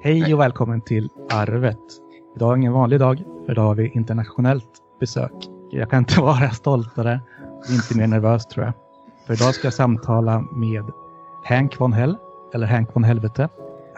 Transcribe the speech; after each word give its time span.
Hej 0.00 0.34
och 0.34 0.40
välkommen 0.40 0.80
till 0.80 1.08
Arvet. 1.30 1.78
Idag 2.36 2.52
är 2.52 2.56
ingen 2.56 2.72
vanlig 2.72 3.00
dag, 3.00 3.22
för 3.44 3.52
idag 3.52 3.62
har 3.62 3.74
vi 3.74 3.88
internationellt 3.88 4.70
besök. 5.00 5.32
Jag 5.70 5.90
kan 5.90 5.98
inte 5.98 6.20
vara 6.20 6.50
stoltare 6.50 7.20
och 7.58 7.70
inte 7.70 7.96
mer 7.96 8.06
nervös 8.06 8.46
tror 8.46 8.64
jag. 8.64 8.74
För 9.26 9.34
idag 9.34 9.54
ska 9.54 9.66
jag 9.66 9.74
samtala 9.74 10.40
med 10.40 10.84
Hank 11.44 11.80
von 11.80 11.92
Hell, 11.92 12.16
eller 12.54 12.66
Hank 12.66 12.96
von 12.96 13.04
Helvete. 13.04 13.48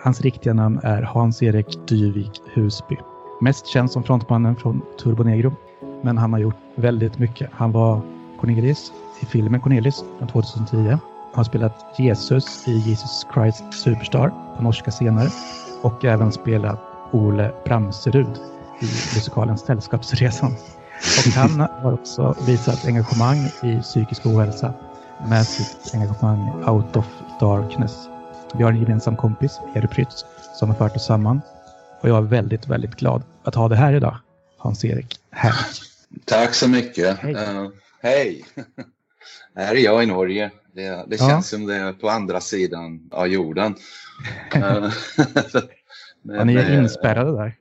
Hans 0.04 0.20
riktiga 0.20 0.54
namn 0.54 0.80
är 0.82 1.02
Hans-Erik 1.02 1.88
Dyvik 1.88 2.42
Husby. 2.54 2.96
Mest 3.40 3.66
känd 3.66 3.90
som 3.90 4.02
frontmannen 4.02 4.56
från 4.56 4.82
Turbo 5.02 5.22
Negro. 5.22 5.52
Men 6.02 6.18
han 6.18 6.32
har 6.32 6.40
gjort 6.40 6.56
väldigt 6.74 7.18
mycket. 7.18 7.50
Han 7.52 7.72
var 7.72 8.00
Cornelis 8.40 8.92
i 9.20 9.26
filmen 9.26 9.60
Cornelis 9.60 10.04
från 10.18 10.28
2010. 10.28 10.76
Han 10.76 11.00
har 11.34 11.44
spelat 11.44 11.94
Jesus 11.98 12.68
i 12.68 12.72
Jesus 12.72 13.26
Christ 13.34 13.74
Superstar 13.74 14.32
på 14.56 14.62
norska 14.62 14.90
scener 14.90 15.28
och 15.82 16.04
även 16.04 16.32
spelat 16.32 16.80
Ole 17.12 17.52
Bramserud 17.64 18.36
i 18.80 18.84
musikalen 18.84 19.58
Sällskapsresan. 19.58 20.52
Och 21.26 21.32
han 21.32 21.60
har 21.60 21.92
också 21.92 22.36
visat 22.46 22.86
engagemang 22.86 23.38
i 23.62 23.82
psykisk 23.82 24.26
ohälsa 24.26 24.74
med 25.28 25.46
sitt 25.46 25.94
engagemang 25.94 26.64
Out 26.68 26.96
of 26.96 27.06
Darkness. 27.40 28.08
Vi 28.54 28.62
har 28.62 28.72
en 28.72 28.80
gemensam 28.80 29.16
kompis, 29.16 29.60
Erik 29.74 29.90
Prytz, 29.90 30.24
som 30.54 30.68
har 30.68 30.76
fört 30.76 30.96
oss 30.96 31.06
samman. 31.06 31.40
Och 32.00 32.08
jag 32.08 32.16
är 32.16 32.22
väldigt, 32.22 32.68
väldigt 32.68 32.94
glad 32.94 33.22
att 33.44 33.54
ha 33.54 33.68
det 33.68 33.76
här 33.76 33.92
idag. 33.92 34.16
Hans-Erik 34.58 35.16
här. 35.30 35.54
Tack 36.24 36.54
så 36.54 36.68
mycket. 36.68 37.18
Hej. 37.18 37.34
Uh, 37.34 37.68
hej. 38.02 38.44
här 39.56 39.74
är 39.74 39.80
jag 39.80 40.02
i 40.02 40.06
Norge. 40.06 40.50
Det, 40.78 41.04
det 41.06 41.18
känns 41.18 41.48
som 41.48 41.66
det 41.66 41.74
är 41.74 41.92
på 41.92 42.08
andra 42.08 42.40
sidan 42.40 43.08
av 43.10 43.26
jorden. 43.26 43.74
Eh, 44.54 44.62
men, 46.22 46.46
ni 46.46 46.54
är 46.54 46.70
eh, 46.70 46.78
inspärrade 46.78 47.32
där. 47.32 47.54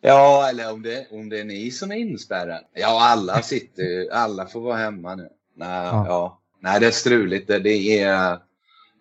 Ja, 0.00 0.48
eller 0.50 0.72
om 0.72 0.82
det, 0.82 1.06
om 1.10 1.28
det 1.28 1.40
är 1.40 1.44
ni 1.44 1.70
som 1.70 1.90
är 1.90 1.96
inspärrade. 1.96 2.60
Ja, 2.74 3.02
alla 3.02 3.42
sitter 3.42 4.12
alla 4.12 4.46
får 4.46 4.60
vara 4.60 4.76
hemma 4.76 5.14
nu. 5.14 5.28
Nej, 5.56 5.68
Ja. 5.68 6.06
ja. 6.06 6.40
Nej 6.60 6.80
det 6.80 6.86
är 6.86 6.90
struligt. 6.90 7.48
Det, 7.48 7.58
det, 7.58 8.00
är, 8.00 8.38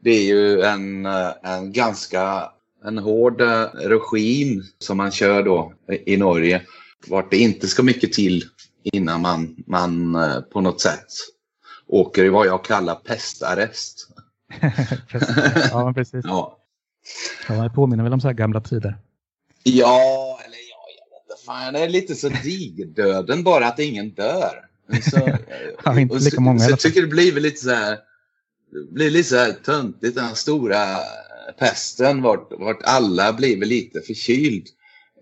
det 0.03 0.09
är 0.09 0.23
ju 0.23 0.61
en, 0.61 1.05
eh, 1.05 1.31
en 1.43 1.71
ganska 1.71 2.51
en 2.85 2.97
hård 2.97 3.41
regim 3.73 4.63
som 4.79 4.97
man 4.97 5.11
kör 5.11 5.43
då 5.43 5.73
i 6.05 6.17
Norge. 6.17 6.61
Vart 7.07 7.31
det 7.31 7.37
inte 7.37 7.67
ska 7.67 7.83
mycket 7.83 8.13
till 8.13 8.43
innan 8.83 9.21
man, 9.21 9.55
man 9.67 10.17
på 10.53 10.61
något 10.61 10.81
sätt 10.81 11.07
åker 11.87 12.25
i 12.25 12.29
vad 12.29 12.47
jag 12.47 12.65
kallar 12.65 12.95
pestarrest. 12.95 14.07
precis. 15.07 15.37
Ja, 15.71 15.93
precis. 15.93 16.25
Ja, 16.25 16.57
Ja, 17.47 17.63
det 17.63 17.69
påminner 17.69 18.03
väl 18.03 18.13
om 18.13 18.21
så 18.21 18.27
här 18.27 18.33
gamla 18.33 18.61
tider. 18.61 18.97
Ja, 19.63 20.39
eller 20.45 20.57
ja, 20.57 20.85
jag 20.97 21.17
vet 21.17 21.23
inte. 21.23 21.45
Fan, 21.45 21.73
det 21.73 21.79
är 21.79 21.89
lite 21.89 22.15
så 22.15 22.29
digerdöden 22.29 23.43
bara 23.43 23.67
att 23.67 23.79
ingen 23.79 24.09
dör. 24.09 24.65
Så, 25.01 25.17
Ja, 25.85 25.99
inte 25.99 26.15
lika 26.15 26.35
så, 26.35 26.41
många 26.41 26.59
så 26.59 26.65
alla 26.65 26.71
jag 26.71 26.79
tycker 26.79 27.01
det 27.01 27.07
blir 27.07 27.33
väl 27.33 27.43
lite 27.43 27.63
så 27.63 27.71
här, 27.71 27.97
det 28.71 28.93
blir 28.93 29.09
lite 29.09 29.29
så 29.29 29.35
här 29.35 29.51
töntigt 29.51 30.15
den 30.15 30.25
här 30.25 30.33
stora 30.33 30.97
pesten 31.59 32.21
vart, 32.21 32.51
vart 32.51 32.83
alla 32.83 33.33
blir 33.33 33.59
väl 33.59 33.69
lite 33.69 34.01
förkyld. 34.01 34.67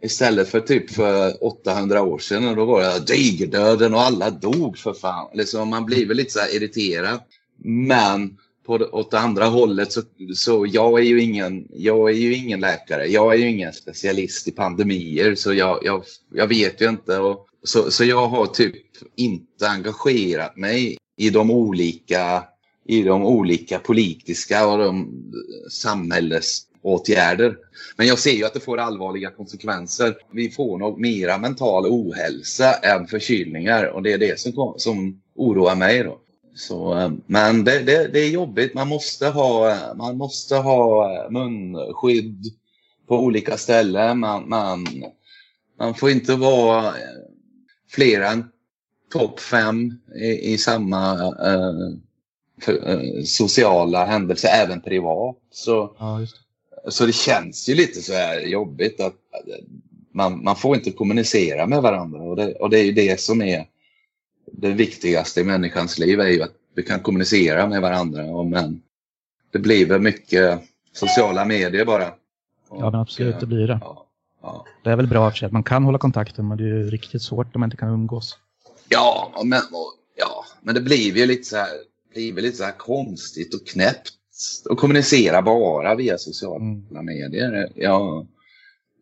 Istället 0.02 0.50
för 0.50 0.60
typ 0.60 0.92
för 0.92 1.44
800 1.44 2.02
år 2.02 2.20
sedan 2.20 2.48
och 2.48 2.56
då 2.56 2.66
var 2.66 2.82
det 2.82 3.14
digerdöden 3.14 3.94
och 3.94 4.02
alla 4.02 4.30
dog 4.30 4.78
för 4.78 4.94
fan. 4.94 5.30
Liksom, 5.34 5.70
man 5.70 5.86
blir 5.86 6.08
väl 6.08 6.18
lite 6.18 6.32
så 6.32 6.40
här 6.40 6.56
irriterad. 6.56 7.20
Men 7.64 8.38
på 8.66 8.78
det, 8.78 8.86
åt 8.86 9.12
det 9.12 9.20
andra 9.20 9.46
hållet 9.46 9.92
så, 9.92 10.02
så 10.36 10.66
jag 10.70 11.00
är 11.00 11.04
ju 11.04 11.22
ingen, 11.22 11.68
jag 11.74 12.10
är 12.10 12.16
ju 12.16 12.36
ingen 12.36 12.60
läkare. 12.60 13.06
Jag 13.06 13.34
är 13.34 13.38
ju 13.38 13.50
ingen 13.50 13.74
specialist 13.74 14.48
i 14.48 14.52
pandemier 14.52 15.36
så 15.36 15.54
jag, 15.54 15.80
jag, 15.84 16.04
jag 16.34 16.48
vet 16.48 16.82
ju 16.82 16.90
inte. 16.90 17.18
Och, 17.18 17.48
så, 17.64 17.92
så 17.92 18.04
jag 18.04 18.28
har 18.28 18.46
typ 18.46 18.76
inte 19.16 19.70
engagerat 19.70 20.58
mig 20.58 20.98
i 21.18 21.30
de 21.30 21.52
olika, 21.52 22.44
i 22.88 23.02
de 23.02 23.26
olika 23.26 23.80
politiska 23.80 24.68
och 24.68 24.78
de 24.78 25.12
åtgärder. 26.86 27.58
Men 27.98 28.08
jag 28.08 28.20
ser 28.20 28.32
ju 28.32 28.46
att 28.46 28.54
det 28.54 28.60
får 28.60 28.78
allvarliga 28.78 29.32
konsekvenser. 29.32 30.16
Vi 30.32 30.50
får 30.50 30.78
nog 30.78 31.00
mera 31.00 31.38
mental 31.38 31.86
ohälsa 31.86 32.74
än 32.74 33.08
förkylningar 33.08 33.86
och 33.86 34.04
det 34.04 34.14
är 34.14 34.18
det 34.18 34.40
som, 34.40 34.74
som 34.78 35.22
oroar 35.36 35.76
mig. 35.76 36.04
Då. 36.04 36.20
Så, 36.56 36.98
eh, 36.98 37.12
men 37.26 37.64
det, 37.64 37.80
det, 37.80 38.08
det 38.08 38.20
är 38.20 38.30
jobbigt. 38.30 38.74
Man 38.74 38.88
måste 38.88 39.28
ha, 39.28 39.76
man 39.96 40.18
måste 40.18 40.56
ha 40.56 41.14
eh, 41.14 41.32
munskydd 41.32 42.46
på 43.08 43.20
olika 43.20 43.58
ställen. 43.58 44.20
Man, 44.20 44.50
man, 44.50 44.86
man 45.80 45.96
får 45.96 46.10
inte 46.10 46.36
vara 46.36 46.88
eh, 46.88 46.94
fler 47.90 48.22
än 48.22 48.46
topp 49.12 49.40
fem 49.40 49.94
i, 50.16 50.54
i 50.54 50.58
samma 50.58 51.14
eh, 51.22 51.74
för, 52.62 52.90
eh, 52.90 53.24
sociala 53.24 54.06
händelser, 54.06 54.50
även 54.64 54.82
privat. 54.82 55.36
Så, 55.52 55.96
Ja, 56.00 56.20
just 56.20 56.36
det 56.36 56.45
så 56.88 57.06
det 57.06 57.14
känns 57.14 57.70
ju 57.70 57.76
lite 57.76 58.02
så 58.02 58.14
här 58.14 58.40
jobbigt 58.40 59.00
att 59.00 59.16
man, 60.12 60.44
man 60.44 60.56
får 60.56 60.76
inte 60.76 60.92
kommunicera 60.92 61.68
med 61.68 61.82
varandra. 61.82 62.22
Och 62.22 62.36
det, 62.36 62.54
och 62.54 62.70
det 62.70 62.80
är 62.80 62.84
ju 62.84 62.92
det 62.92 63.20
som 63.20 63.42
är 63.42 63.68
det 64.52 64.72
viktigaste 64.72 65.42
i 65.42 65.44
människans 65.44 66.00
liv 66.00 66.20
är 66.20 66.28
ju 66.28 66.42
att 66.42 66.54
vi 66.76 66.84
kan 66.84 67.00
kommunicera 67.00 67.68
med 67.68 67.82
varandra. 67.82 68.24
Och 68.26 68.46
men 68.46 68.82
det 69.52 69.60
blir 69.60 69.86
väl 69.86 70.02
mycket 70.02 70.62
sociala 70.94 71.46
medier 71.46 71.86
bara. 71.86 72.14
Ja, 72.70 72.92
men 72.92 72.96
absolut, 72.96 73.40
det 73.40 73.46
blir 73.46 73.68
det. 73.68 73.80
Ja, 73.82 74.08
ja. 74.42 74.66
Det 74.84 74.90
är 74.90 74.96
väl 74.96 75.08
bra 75.08 75.28
och 75.28 75.34
för 75.34 75.38
sig 75.38 75.46
att 75.46 75.52
man 75.52 75.64
kan 75.64 75.84
hålla 75.84 75.98
kontakten, 75.98 76.48
men 76.48 76.58
det 76.58 76.64
är 76.64 76.68
ju 76.68 76.90
riktigt 76.90 77.22
svårt 77.22 77.54
när 77.54 77.60
man 77.60 77.68
inte 77.68 77.78
kan 77.78 77.90
umgås. 77.90 78.38
Ja, 78.90 79.42
men, 79.44 79.60
och, 79.60 79.94
ja, 80.16 80.46
men 80.62 80.76
det 80.76 80.82
blir 80.82 81.18
ju 81.18 81.26
lite 81.26 81.44
så 81.44 81.58
här, 81.58 81.70
blir 82.14 82.34
lite 82.34 82.58
så 82.58 82.64
här 82.64 82.78
konstigt 82.78 83.54
och 83.54 83.68
knäppt 83.68 84.14
att 84.70 84.78
kommunicera 84.78 85.42
bara 85.42 85.96
via 85.96 86.18
sociala 86.18 86.56
Mm. 86.56 87.06
medier. 87.06 87.72
Jag, 87.76 88.28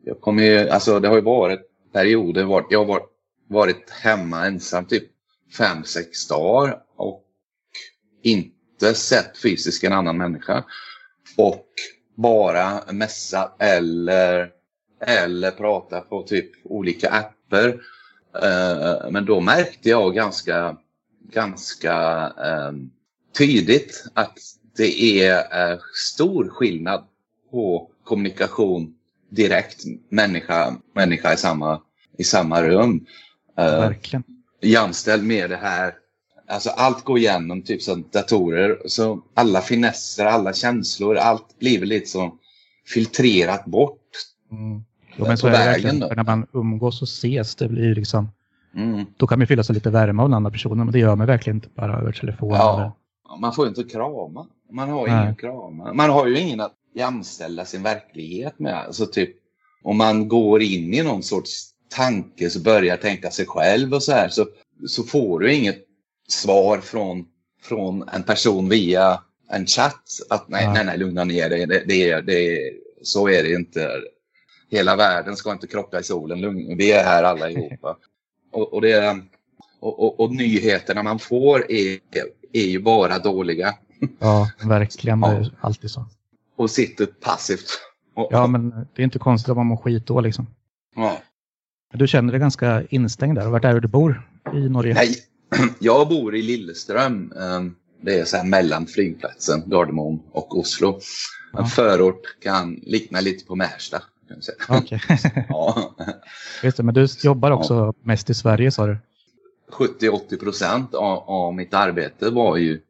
jag 0.06 0.22
kommer 0.22 0.44
ju, 0.44 0.70
alltså 0.70 1.00
det 1.00 1.08
har 1.08 1.16
ju 1.16 1.22
varit 1.22 1.60
perioder, 1.94 2.44
vart 2.44 2.68
jag 2.72 2.80
har 2.80 2.86
varit, 2.86 3.10
varit 3.48 3.90
hemma 3.90 4.46
ensam 4.46 4.86
typ 4.86 5.04
fem, 5.58 5.84
sex 5.84 6.28
dagar 6.28 6.84
och 6.96 7.24
inte 8.22 8.94
sett 8.94 9.38
fysiskt 9.38 9.84
en 9.84 9.94
annan 9.94 10.18
människa. 10.18 10.64
Och 11.38 11.68
bara 12.16 12.92
messa 12.92 13.52
eller, 13.60 14.50
eller 15.06 15.52
prata 15.52 16.02
på 16.02 16.24
typ 16.24 16.52
olika 16.64 17.10
appar. 17.10 17.68
Eh, 18.44 19.12
men 19.12 19.26
då 19.26 19.40
märkte 19.40 19.90
jag 19.90 20.16
ganska, 20.16 20.78
ganska 21.34 21.94
eh, 22.38 22.72
tydligt 23.38 24.06
att 24.14 24.38
det 24.78 25.22
är 25.24 25.72
eh, 25.72 25.78
stor 26.14 26.50
skillnad 26.50 27.04
på 27.52 27.90
kommunikation 28.04 28.94
direkt 29.30 29.84
människa, 30.10 30.76
människa 30.96 31.34
i, 31.34 31.38
samma, 31.38 31.82
i 32.18 32.24
samma 32.24 32.62
rum. 32.64 33.06
Eh, 33.58 33.66
Verkligen. 33.66 34.24
jämställd 34.62 35.24
med 35.24 35.50
det 35.50 35.56
här. 35.58 35.94
Alltså 36.48 36.70
allt 36.70 37.04
går 37.04 37.18
igenom 37.18 37.62
typ 37.62 37.82
som 37.82 38.04
datorer. 38.12 38.78
Så 38.86 39.22
alla 39.34 39.62
finesser, 39.62 40.26
alla 40.26 40.54
känslor, 40.54 41.18
allt 41.18 41.60
blir 41.60 41.86
lite 41.86 42.10
så 42.10 42.38
filtrerat 42.94 43.66
bort. 43.66 44.00
Mm. 44.52 44.84
Jo, 45.18 45.24
På 45.24 45.28
men 45.28 45.38
så 45.38 45.48
är 45.48 45.52
det 45.52 45.58
verkligen. 45.58 46.00
då. 46.00 46.08
När 46.16 46.24
man 46.24 46.48
umgås 46.54 47.02
och 47.02 47.08
ses, 47.08 47.56
det 47.56 47.68
blir 47.70 47.96
liksom, 47.96 48.30
Mm. 48.76 49.06
då 49.18 49.28
kan 49.28 49.40
man 49.40 49.48
fylla 49.48 49.64
sig 49.64 49.76
lite 49.76 49.90
värme 49.90 50.22
av 50.22 50.30
den 50.30 50.34
andra 50.36 50.52
personen, 50.52 50.78
men 50.78 50.92
det 50.92 51.00
gör 51.00 51.16
man 51.16 51.28
verkligen 51.28 51.58
inte 51.58 51.70
bara 51.76 51.98
över 52.00 52.12
telefon. 52.12 52.50
Ja. 52.54 52.98
Man 53.40 53.54
får 53.54 53.66
ju 53.66 53.70
inte 53.70 53.84
krama. 53.84 54.48
Man 54.72 54.90
har 54.90 55.08
ju 55.08 55.14
att 55.14 55.40
krama. 55.40 55.94
Man 55.94 56.10
har 56.10 56.28
ju 56.28 56.40
ingen 56.40 56.60
att 56.60 56.74
jämställa 56.96 57.66
sin 57.66 57.84
verklighet 57.84 58.60
med. 58.60 58.74
Alltså 58.74 59.06
typ 59.06 59.36
om 59.84 59.98
man 59.98 60.28
går 60.28 60.62
in 60.62 60.94
i 60.94 61.04
någon 61.04 61.24
sorts 61.24 61.70
tanke 61.90 62.50
så 62.50 62.60
börjar 62.60 62.98
tänka 62.98 63.32
sig 63.32 63.46
själv 63.46 63.94
och 63.94 64.04
så 64.04 64.12
här 64.12 64.30
så, 64.30 64.46
så 64.88 65.04
får 65.04 65.40
du 65.40 65.54
inget 65.54 65.78
svar 66.28 66.78
från, 66.78 67.26
från 67.62 68.10
en 68.10 68.24
person 68.24 68.70
via 68.70 69.24
en 69.50 69.66
chatt 69.66 70.04
att 70.30 70.50
nej, 70.50 70.64
Ja. 70.64 70.74
nej, 70.74 70.86
nej, 70.86 70.98
lugna 70.98 71.24
ner 71.24 71.50
dig. 71.50 71.66
Det, 71.66 71.84
det, 71.88 72.10
är- 72.10 72.22
det, 72.22 72.60
så 73.02 73.30
är 73.30 73.44
det 73.44 73.54
inte. 73.54 73.90
Hela 74.70 74.96
världen 74.96 75.36
ska 75.36 75.52
inte 75.52 75.68
krocka 75.68 76.00
i 76.00 76.04
solen. 76.04 76.42
Lugn, 76.42 76.78
vi 76.78 76.92
är 76.92 77.04
här 77.04 77.24
allihopa. 77.24 77.98
och, 78.52 78.74
och, 78.74 78.82
det, 78.82 79.22
och, 79.80 80.00
och, 80.00 80.20
och 80.20 80.36
nyheterna 80.36 81.04
man 81.04 81.20
får 81.20 81.72
är, 81.72 82.00
är 82.54 82.66
ju 82.66 82.80
bara 82.82 83.20
dåliga. 83.20 83.76
Ja, 84.20 84.50
verkligen. 84.64 85.22
Det 85.22 85.28
Ja. 85.28 85.34
är 85.34 85.52
alltid 85.62 85.92
så. 85.92 86.06
Och 86.56 86.70
sitter 86.72 87.06
passivt. 87.06 87.68
Ja, 88.30 88.48
men 88.48 88.70
det 88.70 89.02
är 89.02 89.04
inte 89.04 89.20
konstigt 89.20 89.50
om 89.50 89.58
man 89.58 89.66
mår 89.68 89.78
skit 89.78 90.08
då 90.08 90.22
liksom. 90.22 90.48
ja. 90.96 91.18
Du 91.94 92.08
känner 92.08 92.32
dig 92.32 92.40
ganska 92.40 92.84
instängd 92.90 93.38
där. 93.38 93.48
Vart 93.50 93.66
är 93.66 93.80
du 93.80 93.88
bor 93.88 94.30
i 94.54 94.70
Norge? 94.70 94.94
Nej, 94.94 95.16
jag 95.80 96.08
bor 96.10 96.36
i 96.36 96.42
Lilleström. 96.42 97.32
Ehm, 97.42 97.76
Det 98.02 98.20
är 98.20 98.26
så 98.26 98.38
här 98.38 98.44
mellan 98.44 98.86
flygplatsen 98.88 99.64
Gardermoen 99.70 100.20
och 100.32 100.58
Oslo. 100.60 100.94
En 100.94 101.00
Ja. 101.54 101.66
förort 101.66 102.22
kan 102.44 102.74
likna 102.84 103.20
lite 103.22 103.46
på 103.46 103.56
Märsta. 103.56 104.02
Okej. 104.70 105.02
Ja, 105.50 105.96
Just 106.64 106.78
det, 106.78 106.84
men 106.84 106.94
du 106.94 107.08
jobbar 107.24 107.52
också 107.52 107.94
mest 108.04 108.30
i 108.30 108.34
Sverige 108.34 108.72
sa 108.72 108.86
du? 108.88 108.98
70-80 109.74 110.40
procent 110.40 110.94
av, 110.96 111.24
av 111.30 111.54
mitt 111.54 111.74
arbete 111.74 112.30
var 112.30 112.58
ju, 112.58 112.82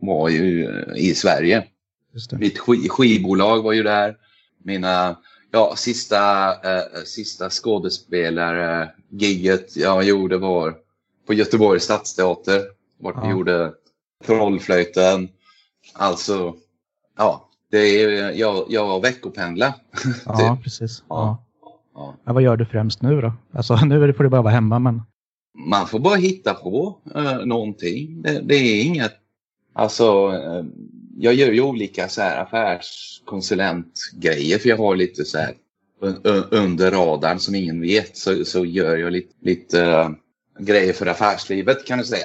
var 0.00 0.28
ju 0.28 0.64
eh, 0.64 0.96
i 0.96 1.14
Sverige. 1.14 1.64
Mitt 2.32 2.58
sk- 2.60 2.88
skivbolag 2.88 3.62
var 3.62 3.72
ju 3.72 3.82
där. 3.82 4.16
Mina 4.64 5.16
ja, 5.50 5.74
sista, 5.76 6.48
eh, 6.52 6.82
sista 7.04 7.50
skådespelare 7.50 8.90
gigget 9.08 9.76
jag 9.76 10.04
gjorde 10.04 10.38
var 10.38 10.74
på 11.26 11.34
Göteborgs 11.34 11.84
stadsteater. 11.84 12.60
Vart 13.00 13.16
vi 13.16 13.26
Ja. 13.26 13.30
gjorde 13.30 13.72
Trollflöjten. 14.26 15.28
Alltså, 15.94 16.54
ja, 17.18 17.48
det 17.70 17.78
är, 17.78 18.30
jag, 18.30 18.66
jag 18.68 19.00
veckopendlar. 19.02 19.72
Ja, 20.26 20.58
precis. 20.62 21.02
Ja. 21.08 21.44
Ja. 21.94 22.14
Men 22.24 22.34
vad 22.34 22.42
gör 22.42 22.56
du 22.56 22.64
främst 22.66 23.02
nu 23.02 23.20
då? 23.20 23.32
Alltså 23.52 23.76
nu 23.84 24.12
får 24.12 24.22
du 24.24 24.28
bara 24.30 24.42
vara 24.42 24.52
hemma, 24.54 24.78
men 24.78 25.02
man 25.54 25.88
får 25.88 25.98
bara 25.98 26.16
hitta 26.16 26.54
på 26.54 26.98
eh, 27.14 27.38
någonting. 27.38 28.22
Det, 28.22 28.40
det 28.40 28.54
är 28.54 28.84
inget... 28.84 29.12
Alltså, 29.72 30.32
eh, 30.34 30.64
jag 31.18 31.34
gör 31.34 31.52
ju 31.52 31.60
olika 31.60 32.08
så 32.08 32.22
här 32.22 32.42
affärskonsulentgrejer 32.42 34.58
för 34.58 34.68
jag 34.68 34.76
har 34.76 34.96
lite 34.96 35.24
så 35.24 35.38
här 35.38 35.54
under 36.50 36.90
radarn 36.90 37.38
som 37.38 37.54
ingen 37.54 37.80
vet 37.80 38.16
så, 38.16 38.44
så 38.44 38.64
gör 38.64 38.96
jag 38.96 39.12
lite, 39.12 39.34
lite 39.40 39.82
eh, 39.82 40.10
grejer 40.58 40.92
för 40.92 41.06
affärslivet 41.06 41.86
kan 41.86 41.98
du 41.98 42.04
säga. 42.04 42.24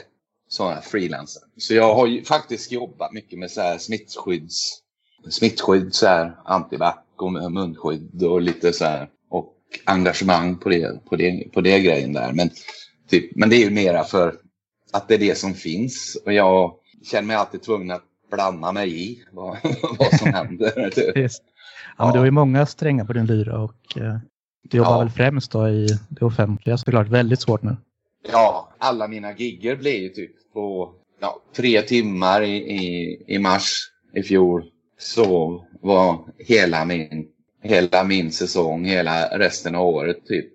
Sådana 0.50 0.81
freelancer. 0.81 1.41
Så 1.57 1.73
jag 1.73 1.95
har 1.95 2.07
ju 2.07 2.23
faktiskt 2.23 2.71
jobbat 2.71 3.13
mycket 3.13 3.39
med 3.39 3.51
så 3.51 3.62
här 3.62 3.77
smittskydds, 3.77 4.81
smittskydd, 5.30 5.95
så 5.95 6.07
här 6.07 6.35
antivax 6.45 6.97
och 7.15 7.51
munskydd 7.51 8.23
och 8.23 8.41
lite 8.41 8.73
så 8.73 8.85
här 8.85 9.09
och 9.30 9.53
engagemang 9.85 10.57
på 10.57 10.69
det, 10.69 11.06
på 11.06 11.15
det, 11.15 11.53
på 11.53 11.62
det 11.62 11.80
grejen 11.80 12.13
där. 12.13 12.33
Men, 12.33 12.50
typ, 13.09 13.36
men 13.36 13.50
det 13.50 13.56
är 13.56 13.63
ju 13.63 13.69
mera 13.69 14.04
för 14.04 14.36
att 14.92 15.07
det 15.07 15.13
är 15.13 15.19
det 15.19 15.38
som 15.38 15.54
finns 15.54 16.18
och 16.25 16.33
jag 16.33 16.74
känner 17.12 17.27
mig 17.27 17.36
alltid 17.36 17.62
tvungen 17.62 17.92
att 17.92 18.04
blanda 18.31 18.71
mig 18.71 19.12
i 19.12 19.24
vad, 19.31 19.57
vad 20.00 20.19
som 20.19 20.33
händer. 20.33 20.89
typ. 20.95 21.18
Yes. 21.18 21.38
Ja, 21.98 22.06
men 22.06 22.13
du 22.13 22.19
har 22.19 22.25
ju 22.25 22.31
många 22.31 22.65
strängar 22.65 23.06
på 23.06 23.13
din 23.13 23.25
lyra 23.25 23.59
och 23.59 23.98
eh, 23.98 24.18
du 24.69 24.77
jobbar 24.77 24.92
Ja. 24.92 25.00
väl 25.00 25.09
främst 25.09 25.51
då 25.51 25.69
i 25.69 25.88
det 26.09 26.25
offentliga 26.25 26.77
såklart. 26.77 27.07
Väldigt 27.07 27.42
svårt 27.42 27.63
nu. 27.63 27.77
Ja, 28.31 28.74
alla 28.77 29.07
mina 29.07 29.33
gigger 29.33 29.75
blev 29.75 29.94
ju 29.94 30.09
typ 30.09 30.54
på 30.54 30.94
ja, 31.21 31.42
tre 31.56 31.81
timmar 31.81 32.42
i, 32.42 32.56
i, 32.56 33.18
i 33.27 33.39
mars 33.39 33.92
i 34.13 34.24
fjol. 34.24 34.63
Så 35.00 35.63
var 35.81 36.19
hela 36.38 36.86
min, 36.86 37.27
hela 37.63 38.04
min 38.04 38.31
säsong, 38.31 38.86
hela 38.86 39.38
resten 39.38 39.75
av 39.75 39.86
året 39.86 40.25
typ 40.25 40.45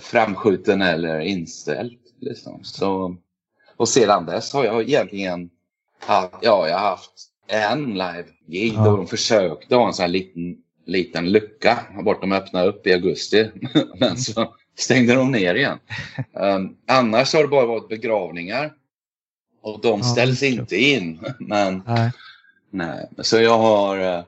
framskjuten 0.00 0.82
eller 0.82 1.20
inställd. 1.20 1.98
Liksom. 2.20 2.64
Så, 2.64 3.16
och 3.76 3.88
sedan 3.88 4.26
dess 4.26 4.52
har 4.52 4.64
jag 4.64 4.82
egentligen 4.82 5.50
haft, 6.00 6.34
ja, 6.42 6.68
jag 6.68 6.78
har 6.78 6.88
haft 6.88 7.12
en 7.46 7.84
live-gig 7.94 8.72
Ja. 8.76 8.84
då 8.84 8.96
de 8.96 9.06
försökte 9.06 9.76
ha 9.76 9.86
en 9.86 9.94
sån 9.94 10.02
här 10.02 10.08
liten, 10.08 10.56
liten 10.86 11.32
lucka 11.32 11.78
bort 12.04 12.20
de 12.20 12.32
öppnade 12.32 12.68
upp 12.68 12.86
i 12.86 12.92
augusti. 12.92 13.50
Men 14.00 14.16
så 14.16 14.54
stängde 14.78 15.14
de 15.14 15.30
ner 15.32 15.54
igen. 15.54 15.78
Um, 16.32 16.76
annars 16.86 17.34
har 17.34 17.42
det 17.42 17.48
bara 17.48 17.66
varit 17.66 17.88
begravningar. 17.88 18.72
Och 19.62 19.80
de 19.80 19.98
Ja, 20.00 20.04
ställs 20.04 20.42
inte 20.42 20.76
in. 20.76 21.20
Men 21.38 21.82
Nej. 21.86 22.10
nej, 22.70 23.08
så 23.18 23.38
jag 23.40 23.58
har... 23.58 23.98
eh, 23.98 24.24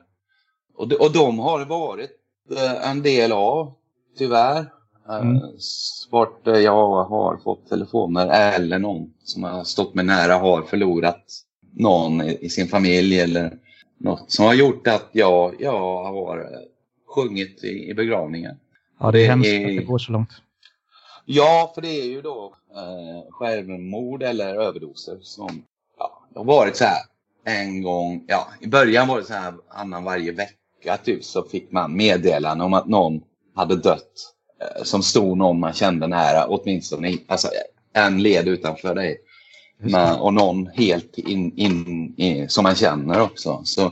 Och 0.75 0.87
de, 0.87 0.95
och 0.95 1.11
de 1.11 1.39
har 1.39 1.65
varit 1.65 2.11
eh, 2.55 2.89
en 2.89 3.01
del 3.01 3.31
av, 3.31 3.73
tyvärr. 4.17 4.65
Eh, 5.09 5.15
Mm. 5.21 5.41
Vart 6.09 6.39
jag 6.45 7.03
har 7.03 7.37
fått 7.37 7.69
telefoner 7.69 8.27
eller 8.55 8.79
någon 8.79 9.13
som 9.23 9.43
har 9.43 9.63
stått 9.63 9.93
mig 9.95 10.05
nära 10.05 10.33
har 10.33 10.61
förlorat 10.61 11.23
någon 11.73 12.21
i, 12.21 12.49
sin 12.49 12.67
familj 12.67 13.19
eller 13.19 13.57
något 13.97 14.31
som 14.31 14.45
har 14.45 14.53
gjort 14.53 14.87
att 14.87 15.09
jag, 15.11 15.55
jag 15.59 16.03
har 16.03 16.37
eh, 16.37 16.59
sjungit 17.15 17.63
i, 17.63 17.89
i 17.89 17.93
begravningen. 17.93 18.55
Ja, 18.99 19.11
det 19.11 19.19
är 19.19 19.21
Det 19.21 19.27
hemskt 19.27 19.47
är- 19.49 19.61
att 19.69 19.77
det 19.77 19.83
går 19.83 19.97
så 19.97 20.11
långt. 20.11 20.29
Ja, 21.25 21.71
för 21.75 21.81
det 21.81 22.01
är 22.01 22.05
ju 22.05 22.21
då 22.21 22.55
eh, 22.75 23.31
självmord 23.31 24.23
eller 24.23 24.55
överdoser 24.55 25.17
som 25.21 25.63
ja, 25.97 26.23
har 26.35 26.43
varit 26.43 26.75
så 26.75 26.83
här 26.83 27.01
en 27.45 27.81
gång. 27.81 28.23
Ja, 28.27 28.47
I 28.61 28.67
början 28.67 29.07
var 29.07 29.17
det 29.17 29.23
så 29.25 29.33
här 29.33 29.53
annan 29.69 30.03
varje 30.03 30.31
vecka 30.31 30.97
typ 31.03 31.23
så 31.23 31.43
fick 31.43 31.71
man 31.71 31.95
meddelande 31.97 32.63
om 32.63 32.73
att 32.73 32.87
någon 32.87 33.21
hade 33.55 33.75
dött 33.75 34.33
som 34.83 35.03
stod 35.03 35.37
någon 35.37 35.59
man 35.59 35.73
kände 35.73 36.07
nära, 36.07 36.47
åtminstone 36.47 37.17
alltså, 37.27 37.47
en 37.93 38.23
led 38.23 38.47
utanför 38.47 38.95
dig. 38.95 39.17
Men, 39.83 40.19
och 40.19 40.33
någon 40.33 40.67
helt 40.67 41.17
in, 41.17 41.53
in, 41.57 42.13
i, 42.17 42.45
som 42.47 42.63
man 42.63 42.75
känner 42.75 43.21
också. 43.21 43.61
Så, 43.63 43.91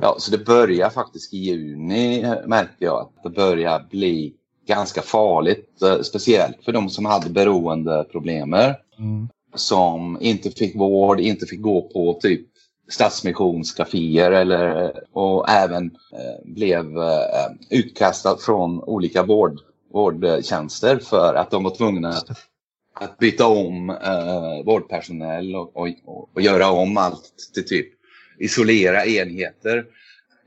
ja, 0.00 0.16
så 0.18 0.30
det 0.30 0.44
börjar 0.44 0.90
faktiskt 0.90 1.34
i 1.34 1.36
juni 1.36 2.22
eh, 2.22 2.34
märkte 2.46 2.84
jag 2.84 3.00
att 3.00 3.22
det 3.22 3.30
börjar 3.30 3.86
bli 3.90 4.34
ganska 4.66 5.02
farligt. 5.02 5.82
eh, 5.82 6.00
Speciellt 6.00 6.64
för 6.64 6.72
de 6.72 6.88
som 6.88 7.04
hade 7.04 7.30
beroendeproblemer. 7.30 8.76
Mm. 8.98 9.28
Som 9.54 10.18
inte 10.20 10.50
fick 10.50 10.76
vård, 10.76 11.20
inte 11.20 11.46
fick 11.46 11.60
gå 11.60 11.82
på 11.82 12.18
typ 12.22 12.46
stadsmissionskaféer 12.88 14.30
eller, 14.32 14.92
och 15.12 15.48
även 15.50 15.84
eh, 16.12 16.44
blev 16.44 16.98
eh, 16.98 17.46
utkastad 17.70 18.36
från 18.36 18.82
olika 18.82 19.22
vård, 19.22 19.60
vårdtjänster 19.92 20.98
för 20.98 21.34
att 21.34 21.50
de 21.50 21.64
var 21.64 21.76
tvungna 21.76 22.14
att 22.94 23.18
byta 23.18 23.46
om 23.46 23.90
eh, 23.90 24.64
vårdpersonal 24.64 25.56
och, 25.56 25.76
och, 25.76 25.88
och, 26.34 26.42
göra 26.42 26.70
om 26.70 26.96
allt 26.96 27.32
till 27.54 27.66
typ 27.66 27.86
isolera 28.38 29.06
enheter. 29.06 29.84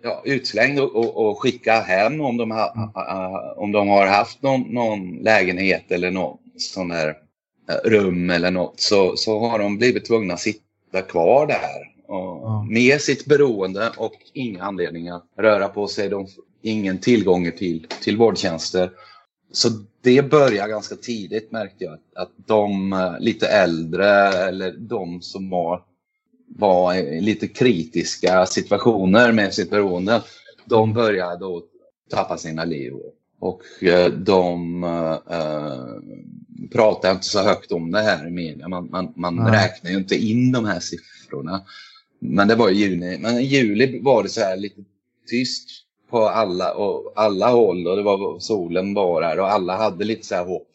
Ja, 0.03 0.21
utslängd 0.25 0.79
och, 0.79 0.95
och, 0.95 1.17
och 1.29 1.41
skicka 1.41 1.79
hem 1.81 2.21
om 2.21 2.37
de, 2.37 2.51
ha, 2.51 2.73
Mm. 2.75 2.89
eh, 2.95 3.57
om 3.57 3.71
de 3.71 3.87
har 3.87 4.07
haft 4.07 4.41
någon, 4.41 4.61
någon 4.61 5.15
lägenhet 5.15 5.91
eller 5.91 6.11
någon 6.11 6.37
sån 6.57 6.91
eh, 6.91 7.13
rum 7.85 8.29
eller 8.29 8.51
något 8.51 8.79
så, 8.79 9.15
så 9.15 9.39
har 9.39 9.59
de 9.59 9.77
blivit 9.77 10.05
tvungna 10.05 10.33
att 10.33 10.39
sitta 10.39 11.01
kvar 11.07 11.47
där. 11.47 11.98
Ja. 12.09 12.65
Med 12.69 13.01
sitt 13.01 13.25
beroende 13.25 13.91
och 13.97 14.13
inga 14.33 14.63
anledningar 14.63 15.21
röra 15.37 15.67
på 15.67 15.87
sig. 15.87 16.09
De, 16.09 16.27
ingen 16.61 16.97
tillgång 16.97 17.51
till, 17.51 17.87
till 18.01 18.17
vårdtjänster. 18.17 18.91
Så 19.51 19.69
det 20.01 20.29
börjar 20.29 20.67
ganska 20.67 20.95
tidigt 20.95 21.51
märkte 21.51 21.83
jag. 21.83 21.97
Att, 22.15 22.31
de 22.35 22.93
eh, 22.93 23.19
lite 23.19 23.47
äldre 23.47 24.07
eller 24.29 24.71
de 24.71 25.21
som 25.21 25.49
var, 25.49 25.83
var 26.47 26.93
i 26.93 27.21
lite 27.21 27.47
kritiska 27.47 28.45
situationer 28.45 29.31
med 29.31 29.53
sitt 29.53 29.69
beroende. 29.69 30.21
De 30.65 30.93
börjar 30.93 31.39
då 31.39 31.63
tappa 32.09 32.37
sina 32.37 32.65
liv. 32.65 32.93
Och 33.39 33.83
eh, 33.83 34.11
de 34.11 34.83
eh, 34.83 36.67
pratar 36.71 37.11
inte 37.11 37.25
så 37.25 37.43
högt 37.43 37.71
om 37.71 37.91
det 37.91 38.01
här 38.01 38.27
i 38.27 38.31
media. 38.31 38.67
Man, 38.67 38.89
man, 38.91 39.13
man 39.15 39.51
räknar 39.51 39.91
ju 39.91 39.97
inte 39.97 40.15
in 40.15 40.51
de 40.51 40.65
här 40.65 40.79
siffrorna. 40.79 41.61
Men 42.19 42.47
det 42.47 42.55
var 42.55 42.69
i 42.69 42.73
juni. 42.73 43.17
Men 43.17 43.37
i 43.37 43.43
juli 43.43 43.99
var 44.01 44.23
det 44.23 44.29
så 44.29 44.41
här 44.41 44.57
lite 44.57 44.81
tyst 45.29 45.69
på 46.09 46.29
alla, 46.29 46.73
och 46.73 47.13
alla 47.15 47.49
håll 47.49 47.87
och 47.87 47.95
det 47.95 48.03
var 48.03 48.39
solen 48.39 48.93
var 48.93 49.21
där 49.21 49.39
och 49.39 49.51
alla 49.51 49.77
hade 49.77 50.05
lite 50.05 50.25
så 50.25 50.35
här 50.35 50.45
hopp. 50.45 50.67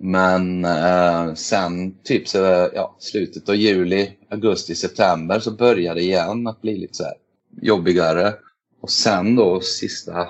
Men 0.00 0.64
eh, 0.64 1.34
sen 1.34 1.94
typ 2.04 2.28
så, 2.28 2.38
ja, 2.74 2.96
slutet 2.98 3.48
av 3.48 3.54
juli, 3.54 4.10
augusti, 4.30 4.74
september 4.74 5.40
så 5.40 5.50
började 5.50 6.00
det 6.00 6.04
igen 6.04 6.46
att 6.46 6.62
bli 6.62 6.78
lite 6.78 6.94
så 6.94 7.04
här 7.04 7.14
jobbigare. 7.62 8.34
Och 8.80 8.90
sen 8.90 9.36
då 9.36 9.60
sista, 9.60 10.28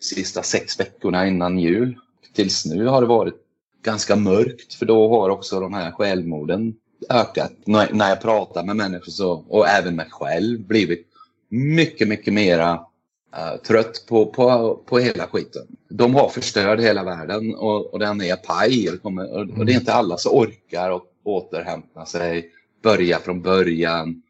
sista 0.00 0.42
sex 0.42 0.80
veckorna 0.80 1.26
innan 1.26 1.58
jul 1.58 1.96
tills 2.34 2.66
nu 2.66 2.86
har 2.86 3.00
det 3.00 3.06
varit 3.06 3.34
ganska 3.82 4.16
mörkt 4.16 4.74
för 4.74 4.86
då 4.86 5.08
har 5.08 5.30
också 5.30 5.60
de 5.60 5.74
här 5.74 5.90
självmorden 5.90 6.74
ökat. 7.10 7.52
När, 7.64 8.08
jag 8.08 8.22
pratar 8.22 8.64
med 8.64 8.76
människor 8.76 9.12
så, 9.12 9.32
och 9.32 9.68
även 9.68 9.96
mig 9.96 10.06
själv 10.10 10.66
blivit 10.66 11.06
mycket, 11.48 12.08
mycket 12.08 12.34
mera 12.34 12.72
uh, 12.72 13.56
trött 13.66 14.04
på, 14.08 14.26
på, 14.26 14.76
på 14.86 14.98
hela 14.98 15.26
skiten. 15.26 15.62
De 15.88 16.14
har 16.14 16.28
förstört 16.28 16.80
hela 16.80 17.04
världen 17.04 17.54
och, 17.54 17.92
och 17.92 17.98
den 17.98 18.20
är 18.20 18.36
paj. 18.36 18.84
Det 18.84 18.98
och, 19.02 19.58
och 19.58 19.66
det 19.66 19.72
är 19.72 19.76
inte 19.76 19.92
alla 19.92 20.16
som 20.16 20.32
orkar 20.32 20.90
och 20.90 21.04
återhämta 21.24 22.06
sig, 22.06 22.50
börja 22.82 23.18
från 23.18 23.42
början. 23.42 24.22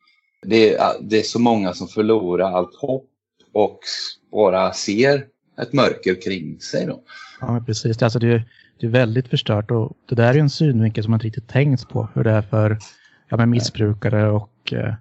Det 0.43 0.75
är, 0.75 0.93
det 1.01 1.19
är 1.19 1.23
så 1.23 1.39
många 1.39 1.75
som 1.75 1.89
förlorar 1.89 2.53
allt 2.53 2.75
hopp 2.75 3.11
och 3.53 3.79
bara 4.33 4.73
ser 4.73 5.27
ett 5.63 5.73
mörker 5.73 6.23
kring 6.23 6.61
sig. 6.61 6.87
Då. 6.87 7.03
Ja, 7.41 7.63
precis. 7.67 8.03
Alltså 8.03 8.19
det, 8.19 8.27
är, 8.27 8.45
det 8.81 8.87
är 8.87 8.91
väldigt 8.91 9.29
förstört 9.29 9.71
och 9.71 9.93
det 10.09 10.15
där 10.15 10.35
är 10.35 10.39
en 10.39 10.51
synvinkel 10.51 11.05
som 11.05 11.11
man 11.11 11.17
inte 11.17 11.27
riktigt 11.27 11.49
tänkt 11.49 11.89
på. 11.89 12.09
Hur 12.15 12.25
det 12.25 12.31
är 12.31 12.43
för 12.43 12.79
ja, 13.29 13.37
men 13.37 13.51
missbrukare 13.51 14.31
och 14.31 14.73
eh, 14.73 14.95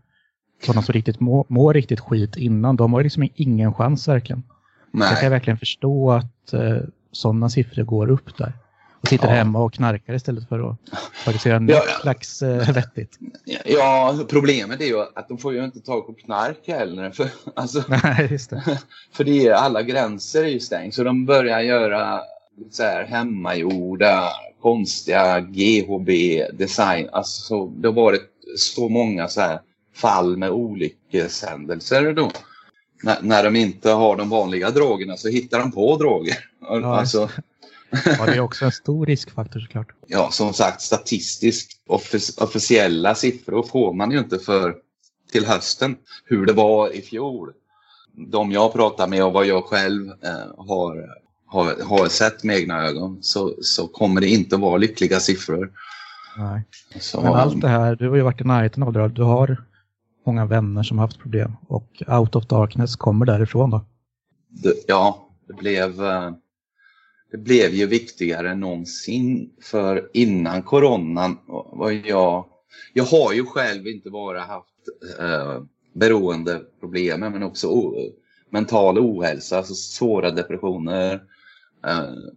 sådana 0.63 0.81
som 0.81 0.93
riktigt 0.93 1.19
må, 1.19 1.45
mår 1.47 1.73
riktigt 1.73 1.99
skit 1.99 2.35
innan. 2.35 2.75
De 2.75 2.93
har 2.93 3.03
liksom 3.03 3.29
ingen 3.35 3.73
chans 3.73 4.07
verkligen. 4.07 4.43
Nej. 4.91 5.09
Jag 5.11 5.19
kan 5.19 5.31
verkligen 5.31 5.57
förstå 5.57 6.11
att 6.11 6.53
eh, 6.53 6.77
sådana 7.11 7.49
siffror 7.49 7.83
går 7.83 8.09
upp 8.09 8.37
där. 8.37 8.53
Och 9.01 9.07
sitter 9.07 9.27
ja. 9.27 9.33
hemma 9.33 9.59
och 9.59 9.73
knarkar 9.73 10.13
istället 10.13 10.49
för 10.49 10.69
att 10.69 10.77
faktiskt 11.13 11.45
göra 11.45 11.59
något 11.59 11.75
ja, 11.75 11.81
slags 12.01 12.41
eh, 12.41 12.73
vettigt. 12.73 13.19
Ja, 13.65 14.19
problemet 14.29 14.81
är 14.81 14.85
ju 14.85 15.01
att 15.15 15.27
de 15.27 15.37
får 15.37 15.53
ju 15.53 15.65
inte 15.65 15.79
tag 15.79 16.07
på 16.07 16.13
knark 16.13 16.67
heller. 16.67 17.11
För, 17.11 17.27
alltså, 17.55 17.83
Nej, 17.87 18.27
just 18.31 18.49
det. 18.49 18.63
för 19.11 19.23
det 19.23 19.47
är, 19.47 19.53
alla 19.53 19.81
gränser 19.81 20.43
är 20.43 20.47
ju 20.47 20.59
stängt. 20.59 20.93
Så 20.93 21.03
de 21.03 21.25
börjar 21.25 21.59
göra 21.59 22.21
så 22.71 22.83
här 22.83 23.05
hemmagjorda, 23.05 24.29
konstiga 24.61 25.39
GHB-design. 25.39 27.09
Alltså, 27.11 27.65
det 27.65 27.87
har 27.87 27.93
varit 27.93 28.31
så 28.57 28.89
många 28.89 29.27
så 29.27 29.41
här 29.41 29.59
fall 29.95 30.37
med 30.37 30.49
olyckshändelser 30.51 32.13
då. 32.13 32.31
När, 33.03 33.21
när 33.21 33.43
de 33.43 33.55
inte 33.55 33.91
har 33.91 34.15
de 34.15 34.29
vanliga 34.29 34.69
drogerna 34.69 35.17
så 35.17 35.29
hittar 35.29 35.59
de 35.59 35.71
på 35.71 35.97
droger. 35.97 36.37
Ja, 36.61 36.99
alltså, 36.99 37.29
ja, 38.05 38.25
det 38.25 38.31
är 38.31 38.39
också 38.39 38.65
en 38.65 38.71
stor 38.71 39.05
riskfaktor 39.05 39.59
såklart. 39.59 39.87
Ja, 40.07 40.31
som 40.31 40.53
sagt 40.53 40.81
statistiskt 40.81 41.81
offic 41.87 42.37
officiella 42.37 43.15
siffror 43.15 43.63
får 43.63 43.93
man 43.93 44.11
ju 44.11 44.19
inte 44.19 44.39
för 44.39 44.75
till 45.31 45.45
hösten 45.45 45.95
hur 46.25 46.45
det 46.45 46.53
var 46.53 46.95
i 46.95 47.01
fjol. 47.01 47.53
De 48.13 48.51
jag 48.51 48.73
pratar 48.73 49.07
med 49.07 49.23
och 49.23 49.33
vad 49.33 49.45
jag 49.45 49.65
själv 49.65 50.09
eh, 50.09 50.65
har, 50.65 51.09
har, 51.55 51.83
har 51.83 52.07
sett 52.07 52.43
med 52.43 52.57
egna 52.57 52.87
ögon 52.87 53.17
så, 53.21 53.53
så 53.61 53.87
kommer 53.87 54.21
det 54.21 54.27
inte 54.27 54.57
vara 54.57 54.77
lyckliga 54.77 55.19
siffror. 55.19 55.71
Nej. 56.37 56.63
Så, 56.99 57.21
Men 57.21 57.33
allt 57.33 57.61
det 57.61 57.67
här, 57.67 57.95
du 57.95 58.09
har 58.09 58.15
ju 58.15 58.21
varit 58.21 58.41
i 58.41 58.43
närheten 58.43 58.83
av 58.83 58.93
det. 58.93 59.07
Du 59.07 59.23
har 59.23 59.57
många 60.25 60.45
vänner 60.45 60.83
som 60.83 60.97
har 60.97 61.07
haft 61.07 61.19
problem 61.19 61.51
och 61.67 62.03
Out 62.07 62.35
of 62.35 62.47
Darkness 62.47 62.95
kommer 62.95 63.25
därifrån 63.25 63.69
då? 63.69 63.85
Det, 64.49 64.73
ja, 64.87 65.29
det 65.47 65.53
blev, 65.53 66.03
eh, 66.03 66.31
det 67.31 67.37
blev 67.37 67.73
ju 67.73 67.85
viktigare 67.85 68.51
än 68.51 68.59
någonsin 68.59 69.49
för 69.61 70.09
innan 70.13 70.63
coronan 70.63 71.37
var 71.71 71.91
jag, 71.91 72.45
jag 72.93 73.03
har 73.03 73.33
ju 73.33 73.45
själv 73.45 73.87
inte 73.87 74.09
bara 74.09 74.39
haft 74.39 74.75
eh, 75.19 75.63
beroendeproblem 75.93 77.19
men 77.19 77.43
också 77.43 77.67
o, 77.67 77.95
mental 78.49 78.99
ohälsa, 78.99 79.57
alltså 79.57 79.73
svåra 79.73 80.31
depressioner 80.31 81.21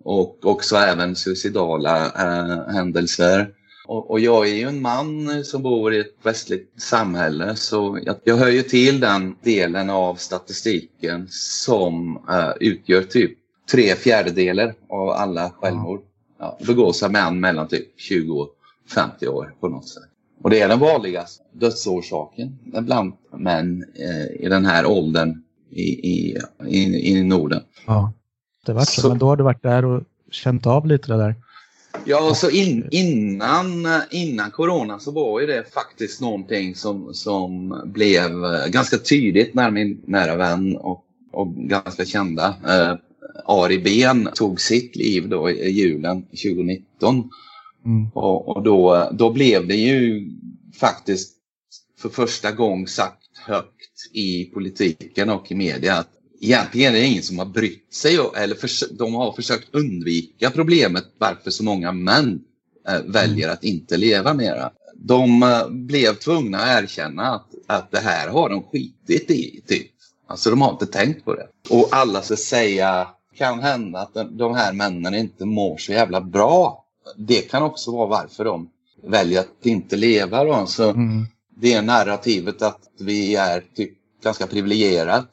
och 0.04 0.46
också 0.46 0.76
även 0.76 1.16
suicidala 1.16 2.06
eh, 2.06 2.74
händelser. 2.74 3.54
Och, 3.90 4.20
jag 4.20 4.48
är 4.48 4.54
ju 4.54 4.68
en 4.68 4.82
man 4.82 5.44
som 5.44 5.62
bor 5.62 5.94
i 5.94 6.00
ett 6.00 6.16
västligt 6.22 6.72
samhälle 6.76 7.56
så 7.56 8.00
jag, 8.04 8.16
jag 8.24 8.36
hör 8.36 8.48
ju 8.48 8.62
till 8.62 9.00
den 9.00 9.36
delen 9.42 9.90
av 9.90 10.14
statistiken 10.14 11.26
som 11.30 12.16
uh, 12.16 12.52
utgör 12.60 13.02
typ 13.02 13.38
tre 13.70 13.94
fjärdedelar 13.94 14.74
av 14.88 15.08
alla 15.08 15.50
självmord. 15.50 16.00
Ja, 16.38 16.58
begås 16.66 17.02
av 17.02 17.12
män 17.12 17.40
mellan 17.40 17.68
typ 17.68 18.00
20 18.00 18.40
och 18.40 18.48
50 18.94 19.28
år 19.28 19.54
på 19.60 19.68
något 19.68 19.88
sätt. 19.88 20.02
Och 20.42 20.50
det 20.50 20.60
är 20.60 20.68
den 20.68 20.78
vanligaste 20.78 21.44
dödsorsaken 21.52 22.58
bland 22.64 23.12
män 23.32 23.84
eh, 23.94 24.44
i 24.44 24.48
den 24.48 24.66
här 24.66 24.86
åldern 24.86 25.42
i, 25.70 25.82
i, 25.82 26.38
i, 26.66 27.12
i 27.12 27.22
Norden. 27.22 27.62
Ja, 27.86 28.12
det 28.66 28.72
var 28.72 28.84
så. 28.84 29.08
Men 29.08 29.18
då 29.18 29.26
har 29.26 29.36
du 29.36 29.44
varit 29.44 29.62
där 29.62 29.84
och 29.84 30.02
känt 30.30 30.66
av 30.66 30.86
lite 30.86 31.12
det 31.12 31.18
där? 31.18 31.34
Ja, 32.04 32.34
så 32.34 32.50
in, 32.50 32.88
innan, 32.90 33.86
innan 34.10 34.50
corona 34.50 34.98
så 34.98 35.10
var 35.10 35.40
ju 35.40 35.46
det 35.46 35.72
faktiskt 35.74 36.20
någonting 36.20 36.74
som, 36.74 37.14
som 37.14 37.80
blev 37.84 38.30
ganska 38.68 38.98
tydligt 38.98 39.54
när 39.54 39.70
min 39.70 40.02
nära 40.06 40.36
vän 40.36 40.76
och, 40.76 41.04
och 41.32 41.54
ganska 41.54 42.04
kända 42.04 42.46
eh, 42.46 42.96
Ari 43.44 43.78
Ben 43.78 44.28
tog 44.34 44.60
sitt 44.60 44.96
liv 44.96 45.28
då 45.28 45.50
i 45.50 45.70
julen 45.70 46.22
2019. 46.22 47.30
Mm. 47.84 48.10
Och, 48.14 48.48
och, 48.48 48.62
då, 48.62 49.08
då 49.12 49.32
blev 49.32 49.66
det 49.66 49.76
ju 49.76 50.30
faktiskt 50.80 51.32
för 51.98 52.08
första 52.08 52.52
gången 52.52 52.86
sagt 52.86 53.38
högt 53.46 54.10
i 54.12 54.44
politiken 54.44 55.30
och 55.30 55.52
i 55.52 55.54
media 55.54 55.94
att 55.94 56.10
egentligen 56.40 56.94
är 56.94 56.98
det 56.98 57.06
ingen 57.06 57.22
som 57.22 57.38
har 57.38 57.46
brytt 57.46 57.94
sig 57.94 58.18
eller 58.36 58.54
för, 58.54 58.94
de 58.98 59.14
har 59.14 59.32
försökt 59.32 59.74
undvika 59.74 60.50
problemet 60.50 61.04
varför 61.18 61.50
så 61.50 61.64
många 61.64 61.92
män 61.92 62.40
äh, 62.88 63.00
väljer 63.04 63.48
att 63.48 63.64
inte 63.64 63.96
leva 63.96 64.34
mera. 64.34 64.70
De 64.94 65.42
äh, 65.42 65.68
blev 65.68 66.14
tvungna 66.14 66.58
att 66.58 66.82
erkänna 66.82 67.22
att, 67.22 67.46
att 67.66 67.90
det 67.90 68.00
här 68.00 68.28
har 68.28 68.48
de 68.48 68.62
skitit 68.62 69.30
i. 69.30 69.62
Typ. 69.66 69.90
Alltså 70.26 70.50
de 70.50 70.62
har 70.62 70.72
inte 70.72 70.86
tänkt 70.86 71.24
på 71.24 71.34
det. 71.34 71.46
Och 71.70 71.88
alla 71.90 72.22
ska 72.22 72.36
säga, 72.36 73.08
kan 73.36 73.60
hända 73.60 73.98
att 73.98 74.38
de 74.38 74.54
här 74.54 74.72
männen 74.72 75.14
inte 75.14 75.44
mår 75.44 75.76
så 75.76 75.92
jävla 75.92 76.20
bra. 76.20 76.84
Det 77.16 77.50
kan 77.50 77.62
också 77.62 77.90
vara 77.90 78.06
varför 78.06 78.44
de 78.44 78.70
väljer 79.02 79.40
att 79.40 79.66
inte 79.66 79.96
leva. 79.96 80.44
Då. 80.44 80.66
Så 80.66 80.90
mm. 80.90 81.26
Det 81.60 81.72
är 81.72 81.82
narrativet 81.82 82.62
att 82.62 82.80
vi 82.98 83.36
är 83.36 83.64
typ 83.74 83.92
ganska 84.22 84.46
privilegierat 84.46 85.30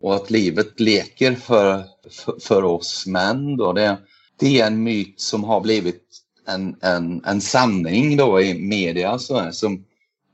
och 0.00 0.14
att 0.14 0.30
livet 0.30 0.80
leker 0.80 1.34
för, 1.34 1.84
för, 2.10 2.34
för 2.40 2.64
oss 2.64 3.06
män. 3.06 3.56
Då. 3.56 3.72
Det, 3.72 3.98
det, 4.38 4.60
är 4.60 4.66
en 4.66 4.82
myt 4.82 5.20
som 5.20 5.44
har 5.44 5.60
blivit 5.60 6.02
en, 6.46 6.76
en, 6.80 7.24
en 7.24 7.40
sanning 7.40 8.16
då 8.16 8.40
i 8.40 8.54
media 8.54 9.18
så 9.18 9.38
här, 9.38 9.50
som 9.50 9.84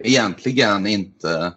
egentligen 0.04 0.86
inte, 0.86 1.52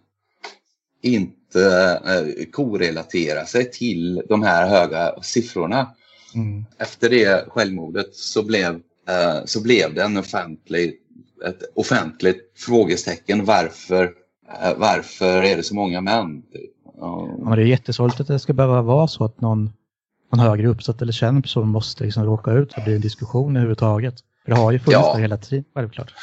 inte 1.02 2.00
eh, 2.06 2.46
korrelaterar 2.52 3.46
sig 3.46 3.72
till 3.72 4.22
de 4.30 4.44
här 4.44 4.68
höga 4.68 5.16
siffrorna. 5.22 5.96
Mm. 6.36 6.66
Efter 6.78 7.10
det 7.10 7.46
självmordet 7.50 8.16
så 8.16 8.44
blev, 8.44 8.82
eh, 9.10 9.46
så 9.46 9.62
blev 9.62 9.94
det 9.94 10.04
en 10.04 10.18
offentlig, 10.18 11.00
ett 11.46 11.72
offentligt 11.76 12.52
frågestecken 12.56 13.46
varför, 13.46 14.04
eh, 14.62 14.74
varför 14.78 15.44
är 15.44 15.58
det 15.58 15.64
så 15.64 15.76
många 15.76 16.02
män? 16.02 16.44
Ja, 16.98 17.56
det 17.56 17.62
är 17.62 17.66
jättesorgligt 17.66 18.20
att 18.20 18.28
det 18.28 18.40
ska 18.40 18.54
behöva 18.54 18.82
vara 18.82 19.08
så 19.08 19.26
att 19.26 19.42
någon, 19.42 19.74
någon 20.32 20.40
högre 20.40 20.68
uppsatt 20.68 21.02
eller 21.02 21.14
känd 21.14 21.44
person 21.44 21.68
måste 21.68 22.04
liksom 22.04 22.24
råka 22.24 22.52
ut 22.52 22.74
och 22.78 22.84
bli 22.84 22.96
en 22.96 23.02
diskussion 23.02 23.56
överhuvudtaget. 23.56 24.16
För 24.46 24.52
det 24.52 24.58
har 24.58 24.72
ju 24.72 24.80
funnits 24.80 25.02
ja. 25.04 25.14
där 25.14 25.22
hela 25.22 25.38
tiden, 25.38 25.66
självklart. 25.76 26.14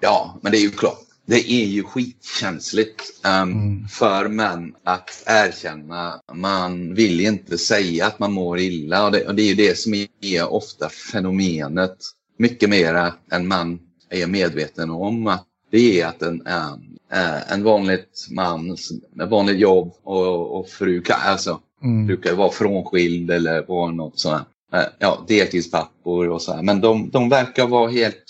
Ja, 0.00 0.38
men 0.42 0.52
det 0.52 0.58
är 0.58 0.62
ju 0.62 0.70
klart. 0.70 0.98
Det 1.26 1.52
är 1.52 1.66
ju 1.66 1.82
skitkänsligt 1.82 3.02
um, 3.24 3.32
mm. 3.32 3.88
för 3.88 4.28
män 4.28 4.74
att 4.84 5.22
erkänna. 5.26 6.20
Man 6.32 6.94
vill 6.94 7.20
inte 7.20 7.58
säga 7.58 8.06
att 8.06 8.18
man 8.18 8.32
mår 8.32 8.58
illa 8.58 9.04
och 9.04 9.12
det, 9.12 9.26
och 9.26 9.34
det 9.34 9.42
är 9.42 9.48
ju 9.48 9.54
det 9.54 9.78
som 9.78 10.06
är 10.20 10.52
ofta 10.52 10.88
fenomenet. 10.88 11.96
Mycket 12.38 12.70
mera 12.70 13.14
än 13.32 13.48
man 13.48 13.78
är 14.10 14.26
medveten 14.26 14.90
om. 14.90 15.26
Att 15.26 15.46
det 15.70 16.00
är 16.00 16.06
att 16.06 16.22
en, 16.22 16.46
en, 16.46 16.89
eh, 17.12 17.52
en 17.52 17.64
vanligt 17.64 18.26
man 18.30 18.76
med 19.12 19.28
vanligt 19.28 19.58
jobb 19.58 19.92
och, 20.02 20.58
och 20.58 20.68
fru 20.68 21.02
alltså, 21.08 21.60
mm. 21.82 22.06
brukar 22.06 22.34
vara 22.34 22.50
frånskild 22.50 23.30
eller 23.30 23.66
vara 23.66 23.90
något 23.90 24.18
sånt. 24.18 24.48
Eh, 24.72 24.84
ja, 24.98 25.24
deltidspappor 25.28 26.28
och 26.28 26.42
så 26.42 26.52
här. 26.52 26.62
Men 26.62 26.80
de, 26.80 27.10
de 27.10 27.28
verkar 27.28 27.66
vara 27.66 27.90
helt, 27.90 28.24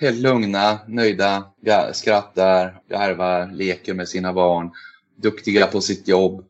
helt 0.00 0.18
lugna, 0.18 0.78
nöjda, 0.86 1.44
skrattar, 1.92 2.80
garvar, 2.88 3.50
leker 3.52 3.94
med 3.94 4.08
sina 4.08 4.32
barn, 4.32 4.70
duktiga 5.16 5.66
på 5.66 5.80
sitt 5.80 6.08
jobb. 6.08 6.44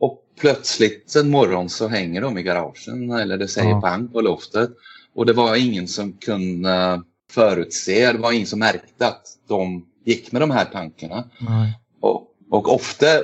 Och 0.00 0.22
plötsligt 0.40 1.16
en 1.16 1.30
morgon 1.30 1.68
så 1.68 1.88
hänger 1.88 2.20
de 2.20 2.38
i 2.38 2.42
garagen 2.42 3.10
eller 3.10 3.36
det 3.38 3.48
säger 3.48 3.70
ja. 3.70 3.80
pang 3.80 4.08
på 4.08 4.20
loftet. 4.20 4.70
Och 5.14 5.26
det 5.26 5.32
var 5.32 5.56
ingen 5.56 5.88
som 5.88 6.12
kunde 6.12 7.02
förutse, 7.30 8.12
det 8.12 8.18
var 8.18 8.32
ingen 8.32 8.46
som 8.46 8.58
märkte 8.58 9.06
att 9.06 9.22
de 9.48 9.86
gick 10.06 10.32
med 10.32 10.42
de 10.42 10.50
här 10.50 10.64
tankarna. 10.64 11.24
Och, 12.00 12.26
och 12.50 12.74
ofta 12.74 13.06
eh, 13.06 13.22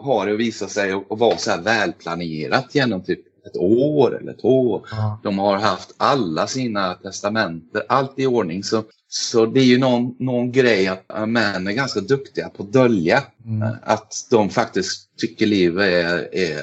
har 0.00 0.26
det 0.26 0.36
visat 0.36 0.70
sig 0.70 0.92
att 0.92 1.04
vara 1.08 1.36
så 1.36 1.50
här 1.50 1.62
välplanerat 1.62 2.74
genom 2.74 3.02
typ 3.02 3.20
ett 3.46 3.56
år 3.56 4.18
eller 4.20 4.32
två. 4.32 4.84
Ja. 4.90 5.20
De 5.22 5.38
har 5.38 5.56
haft 5.56 5.94
alla 5.96 6.46
sina 6.46 6.94
testamenter, 6.94 7.82
allt 7.88 8.18
i 8.18 8.26
ordning. 8.26 8.64
Så, 8.64 8.84
så 9.08 9.46
det 9.46 9.60
är 9.60 9.64
ju 9.64 9.78
någon, 9.78 10.14
någon 10.18 10.52
grej 10.52 10.86
att 10.86 11.28
män 11.28 11.66
är 11.66 11.72
ganska 11.72 12.00
duktiga 12.00 12.48
på 12.48 12.62
att 12.62 12.72
dölja 12.72 13.22
mm. 13.44 13.62
Eh, 13.62 13.74
att 13.82 14.14
de 14.30 14.50
faktiskt 14.50 15.16
tycker 15.16 15.46
livet 15.46 15.84
är, 15.84 16.34
är 16.34 16.60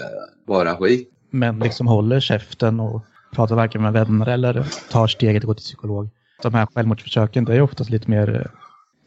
bara 0.48 0.76
skit. 0.76 1.10
Män 1.30 1.60
liksom 1.60 1.88
håller 1.88 2.20
käften 2.20 2.80
och 2.80 3.02
pratar 3.36 3.56
varken 3.56 3.82
med 3.82 3.94
vänner 3.94 4.30
eller 4.30 4.68
tar 4.90 5.08
steget 5.08 5.44
att 5.44 5.48
gå 5.48 5.54
till 5.54 5.64
psykolog 5.64 6.10
de 6.44 6.54
här 6.54 6.68
självmordsförsöken 6.74 7.46
det 7.46 7.56
är 7.56 7.62
oftast 7.62 7.90
lite 7.90 8.10
mer 8.10 8.36
eh, 8.36 8.60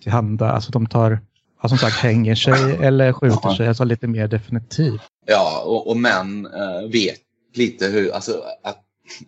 tillhanda. 0.06 0.52
Alltså 0.52 0.70
de 0.72 0.86
tar, 0.86 1.20
ja, 1.62 1.68
som 1.68 1.78
sagt, 1.78 1.96
hänger 1.96 2.34
sig 2.34 2.76
eller 2.82 3.12
skjuter 3.12 3.38
ja. 3.42 3.56
sig. 3.56 3.68
Alltså 3.68 3.84
lite 3.84 4.06
mer 4.06 4.28
definitivt. 4.28 5.00
Ja, 5.26 5.62
och, 5.66 5.90
och 5.90 5.96
män 5.96 6.46
äh, 6.46 6.90
vet 6.92 7.20
lite 7.54 7.86
hur, 7.86 8.14
alltså 8.14 8.32
att, 8.62 8.78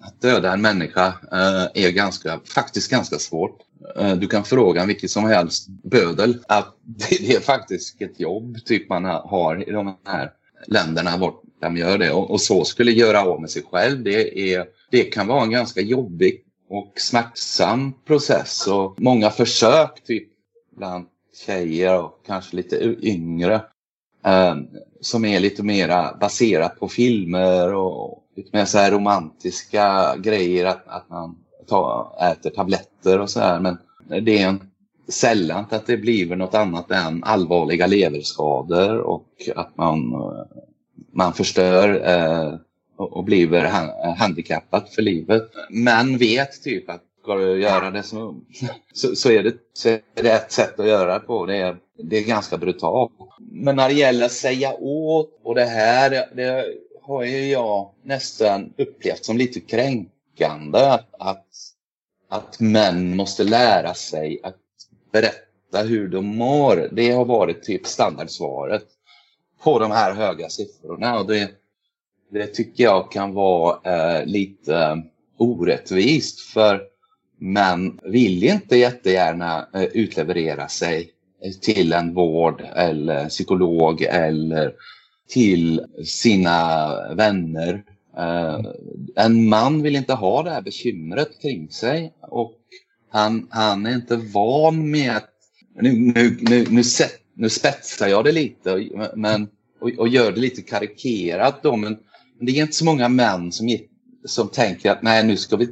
att 0.01 0.21
döda 0.21 0.53
en 0.53 0.61
människa 0.61 1.07
äh, 1.33 1.85
är 1.85 1.91
ganska, 1.91 2.41
faktiskt 2.55 2.91
ganska 2.91 3.19
svårt. 3.19 3.59
Äh, 3.97 4.15
du 4.15 4.27
kan 4.27 4.45
fråga 4.45 4.87
vilket 4.87 5.11
som 5.11 5.25
helst 5.25 5.69
bödel 5.69 6.39
att 6.49 6.77
det, 6.85 7.27
det, 7.27 7.35
är 7.35 7.41
faktiskt 7.41 8.03
ett 8.03 8.21
jobb 8.21 8.57
typ 8.65 8.89
man 8.89 9.05
har 9.05 9.69
i 9.69 9.73
de 9.73 9.97
här 10.07 10.31
länderna 10.67 11.17
vart 11.17 11.43
vem 11.61 11.77
gör 11.77 11.99
det? 11.99 12.11
Och, 12.11 12.31
och 12.31 12.41
så 12.41 12.65
skulle 12.65 12.93
göra 12.93 13.23
av 13.23 13.41
med 13.41 13.51
sig 13.51 13.63
själv, 13.71 14.05
det, 14.05 14.55
är, 14.55 14.65
det 14.91 15.03
kan 15.03 15.27
vara 15.27 15.43
en 15.43 15.51
ganska 15.51 15.81
jobbig 15.81 16.45
och 16.71 16.93
smärtsam 16.97 17.93
process. 18.07 18.67
Och 18.67 18.95
många 19.01 19.31
försök, 19.31 20.05
typ 20.05 20.29
bland 20.79 21.07
tjejer 21.47 22.03
och 22.03 22.21
kanske 22.27 22.57
lite 22.57 22.97
yngre, 23.03 23.55
eh, 24.25 24.57
som 25.01 25.25
är 25.25 25.41
lite 25.41 25.63
mera 25.63 26.17
baserat 26.21 26.81
på 26.81 26.89
filmer 26.89 27.75
och 27.75 28.25
lite 28.37 28.57
mer 28.57 28.65
så 28.65 28.79
här 28.79 28.91
romantiska 28.91 30.17
grejer, 30.17 30.67
att, 30.67 30.89
att 30.89 31.11
man 31.11 31.39
ta, 31.69 32.13
äter 32.33 32.51
tabletter 32.51 33.21
och 33.21 33.31
så 33.31 33.41
här. 33.41 33.61
Men 33.61 33.79
det 34.25 34.43
är 34.43 34.49
en, 34.49 34.71
sällan 35.09 35.65
att 35.71 35.87
det 35.87 35.97
blir 35.97 36.37
något 36.37 36.55
annat 36.55 36.91
än 36.91 37.25
allvarliga 37.25 37.87
leverskador 37.87 38.99
och 38.99 39.29
att 39.57 39.77
man, 39.77 40.13
eh, 40.13 40.45
man 41.13 41.33
förstör 41.33 42.09
eh, 42.09 42.55
och 42.97 43.25
blir 43.25 43.65
handikappad 44.19 44.89
för 44.89 45.03
livet. 45.03 45.51
Män 45.71 46.19
vet 46.19 46.63
typ 46.63 46.91
att 46.91 47.03
ska 47.29 47.57
göra 47.57 47.91
det 47.91 48.03
så, 48.03 48.35
så, 48.93 49.17
så, 49.17 49.31
är 49.31 49.43
det, 49.43 49.55
så 49.73 49.89
är 49.89 50.01
det 50.15 50.33
ett 50.33 50.53
sätt 50.53 50.81
att 50.81 50.87
göra 50.87 51.19
det 51.19 51.21
på. 51.21 51.47
Det 51.47 51.57
är, 51.57 51.77
det 52.03 52.17
är 52.17 52.25
ganska 52.25 52.57
brutalt. 52.57 53.13
Men 53.39 53.77
när 53.77 53.89
det 53.89 53.95
gäller 53.95 54.27
att 54.27 54.33
säga 54.33 54.75
åt 54.75 55.41
och 55.43 55.55
det 55.55 55.65
här, 55.65 56.11
det 56.37 56.65
har 57.03 57.25
ju 57.25 57.49
jag 57.51 57.91
nästan 58.03 58.73
upplevt 58.79 59.25
som 59.25 59.37
lite 59.37 59.61
kränkande. 59.61 60.79
Att, 60.79 61.15
att, 61.19 61.47
att 62.29 62.61
män 62.61 63.17
måste 63.17 63.45
lära 63.45 63.95
sig 63.95 64.41
att 64.43 64.57
berätta 65.13 65.83
hur 65.83 66.09
de 66.09 66.27
mår. 66.27 66.89
Det 66.93 67.11
har 67.11 67.25
varit 67.25 67.63
typ 67.63 67.87
standardsvaret 67.87 68.85
på 69.63 69.79
de 69.79 69.91
här 69.91 70.15
höga 70.15 70.49
siffrorna. 70.49 71.19
Och 71.19 71.27
det, 71.27 71.51
det 72.31 72.47
tycker 72.47 72.85
jag 72.85 73.13
kan 73.13 73.35
vara 73.35 73.79
eh, 73.85 74.27
lite 74.27 75.03
orättvist. 75.39 76.41
För 76.41 76.98
men 77.39 77.99
vill 78.03 78.45
inte 78.45 78.77
jättegärna 78.77 79.69
eh, 79.75 79.83
utleverera 79.83 80.69
sig 80.69 81.11
till 81.61 81.93
en 81.93 82.15
vård 82.15 82.63
eller 82.75 83.29
psykolog 83.29 84.03
eller 84.03 84.73
till 85.29 85.85
sina 86.05 86.89
vänner. 87.15 87.83
Eh, 88.19 88.61
en 89.17 89.49
man 89.49 89.83
vill 89.83 89.97
inte 89.97 90.15
ha 90.15 90.43
det 90.43 90.51
här 90.51 90.63
bekymret 90.63 91.43
kring 91.43 91.71
sig 91.71 92.13
och 92.21 92.55
han, 93.11 93.47
han 93.51 93.87
är 93.87 93.95
inte 93.95 94.17
van 94.17 94.91
med 94.91 95.17
att... 95.17 95.31
Nu, 95.81 95.93
nu, 95.93 96.37
nu, 96.41 96.67
nu, 96.71 96.83
nu 97.35 97.49
spetsar 97.49 98.09
jag 98.09 98.25
det 98.25 98.33
lite 98.33 98.89
men, 99.15 99.49
och, 99.81 99.91
och 99.99 100.09
gör 100.09 100.33
det 100.33 100.41
lite 100.41 100.63
karikerat 100.63 101.63
då, 101.63 101.77
men 101.77 101.99
det 102.41 102.53
är 102.53 102.63
inte 102.63 102.77
så 102.77 102.85
många 102.85 103.09
män 103.09 103.53
som, 103.53 103.79
som 104.25 104.49
tänker 104.49 104.91
att 104.91 105.03
nej, 105.03 105.27
nu 105.27 105.37
ska 105.37 105.57
vi 105.57 105.69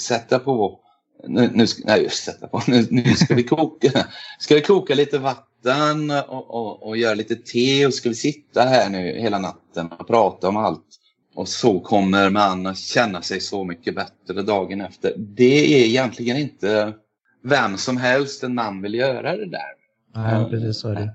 sätta 0.00 0.38
på 0.38 0.80
nu, 1.26 1.50
nu, 1.54 1.66
nej, 1.84 2.10
sätta 2.10 2.46
på, 2.46 2.62
nu, 2.66 2.86
nu 2.90 3.14
ska 3.14 3.34
vi 3.34 3.42
koka, 3.42 4.06
ska 4.38 4.54
vi 4.54 4.60
koka 4.60 4.94
lite 4.94 5.18
vatten 5.18 6.10
och, 6.10 6.54
och, 6.54 6.82
och, 6.82 6.96
göra 6.96 7.14
lite 7.14 7.36
te 7.36 7.86
och 7.86 7.94
ska 7.94 8.08
vi 8.08 8.14
sitta 8.14 8.62
här 8.62 8.90
nu 8.90 8.98
hela 8.98 9.38
natten 9.38 9.88
och 9.88 10.06
prata 10.06 10.48
om 10.48 10.56
allt. 10.56 10.86
Och 11.34 11.48
så 11.48 11.80
kommer 11.80 12.30
man 12.30 12.66
att 12.66 12.78
känna 12.78 13.22
sig 13.22 13.40
så 13.40 13.64
mycket 13.64 13.94
bättre 13.94 14.42
dagen 14.42 14.80
efter. 14.80 15.12
Det 15.16 15.82
är 15.82 15.86
egentligen 15.86 16.36
inte 16.36 16.92
vem 17.42 17.76
som 17.76 17.96
helst 17.96 18.42
en 18.42 18.54
man 18.54 18.82
vill 18.82 18.94
göra 18.94 19.36
det 19.36 19.50
där. 19.50 19.74
Nej, 20.14 20.50
precis 20.50 20.80
så 20.80 20.88
är 20.88 20.94
det. 20.94 21.10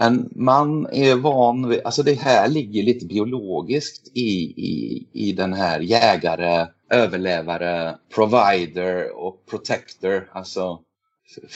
En 0.00 0.28
man 0.36 0.86
är 0.92 1.14
van 1.14 1.68
vid, 1.68 1.80
alltså 1.84 2.02
det 2.02 2.14
här 2.20 2.48
ligger 2.48 2.82
lite 2.82 3.06
biologiskt 3.06 4.10
i, 4.14 4.42
i, 4.56 5.06
i 5.12 5.32
den 5.32 5.52
här 5.52 5.80
jägare, 5.80 6.66
överlevare, 6.90 7.96
provider 8.14 9.16
och 9.16 9.46
protector, 9.50 10.30
alltså 10.32 10.80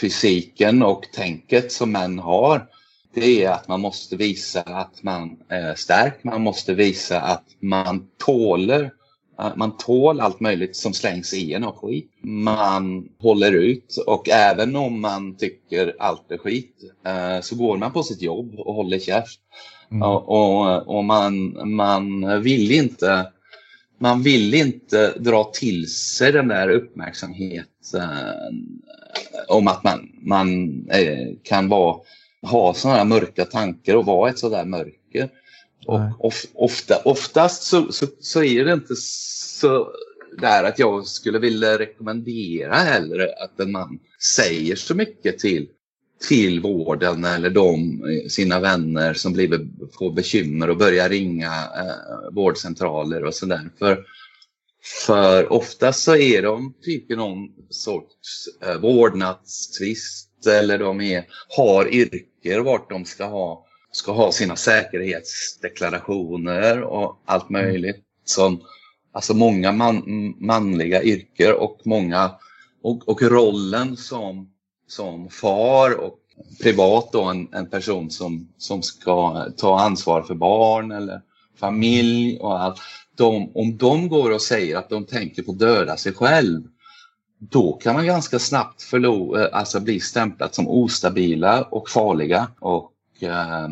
fysiken 0.00 0.83
och 0.83 1.02
tänket 1.14 1.72
som 1.72 1.92
män 1.92 2.18
har. 2.18 2.66
Det 3.14 3.44
är 3.44 3.50
att 3.50 3.68
man 3.68 3.81
måste 3.81 4.16
visa 4.16 4.61
att 4.61 5.02
man 5.02 5.38
är 5.48 5.74
stark, 5.74 6.24
man 6.24 6.42
måste 6.42 6.74
visa 6.74 7.20
att 7.20 7.44
man 7.61 8.09
tåler 8.18 8.90
man 9.56 9.76
tål 9.76 10.20
allt 10.20 10.40
möjligt 10.40 10.76
som 10.76 10.92
slängs 10.92 11.34
i 11.34 11.54
en 11.54 11.64
av 11.64 11.76
skit. 11.76 12.10
Man 12.22 13.08
håller 13.18 13.52
ut 13.52 13.96
och 14.06 14.28
även 14.28 14.76
om 14.76 15.00
man 15.00 15.36
tycker 15.36 15.96
allt 15.98 16.30
är 16.30 16.38
skit 16.38 16.76
eh, 17.06 17.40
så 17.40 17.56
går 17.56 17.76
man 17.76 17.92
på 17.92 18.02
sitt 18.02 18.22
jobb 18.22 18.54
och 18.58 18.74
håller 18.74 18.98
käft. 18.98 19.40
Mm. 19.90 20.02
Och, 20.02 20.96
och, 20.96 21.04
man, 21.04 21.56
man 21.74 22.42
vill 22.42 22.72
inte 22.72 23.26
man 23.98 24.22
vill 24.22 24.54
inte 24.54 25.12
dra 25.18 25.44
till 25.44 25.94
sig 25.94 26.32
den 26.32 26.48
där 26.48 26.68
uppmärksamheten 26.68 27.66
eh, 27.94 29.46
om 29.48 29.68
att 29.68 29.84
man, 29.84 30.12
man 30.22 30.68
eh, 30.90 31.28
kan 31.42 31.68
vara, 31.68 31.96
ha 32.42 32.74
sådana 32.74 33.04
mörka 33.04 33.44
tankar 33.44 33.96
och 33.96 34.06
vara 34.06 34.30
ett 34.30 34.38
sådär 34.38 34.64
mörker. 34.64 35.28
Och 35.86 36.00
of, 36.18 36.44
ofta, 36.54 36.96
oftast 37.04 37.62
så, 37.62 37.92
så, 37.92 38.06
så, 38.20 38.42
är 38.44 38.64
det 38.64 38.72
inte 38.72 38.96
så 38.96 39.92
där 40.38 40.64
att 40.64 40.78
jag 40.78 41.06
skulle 41.06 41.38
vilja 41.38 41.78
rekommendera 41.78 42.74
heller 42.74 43.28
att 43.44 43.60
en 43.60 43.72
man 43.72 43.98
säger 44.36 44.76
så 44.76 44.94
mycket 44.94 45.38
till, 45.38 45.68
till 46.28 46.60
vården 46.60 47.24
eller 47.24 47.50
de, 47.50 48.02
sina 48.28 48.60
vänner 48.60 49.14
som 49.14 49.32
blivit, 49.32 49.60
får 49.98 50.12
bekymmer 50.12 50.70
och 50.70 50.76
börjar 50.76 51.08
ringa 51.08 51.52
eh, 51.52 52.34
vårdcentraler 52.34 53.24
och 53.24 53.34
sådär. 53.34 53.70
För, 53.78 54.04
för 55.06 55.52
oftast 55.52 56.02
så 56.02 56.16
är 56.16 56.42
de 56.42 56.74
typ 56.82 57.10
i 57.10 57.16
någon 57.16 57.48
sorts 57.70 58.48
eh, 58.62 58.78
vårdnadstvist 58.80 60.46
eller 60.46 60.78
de 60.78 61.00
är, 61.00 61.24
har 61.56 61.94
yrker 61.94 62.60
vart 62.60 62.90
de 62.90 63.04
ska 63.04 63.24
ha 63.24 63.66
ska 63.92 64.12
ha 64.12 64.33
sina 64.33 64.57
säkerhetsdeklarationer 64.57 66.83
och 66.83 67.22
allt 67.24 67.50
mm. 67.50 67.62
möjligt. 67.62 68.02
Som, 68.24 68.61
alltså 69.12 69.35
många 69.35 69.72
man, 69.72 70.05
manliga 70.38 71.02
yrken 71.02 71.55
och 71.55 71.81
många 71.85 72.31
och, 72.83 73.09
och 73.09 73.22
rollen 73.22 73.96
som, 73.96 74.50
som 74.88 75.28
far 75.28 76.00
och 76.00 76.18
privat 76.62 77.12
då 77.12 77.22
en, 77.22 77.48
en 77.52 77.70
person 77.70 78.11
som, 78.11 78.48
som 78.59 78.83
ska 78.83 79.46
ta 79.57 79.81
ansvar 79.81 80.22
för 80.22 80.35
barn 80.35 80.92
eller 80.92 81.20
familj 81.59 82.38
och 82.38 82.61
allt. 82.61 82.81
De, 83.16 83.50
om 83.55 83.76
de 83.76 84.09
går 84.09 84.31
och 84.31 84.42
säger 84.42 84.76
att 84.76 84.88
de 84.88 85.05
tänker 85.05 85.42
på 85.42 85.52
döda 85.52 85.96
sig 85.96 86.12
själv, 86.12 86.62
då 87.38 87.72
kan 87.72 87.94
man 87.94 88.07
ganska 88.07 88.38
snabbt 88.38 88.83
förlora, 88.83 89.46
alltså 89.46 89.81
bli 89.81 90.00
stämplat 90.00 90.55
som 90.55 90.68
ostabila 90.68 91.62
och 91.62 91.88
farliga. 91.88 92.48
Och 92.61 92.91
Eh, 93.22 93.68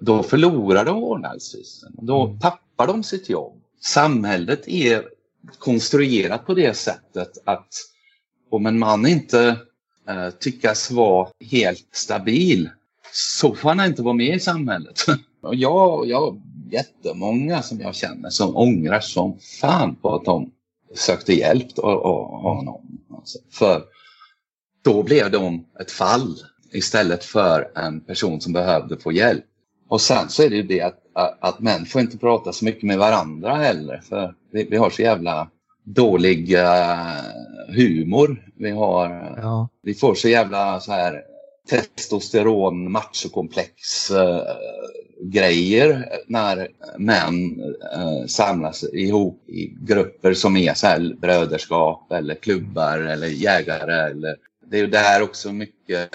då 0.00 0.22
förlorar 0.22 0.84
de 0.84 1.00
vårdnadstvisten. 1.00 1.92
Då 2.02 2.26
mm. 2.26 2.38
tappar 2.38 2.86
de 2.86 3.02
sitt 3.02 3.28
jobb. 3.28 3.62
Samhället 3.80 4.68
är 4.68 5.04
konstruerat 5.58 6.46
på 6.46 6.54
det 6.54 6.76
sättet 6.76 7.38
att 7.44 7.68
om 8.50 8.66
en 8.66 8.78
man 8.78 9.06
inte 9.06 9.56
eh, 10.08 10.30
tyckas 10.30 10.90
vara 10.90 11.28
helt 11.50 11.88
stabil 11.92 12.70
så 13.12 13.54
får 13.54 13.68
han 13.68 13.86
inte 13.86 14.02
vara 14.02 14.14
med 14.14 14.36
i 14.36 14.40
samhället. 14.40 15.04
Och 15.42 15.54
jag, 15.54 16.06
jag 16.06 16.20
har 16.20 16.40
jättemånga 16.70 17.62
som 17.62 17.80
jag 17.80 17.94
känner 17.94 18.30
som 18.30 18.56
ångrar 18.56 19.00
som 19.00 19.38
fan 19.60 19.96
på 19.96 20.14
att 20.14 20.24
de 20.24 20.50
sökte 20.94 21.32
hjälp 21.32 21.78
av 21.78 22.42
honom. 22.42 22.98
Alltså, 23.10 23.38
för 23.50 23.82
då 24.82 25.02
blev 25.02 25.30
de 25.30 25.66
ett 25.80 25.90
fall 25.90 26.36
istället 26.72 27.24
för 27.24 27.70
en 27.74 28.00
person 28.00 28.40
som 28.40 28.52
behövde 28.52 28.96
få 28.96 29.12
hjälp. 29.12 29.44
Och 29.88 30.00
sen 30.00 30.28
så 30.28 30.42
är 30.42 30.50
det 30.50 30.56
ju 30.56 30.62
det 30.62 30.80
att, 30.80 30.98
att 31.40 31.60
män 31.60 31.86
får 31.86 32.00
inte 32.00 32.18
prata 32.18 32.52
så 32.52 32.64
mycket 32.64 32.82
med 32.82 32.98
varandra 32.98 33.54
heller. 33.54 34.00
För 34.08 34.34
vi, 34.52 34.64
vi 34.64 34.76
har 34.76 34.90
så 34.90 35.02
jävla 35.02 35.48
dålig 35.84 36.54
uh, 36.54 37.16
humor. 37.68 38.46
Vi, 38.56 38.70
har, 38.70 39.34
ja. 39.42 39.68
vi 39.82 39.94
får 39.94 40.14
så 40.14 40.28
jävla 40.28 40.80
så 40.80 40.92
här 40.92 41.22
testosteron 41.70 42.92
machokomplex 42.92 44.10
uh, 44.10 44.42
grejer 45.20 46.08
när 46.26 46.68
män 46.98 47.60
uh, 47.96 48.26
samlas 48.26 48.84
ihop 48.92 49.48
i 49.48 49.66
grupper 49.80 50.34
som 50.34 50.56
är 50.56 50.74
så 50.74 50.86
här 50.86 51.16
bröderskap 51.20 52.12
eller 52.12 52.34
klubbar 52.34 52.98
eller 52.98 53.26
jägare. 53.26 54.10
Eller, 54.10 54.36
det 54.66 54.76
är 54.76 54.80
ju 54.80 54.86
där 54.86 55.22
också 55.22 55.52
mycket 55.52 56.10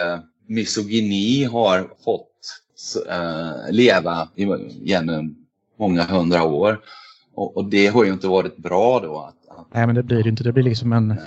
misogyni 0.47 1.43
har 1.43 1.89
fått 2.05 2.27
uh, 3.09 3.71
leva 3.71 4.29
genom 4.81 5.35
många 5.79 6.03
hundra 6.03 6.43
år. 6.43 6.79
Och, 7.33 7.57
och, 7.57 7.69
det 7.69 7.87
har 7.87 8.03
ju 8.03 8.13
inte 8.13 8.27
varit 8.27 8.57
bra 8.57 8.99
då. 8.99 9.19
Att, 9.19 9.57
att... 9.59 9.67
Nej, 9.73 9.85
men 9.85 9.95
det 9.95 10.03
blir 10.03 10.23
det 10.23 10.29
inte. 10.29 10.43
Det 10.43 10.51
blir 10.51 10.63
liksom 10.63 10.93
en 10.93 11.07
Nej. 11.07 11.17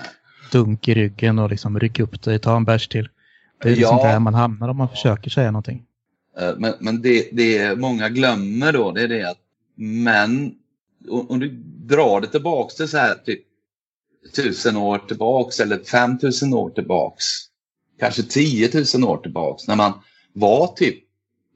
dunk 0.52 0.88
i 0.88 0.94
ryggen 0.94 1.38
och 1.38 1.50
liksom 1.50 1.80
rycka 1.80 2.02
upp 2.02 2.22
dig, 2.22 2.38
ta 2.38 2.56
en 2.56 2.64
bärs 2.64 2.88
till. 2.88 3.08
Det 3.62 3.68
är 3.68 3.76
liksom 3.76 3.98
ja. 4.00 4.08
där 4.08 4.18
man 4.18 4.34
hamnar 4.34 4.68
om 4.68 4.76
man 4.76 4.88
försöker 4.88 5.30
säga 5.30 5.50
någonting. 5.50 5.84
Uh, 6.42 6.52
men, 6.58 6.74
men 6.80 7.02
det, 7.02 7.28
det 7.32 7.78
många 7.78 8.08
glömmer 8.08 8.72
då, 8.72 8.92
det 8.92 9.02
är 9.02 9.08
det 9.08 9.30
att 9.30 9.38
Men 9.74 10.54
om 11.08 11.40
du 11.40 11.48
drar 11.64 12.20
det 12.20 12.26
tillbaks 12.26 12.74
till 12.74 12.88
så 12.88 12.98
här 12.98 13.14
typ 13.14 13.40
tusen 14.36 14.76
år 14.76 14.98
tillbaks 14.98 15.60
eller 15.60 15.78
5000 15.78 16.54
år 16.54 16.70
tillbaks. 16.70 17.24
Kanske 18.00 18.22
10 18.22 18.70
000 18.94 19.10
år 19.10 19.16
tillbaks 19.16 19.68
när 19.68 19.76
man 19.76 19.92
var 20.32 20.66
typ 20.66 21.04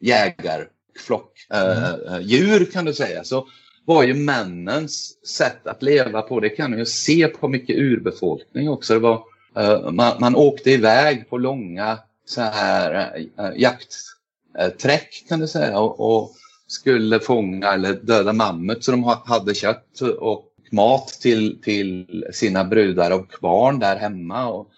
jägarflock, 0.00 1.46
mm. 1.50 1.78
äh, 2.08 2.20
djur 2.20 2.64
kan 2.64 2.84
du 2.84 2.94
säga. 2.94 3.24
Så 3.24 3.46
var 3.84 4.02
ju 4.02 4.14
männens 4.14 5.26
sätt 5.26 5.66
att 5.66 5.82
leva 5.82 6.22
på, 6.22 6.40
det 6.40 6.48
kan 6.48 6.70
du 6.70 6.78
ju 6.78 6.86
se 6.86 7.28
på 7.28 7.48
mycket 7.48 7.76
urbefolkning 7.76 8.68
också. 8.68 8.94
Det 8.94 9.00
var, 9.00 9.22
äh, 9.56 9.90
man, 9.90 10.12
man 10.20 10.36
åkte 10.36 10.70
iväg 10.70 11.30
på 11.30 11.38
långa 11.38 11.98
så 12.26 12.40
här 12.40 13.12
jaktträck 13.56 15.24
kan 15.28 15.40
du 15.40 15.48
säga 15.48 15.78
och, 15.78 16.16
och, 16.16 16.30
skulle 16.66 17.20
fånga 17.20 17.72
eller 17.72 17.92
döda 17.92 18.32
mammut 18.32 18.84
så 18.84 18.90
de 18.90 19.04
hade 19.24 19.54
kött 19.54 20.00
och 20.00 20.48
mat 20.70 21.08
till, 21.08 21.62
till 21.62 22.24
sina 22.32 22.64
brudar 22.64 23.10
och 23.10 23.26
barn 23.40 23.78
där 23.78 23.96
hemma. 23.96 24.46
Och, 24.46 24.70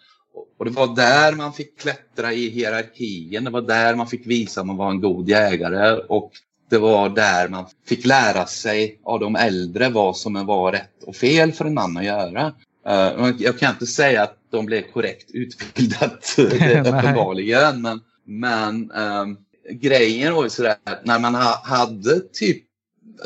och 0.58 0.64
det 0.64 0.70
var 0.70 0.96
där 0.96 1.32
man 1.32 1.52
fick 1.52 1.80
klättra 1.80 2.32
i 2.32 2.48
hierarkin. 2.48 3.44
Det 3.44 3.50
var 3.50 3.62
där 3.62 3.94
man 3.94 4.06
fick 4.06 4.26
visa 4.26 4.60
att 4.60 4.66
man 4.66 4.76
var 4.76 4.90
en 4.90 5.00
god 5.00 5.28
jägare. 5.28 6.00
Och 6.08 6.32
det 6.70 6.78
var 6.78 7.08
där 7.08 7.48
man 7.48 7.64
fick 7.86 8.04
lära 8.04 8.46
sig 8.46 9.00
av 9.04 9.20
de 9.20 9.36
äldre 9.36 9.88
vad 9.88 10.16
som 10.16 10.46
var 10.46 10.72
rätt 10.72 11.02
och 11.06 11.16
fel 11.16 11.52
för 11.52 11.64
en 11.64 11.74
man 11.74 11.96
att 11.96 12.04
göra. 12.04 12.52
Uh, 12.88 13.30
jag 13.38 13.58
kan 13.58 13.70
inte 13.70 13.86
säga 13.86 14.22
att 14.22 14.36
de 14.50 14.66
blev 14.66 14.82
korrekt 14.82 15.30
utbildat 15.30 16.34
uppenbarligen. 16.38 17.82
men, 17.82 18.00
men 18.24 18.92
um, 18.92 19.38
grejen 19.70 20.34
var 20.34 20.44
ju 20.44 20.50
sådär 20.50 20.76
att 20.84 21.06
när 21.06 21.18
man 21.18 21.34
ha, 21.34 21.60
hade 21.64 22.20
typ 22.20 22.62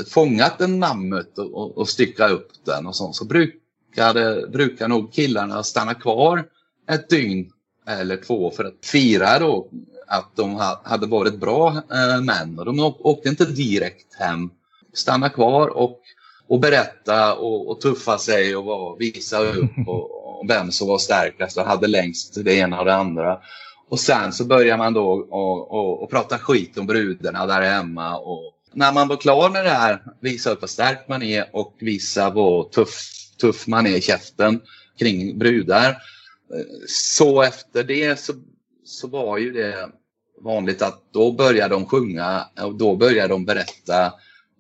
fångat 0.09 0.61
en 0.61 0.79
mammut 0.79 1.39
och, 1.39 1.55
och, 1.55 1.79
och 1.79 1.89
styckat 1.89 2.31
upp 2.31 2.49
den 2.65 2.87
och 2.87 2.97
sånt 2.97 3.17
så 3.17 3.25
brukade, 3.25 4.49
brukar 4.53 4.89
nog 4.89 5.13
killarna 5.13 5.63
stanna 5.63 5.95
kvar 5.95 6.45
ett 6.91 7.09
dygn 7.09 7.51
eller 7.89 8.17
två 8.17 8.51
för 8.51 8.65
att 8.65 8.87
fira 8.87 9.39
då 9.39 9.69
att 10.07 10.37
de 10.37 10.55
ha, 10.55 10.81
hade 10.85 11.07
varit 11.07 11.41
bra 11.41 11.69
eh, 11.69 12.21
män. 12.21 12.59
Och 12.59 12.65
de 12.65 12.81
åkte 12.81 13.29
inte 13.29 13.45
direkt 13.45 14.15
hem. 14.15 14.51
Stanna 14.93 15.29
kvar 15.29 15.69
och, 15.69 16.01
och 16.49 16.61
berätta 16.61 17.35
och, 17.35 17.71
och 17.71 17.81
tuffa 17.81 18.19
sig 18.19 18.57
och 18.57 18.65
var, 18.65 18.97
visa 18.99 19.39
upp 19.39 19.71
och, 19.87 20.41
och 20.41 20.51
vem 20.51 20.71
som 20.71 20.89
var 20.89 20.99
starkast 20.99 21.59
och 21.59 21.65
hade 21.65 21.87
längst 21.87 22.45
det 22.45 22.55
ena 22.55 22.79
och 22.79 22.85
det 22.85 22.95
andra. 22.95 23.39
Och 23.89 24.01
sen 24.01 24.33
så 24.33 24.45
börjar 24.45 24.77
man 24.77 24.93
då 24.93 25.11
och, 25.11 25.73
och, 25.73 26.03
och 26.03 26.11
prata 26.11 26.39
skit 26.39 26.79
om 26.79 26.87
brudarna 26.87 27.47
där 27.47 27.63
hemma. 27.63 28.19
Och 28.19 28.55
när 28.73 28.93
man 28.93 29.09
var 29.09 29.17
klar 29.17 29.51
med 29.51 29.65
det 29.65 29.71
här, 29.71 30.03
visa 30.21 30.51
upp 30.51 30.63
hur 30.63 30.69
stark 30.69 31.09
man 31.09 31.23
är 31.23 31.57
och 31.57 31.75
visa 31.81 32.31
vad 32.31 32.73
tuff, 32.73 33.01
tuff 33.41 33.67
man 33.67 33.87
är 33.87 33.97
i 33.97 34.01
käften 34.01 34.61
kring 34.99 35.39
brudar. 35.39 35.97
Så 36.87 37.43
efter 37.43 37.85
det 37.85 38.21
så, 38.21 38.33
så 38.85 39.09
var 39.09 39.39
ju 39.39 39.53
det 39.53 39.89
vanligt 40.41 40.83
att 40.83 41.03
då 41.13 41.33
började 41.33 41.75
de 41.75 41.87
sjunga 41.87 42.45
och 42.63 42.75
då 42.75 42.97
började 42.97 43.29
de 43.29 43.45
berätta. 43.45 44.13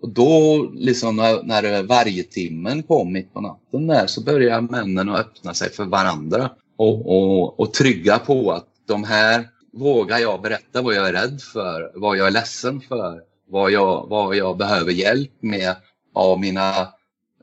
Och 0.02 0.08
då, 0.08 0.62
liksom 0.72 1.16
när, 1.16 1.42
när 1.42 1.82
varje 1.82 2.22
timmen 2.22 2.82
kom 2.82 3.12
mitt 3.12 3.34
på 3.34 3.40
natten 3.40 3.86
där, 3.86 4.06
så 4.06 4.22
började 4.22 4.60
männen 4.60 5.08
att 5.08 5.20
öppna 5.20 5.54
sig 5.54 5.70
för 5.70 5.84
varandra 5.84 6.50
och, 6.76 7.06
och, 7.06 7.60
och 7.60 7.72
trygga 7.72 8.18
på 8.18 8.52
att 8.52 8.66
de 8.86 9.04
här 9.04 9.48
vågar 9.72 10.18
jag 10.18 10.42
berätta 10.42 10.82
vad 10.82 10.94
jag 10.94 11.08
är 11.08 11.12
rädd 11.12 11.40
för, 11.52 11.92
vad 11.94 12.16
jag 12.16 12.26
är 12.26 12.30
ledsen 12.30 12.80
för, 12.80 13.20
vad 13.48 13.70
jag, 13.70 14.06
vad 14.08 14.36
jag 14.36 14.56
behöver 14.56 14.92
hjälp 14.92 15.32
med 15.40 15.76
av 16.14 16.40
mina 16.40 16.88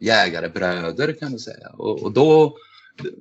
jägarebröder 0.01 1.13
kan 1.19 1.31
du 1.31 1.39
säga. 1.39 1.69
Och, 1.77 2.03
och 2.03 2.11
då, 2.11 2.57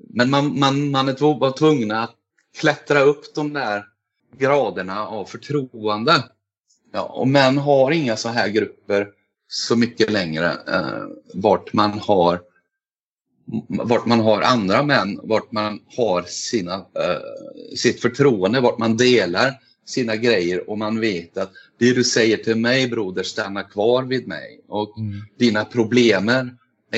men 0.09 0.31
man, 0.31 0.59
man, 0.59 0.91
man 0.91 1.07
var 1.07 1.59
tvungen 1.59 1.91
att 1.91 2.15
klättra 2.59 3.01
upp 3.01 3.35
de 3.35 3.53
där 3.53 3.85
graderna 4.39 5.07
av 5.07 5.25
förtroende. 5.25 6.25
Ja, 6.93 7.03
och 7.03 7.29
män 7.29 7.59
har 7.59 7.91
inga 7.91 8.17
så 8.17 8.29
här 8.29 8.49
grupper 8.49 9.09
så 9.49 9.77
mycket 9.77 10.11
längre 10.11 10.51
eh, 10.69 11.05
vart 11.35 11.73
man 11.73 11.91
har 11.99 12.41
vart 13.69 14.07
man 14.07 14.21
har 14.21 14.43
andra 14.43 14.83
män, 14.83 15.21
vart 15.23 15.53
man 15.53 15.81
har 15.97 16.23
sina, 16.23 16.75
eh, 16.75 17.77
sitt 17.77 18.01
förtroende, 18.01 18.61
vart 18.61 18.79
man 18.79 18.97
delar 18.97 19.55
sina 19.85 20.17
grejer 20.17 20.71
och 20.71 20.79
man 20.79 21.01
vet 21.01 21.39
att 21.39 21.53
det 21.79 21.93
du 21.93 22.05
säger 22.05 22.37
till 22.37 22.57
mig 22.57 22.89
broder 22.89 23.23
stannar 23.23 23.71
kvar 23.71 24.03
vid 24.03 24.29
mig 24.29 24.61
och 24.69 24.99
mm. 24.99 25.23
dina 25.39 25.65
problem 25.65 26.31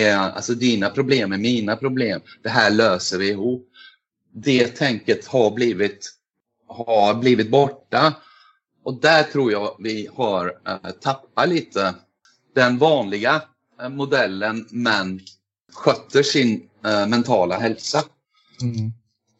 är, 0.04 0.16
alltså 0.16 0.54
dina 0.54 0.90
problem 0.90 1.32
är 1.32 1.38
mina 1.38 1.76
problem. 1.76 2.20
Det 2.42 2.48
här 2.48 2.70
löser 2.70 3.18
vi 3.18 3.28
ihop. 3.28 3.68
Det 4.32 4.68
tänket 4.68 5.26
har 5.26 5.50
blivit, 5.50 6.12
har 6.66 7.14
blivit 7.14 7.50
borta 7.50 8.14
och 8.82 9.00
där 9.00 9.22
tror 9.22 9.52
jag 9.52 9.76
vi 9.78 10.08
har 10.14 10.58
äh, 10.66 10.90
tappat 10.90 11.48
lite 11.48 11.94
den 12.54 12.78
vanliga 12.78 13.42
äh, 13.82 13.88
modellen 13.88 14.66
men 14.70 15.20
sköter 15.72 16.22
sin 16.22 16.68
äh, 16.84 17.06
mentala 17.06 17.58
hälsa. 17.58 18.04
Mm. 18.62 18.92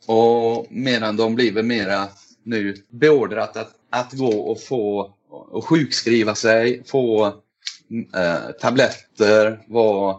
Och 0.07 0.67
medan 0.71 1.17
de 1.17 1.35
blir 1.35 1.63
mera 1.63 2.09
nu 2.43 2.75
beordrat 2.89 3.57
att, 3.57 3.75
att 3.91 4.13
gå 4.13 4.41
och 4.41 4.63
få 4.63 5.15
och 5.29 5.65
sjukskriva 5.65 6.35
sig, 6.35 6.83
få 6.87 7.27
äh, 8.15 8.51
tabletter, 8.61 9.65
vara 9.69 10.17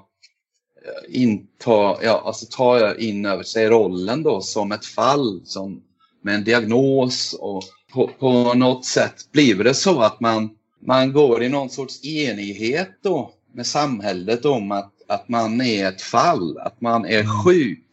inta, 1.10 2.04
ja, 2.04 2.24
alltså 2.26 2.46
ta 2.50 2.96
in 2.96 3.26
över 3.26 3.44
sig 3.44 3.70
rollen 3.70 4.24
då 4.24 4.42
som 4.42 4.72
ett 4.72 4.86
fall 4.86 5.42
som, 5.46 5.82
med 6.22 6.36
en 6.36 6.44
diagnos 6.44 7.36
och 7.40 7.64
på, 7.94 8.10
på 8.20 8.54
något 8.54 8.86
sätt 8.86 9.32
blir 9.32 9.64
det 9.64 9.74
så 9.74 10.02
att 10.02 10.20
man, 10.20 10.50
man 10.86 11.14
går 11.14 11.44
i 11.44 11.50
någon 11.50 11.70
sorts 11.70 12.06
enighet 12.06 12.90
då 13.04 13.34
med 13.54 13.66
samhället 13.66 14.46
om 14.46 14.72
att, 14.72 14.92
att 15.08 15.30
man 15.30 15.62
är 15.62 15.88
ett 15.88 16.02
fall, 16.02 16.58
att 16.58 16.82
man 16.82 17.06
är 17.06 17.20
mm. 17.20 17.32
sjuk. 17.44 17.86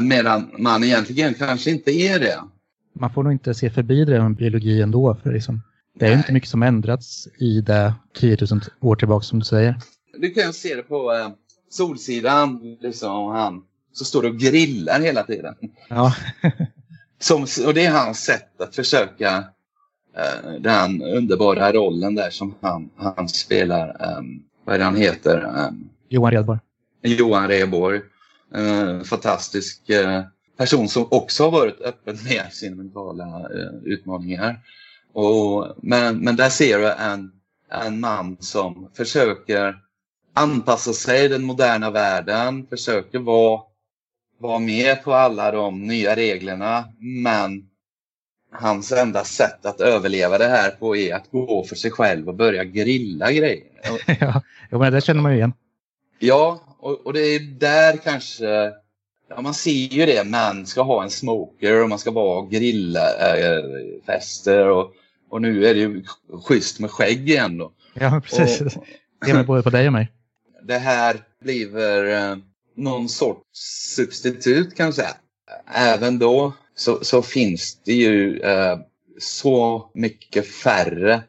Medan 0.00 0.50
man 0.58 0.84
egentligen 0.84 1.34
kanske 1.34 1.70
inte 1.70 1.90
är 1.90 2.20
det. 2.20 2.40
Man 2.92 3.12
får 3.12 3.22
nog 3.22 3.32
inte 3.32 3.54
se 3.54 3.70
förbi 3.70 4.04
det 4.04 4.22
med 4.22 4.36
biologi 4.36 4.82
ändå. 4.82 5.16
För 5.22 5.32
liksom, 5.32 5.62
det 5.98 6.06
är 6.06 6.10
Nej. 6.10 6.18
inte 6.18 6.32
mycket 6.32 6.48
som 6.48 6.62
ändrats 6.62 7.28
i 7.38 7.60
det 7.60 7.94
10 8.14 8.36
000 8.50 8.60
år 8.80 8.96
tillbaka 8.96 9.22
som 9.22 9.38
du 9.38 9.44
säger. 9.44 9.76
Du 10.18 10.30
kan 10.30 10.52
se 10.52 10.74
det 10.74 10.82
på 10.82 11.12
eh, 11.12 11.28
Solsidan, 11.72 12.76
liksom 12.80 13.26
han 13.26 13.62
som 13.92 14.06
står 14.06 14.24
och 14.24 14.36
grillar 14.36 15.00
hela 15.00 15.22
tiden. 15.22 15.54
Ja. 15.88 16.14
som, 17.18 17.46
och 17.66 17.74
det 17.74 17.84
är 17.84 17.90
hans 17.90 18.24
sätt 18.24 18.60
att 18.60 18.76
försöka 18.76 19.38
uh, 19.38 20.60
den 20.60 21.02
underbara 21.02 21.72
rollen 21.72 22.14
där 22.14 22.30
som 22.30 22.54
han, 22.60 22.90
han 22.96 23.28
spelar. 23.28 24.16
Um, 24.18 24.44
vad 24.64 24.74
är 24.74 24.78
det 24.78 24.84
han 24.84 24.96
heter? 24.96 25.66
Um, 25.68 25.88
Johan 26.08 26.32
Redborg. 26.32 26.58
Johan 27.02 27.48
Redborg. 27.48 28.00
Uh, 28.56 29.02
fantastisk 29.02 29.90
uh, 29.90 30.22
person 30.56 30.88
som 30.88 31.06
också 31.10 31.44
har 31.44 31.50
varit 31.50 31.80
öppen 31.80 32.18
med 32.24 32.52
sina 32.52 32.76
mentala 32.76 33.24
uh, 33.24 33.84
utmaningar. 33.84 34.60
Och, 35.12 35.74
men, 35.82 36.18
men 36.18 36.36
där 36.36 36.48
ser 36.48 36.78
du 36.78 36.92
en, 36.92 37.32
en 37.70 38.00
man 38.00 38.36
som 38.40 38.90
försöker 38.94 39.76
anpassa 40.34 40.92
sig 40.92 41.24
i 41.24 41.28
den 41.28 41.44
moderna 41.44 41.90
världen, 41.90 42.66
försöker 42.66 43.18
vara, 43.18 43.60
vara 44.38 44.58
med 44.58 45.04
på 45.04 45.14
alla 45.14 45.50
de 45.50 45.86
nya 45.86 46.16
reglerna. 46.16 46.84
Men 46.98 47.68
hans 48.52 48.92
enda 48.92 49.24
sätt 49.24 49.66
att 49.66 49.80
överleva 49.80 50.38
det 50.38 50.48
här 50.48 50.70
på 50.70 50.96
är 50.96 51.14
att 51.14 51.30
gå 51.30 51.64
för 51.64 51.76
sig 51.76 51.90
själv 51.90 52.28
och 52.28 52.34
börja 52.34 52.64
grilla 52.64 53.32
grejer. 53.32 53.64
ja, 54.70 54.78
men 54.78 54.92
det 54.92 55.00
känner 55.00 55.22
man 55.22 55.32
ju 55.32 55.38
igen. 55.38 55.52
Ja, 56.18 56.60
och, 56.78 57.06
och 57.06 57.12
det 57.12 57.20
är 57.20 57.40
där 57.40 57.96
kanske 57.96 58.72
Ja, 59.34 59.40
man 59.40 59.54
ser 59.54 59.70
ju 59.70 60.06
det. 60.06 60.24
Man 60.24 60.66
ska 60.66 60.82
ha 60.82 61.02
en 61.02 61.10
smoker 61.10 61.82
och 61.82 61.88
man 61.88 61.98
ska 61.98 62.10
vara 62.10 62.46
grillfester. 62.46 64.60
Äh, 64.60 64.66
och, 64.66 64.92
och 65.30 65.42
nu 65.42 65.66
är 65.66 65.74
det 65.74 65.80
ju 65.80 66.04
schysst 66.46 66.80
med 66.80 66.90
skägg 66.90 67.30
igen. 67.30 67.58
Då. 67.58 67.72
Ja, 67.94 68.20
precis. 68.24 68.76
Och, 68.76 68.84
det 69.26 69.30
är 69.30 69.44
både 69.44 69.62
på 69.62 69.70
dig 69.70 69.86
och 69.86 69.92
mig 69.92 70.10
det 70.64 70.78
här 70.78 71.16
blir 71.42 71.76
eh, 72.06 72.36
någon 72.76 73.08
sorts 73.08 73.40
substitut 73.96 74.76
kan 74.76 74.86
man 74.86 74.92
säga. 74.92 75.16
Även 75.74 76.18
då 76.18 76.52
så, 76.74 76.98
så 77.02 77.22
finns 77.22 77.78
det 77.84 77.92
ju 77.92 78.40
eh, 78.40 78.78
så 79.18 79.90
mycket 79.94 80.46
färre 80.46 81.22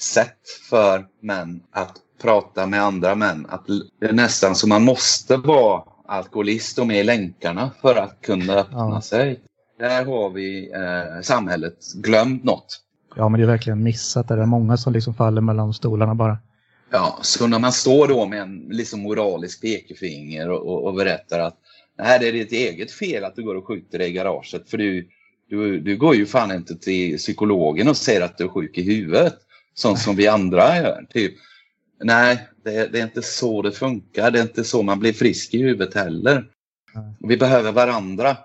sätt 0.00 0.38
för 0.70 1.06
män 1.20 1.62
att 1.72 1.92
prata 2.22 2.66
med 2.66 2.82
andra 2.82 3.14
män. 3.14 3.46
Att 3.48 3.66
det 4.00 4.06
är 4.06 4.12
nästan 4.12 4.54
så 4.54 4.68
man 4.68 4.84
måste 4.84 5.36
vara 5.36 5.82
alkoholist 6.06 6.78
och 6.78 6.86
med 6.86 7.00
i 7.00 7.04
länkarna 7.04 7.70
för 7.80 7.96
att 7.96 8.20
kunna 8.20 8.52
öppna 8.54 8.78
ja. 8.78 9.00
sig. 9.00 9.40
Där 9.78 10.04
har 10.04 10.30
vi 10.30 10.72
eh, 10.72 11.22
samhället 11.22 11.78
glömt 11.94 12.44
något. 12.44 12.82
Ja, 13.16 13.28
men 13.28 13.40
det 13.40 13.44
är 13.44 13.50
verkligen 13.50 13.82
missat. 13.82 14.28
Det 14.28 14.34
är 14.34 14.46
många 14.46 14.76
som 14.76 14.92
liksom 14.92 15.14
faller 15.14 15.40
mellan 15.40 15.74
stolarna 15.74 16.14
bara. 16.14 16.38
Ja, 16.90 17.18
så 17.22 17.46
när 17.46 17.58
man 17.58 17.72
står 17.72 18.08
då 18.08 18.26
med 18.26 18.40
en 18.40 18.66
liksom 18.70 19.00
moralisk 19.00 19.62
pekefinger 19.62 20.50
och, 20.50 20.66
och, 20.66 20.84
och 20.84 20.94
berättar 20.94 21.38
att 21.38 21.58
nej, 21.98 22.18
det 22.18 22.28
är 22.28 22.32
ditt 22.32 22.52
eget 22.52 22.92
fel 22.92 23.24
att 23.24 23.36
du 23.36 23.42
går 23.42 23.54
och 23.54 23.66
skjuter 23.66 23.98
dig 23.98 24.08
i 24.08 24.12
garaget. 24.12 24.70
För 24.70 24.78
du, 24.78 25.08
du, 25.48 25.80
du 25.80 25.96
går 25.96 26.14
ju 26.14 26.26
fan 26.26 26.52
inte 26.52 26.76
till 26.76 27.18
psykologen 27.18 27.88
och 27.88 27.96
säger 27.96 28.20
att 28.20 28.38
du 28.38 28.44
är 28.44 28.48
sjuk 28.48 28.78
i 28.78 28.82
huvudet. 28.82 29.38
Sånt 29.74 29.98
som 29.98 30.16
vi 30.16 30.26
andra 30.26 30.76
gör. 30.76 31.06
Typ, 31.10 31.34
nej, 32.04 32.48
det, 32.64 32.92
det, 32.92 32.98
är 33.00 33.04
inte 33.04 33.22
så 33.22 33.62
det 33.62 33.72
funkar. 33.72 34.30
Det 34.30 34.38
är 34.38 34.42
inte 34.42 34.64
så 34.64 34.82
man 34.82 35.00
blir 35.00 35.12
frisk 35.12 35.54
i 35.54 35.58
huvudet 35.58 35.94
heller. 35.94 36.44
Vi 37.20 37.36
behöver 37.36 37.72
varandra. 37.72 38.36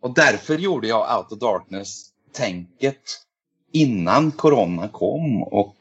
Och 0.00 0.14
därför 0.14 0.58
gjorde 0.58 0.88
jag 0.88 1.18
Out 1.18 1.32
of 1.32 1.38
Darkness-tänket 1.38 3.02
innan 3.72 4.30
corona 4.30 4.88
kom. 4.88 5.42
Och, 5.42 5.76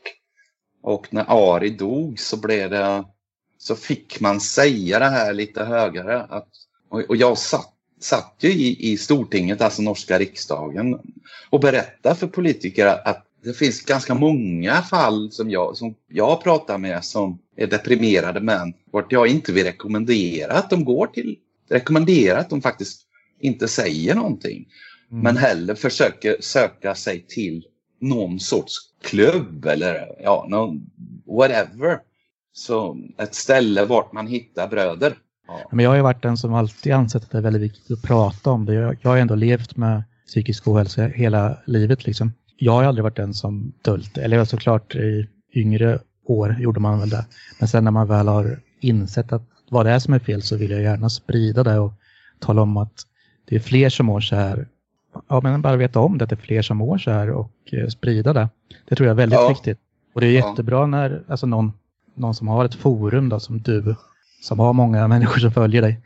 och 0.85 1.07
när 1.13 1.25
Ari 1.27 1.69
dog 1.69 2.19
så 2.19 2.37
blev 2.37 2.69
det 2.69 3.03
så 3.57 3.75
fick 3.75 4.19
man 4.19 4.41
säga 4.41 4.99
det 4.99 5.09
här 5.09 5.33
lite 5.33 5.63
högre. 5.63 6.21
Att, 6.23 6.47
och, 6.89 6.99
och 6.99 7.15
jag 7.15 7.37
satt, 7.37 7.73
satt 7.99 8.35
ju 8.39 8.49
i, 8.49 8.91
i 8.91 8.97
Stortinget, 8.97 9.61
alltså 9.61 9.81
norska 9.81 10.19
riksdagen, 10.19 10.99
och 11.49 11.59
berättade 11.59 12.15
för 12.15 12.27
politiker 12.27 12.85
att 12.85 13.25
det 13.43 13.53
finns 13.53 13.81
ganska 13.81 14.13
många 14.13 14.81
fall 14.81 15.31
som 15.31 15.49
jag, 15.49 15.77
som 15.77 15.95
jag 16.07 16.43
pratar 16.43 16.77
med 16.77 17.05
som 17.05 17.39
är 17.57 17.67
deprimerade 17.67 18.41
men 18.41 18.73
vart 18.91 19.11
jag 19.11 19.27
inte 19.27 19.51
vill 19.51 19.63
rekommendera 19.63 20.53
att 20.53 20.69
de 20.69 20.85
går 20.85 21.07
till, 21.07 21.37
rekommendera 21.69 22.39
att 22.39 22.49
de 22.49 22.61
faktiskt 22.61 23.01
inte 23.39 23.67
säger 23.67 24.15
någonting. 24.15 24.67
Mm. 25.11 25.23
Men 25.23 25.37
hellre 25.37 25.75
försöker 25.75 26.37
söka 26.39 26.95
sig 26.95 27.25
till 27.27 27.65
någon 28.01 28.39
sorts 28.39 28.73
klubb 29.05 29.65
eller 29.65 30.07
ja, 30.23 30.45
någon, 30.49 30.85
whatever. 31.37 31.99
Så 32.53 32.97
ett 33.17 33.35
ställe 33.35 33.85
vart 33.85 34.13
man 34.13 34.27
hittar 34.27 34.67
bröder. 34.67 35.13
Ja. 35.47 35.59
Men 35.71 35.83
jag 35.83 35.89
har 35.89 35.95
ju 35.95 36.01
varit 36.01 36.23
den 36.23 36.37
som 36.37 36.53
alltid 36.53 36.93
ansett 36.93 37.23
att 37.23 37.31
det 37.31 37.37
är 37.37 37.41
väldigt 37.41 37.61
viktigt 37.61 37.91
att 37.91 38.03
prata 38.03 38.51
om 38.51 38.65
det. 38.65 38.73
Jag, 38.73 38.97
jag 39.01 39.09
har 39.09 39.17
ändå 39.17 39.35
levt 39.35 39.77
med 39.77 40.03
psykisk 40.27 40.67
ohälsa 40.67 41.07
hela 41.07 41.57
livet 41.65 42.05
liksom 42.05 42.31
jag 42.57 42.71
har 42.71 42.83
aldrig 42.83 43.03
varit 43.03 43.15
den 43.15 43.33
som 43.33 43.73
döljt 43.81 44.17
Eller 44.17 44.45
såklart 44.45 44.95
i 44.95 45.27
yngre 45.53 45.99
år 46.25 46.55
gjorde 46.59 46.79
man 46.79 46.99
väl 46.99 47.09
det. 47.09 47.25
Men 47.59 47.67
sen 47.67 47.83
när 47.83 47.91
man 47.91 48.07
väl 48.07 48.27
har 48.27 48.59
insett 48.79 49.33
att 49.33 49.43
vad 49.69 49.85
det 49.85 49.91
är 49.91 49.99
som 49.99 50.13
är 50.13 50.19
fel 50.19 50.41
så 50.41 50.57
vill 50.57 50.71
jag 50.71 50.81
gärna 50.81 51.09
sprida 51.09 51.63
det 51.63 51.79
och 51.79 51.93
tala 52.39 52.61
om 52.61 52.77
att 52.77 53.03
det 53.45 53.55
är 53.55 53.59
fler 53.59 53.89
som 53.89 54.05
mår 54.05 54.21
så 54.21 54.35
här. 54.35 54.67
Ja, 55.27 55.41
men 55.43 55.61
bara 55.61 55.75
veta 55.75 55.99
om 55.99 56.17
det, 56.17 56.23
att 56.23 56.29
det 56.29 56.35
är 56.35 56.45
fler 56.45 56.61
som 56.61 56.77
mår 56.77 56.97
så 56.97 57.11
här 57.11 57.29
och 57.29 57.51
eh, 57.71 57.87
sprida 57.87 58.33
det. 58.33 58.49
Det 58.85 58.95
tror 58.95 59.07
jag 59.07 59.13
är 59.13 59.17
väldigt 59.17 59.39
ja. 59.39 59.49
viktigt. 59.49 59.79
Och 60.13 60.21
det 60.21 60.27
är 60.27 60.31
ja. 60.31 60.49
jättebra 60.49 60.85
när 60.85 61.23
alltså 61.27 61.45
någon, 61.45 61.73
någon 62.15 62.35
som 62.35 62.47
har 62.47 62.65
ett 62.65 62.75
forum 62.75 63.29
då, 63.29 63.39
som 63.39 63.61
du, 63.61 63.95
som 64.41 64.59
har 64.59 64.73
många 64.73 65.07
människor 65.13 65.39
som 65.39 65.51
följer 65.51 65.81
dig, 65.81 65.99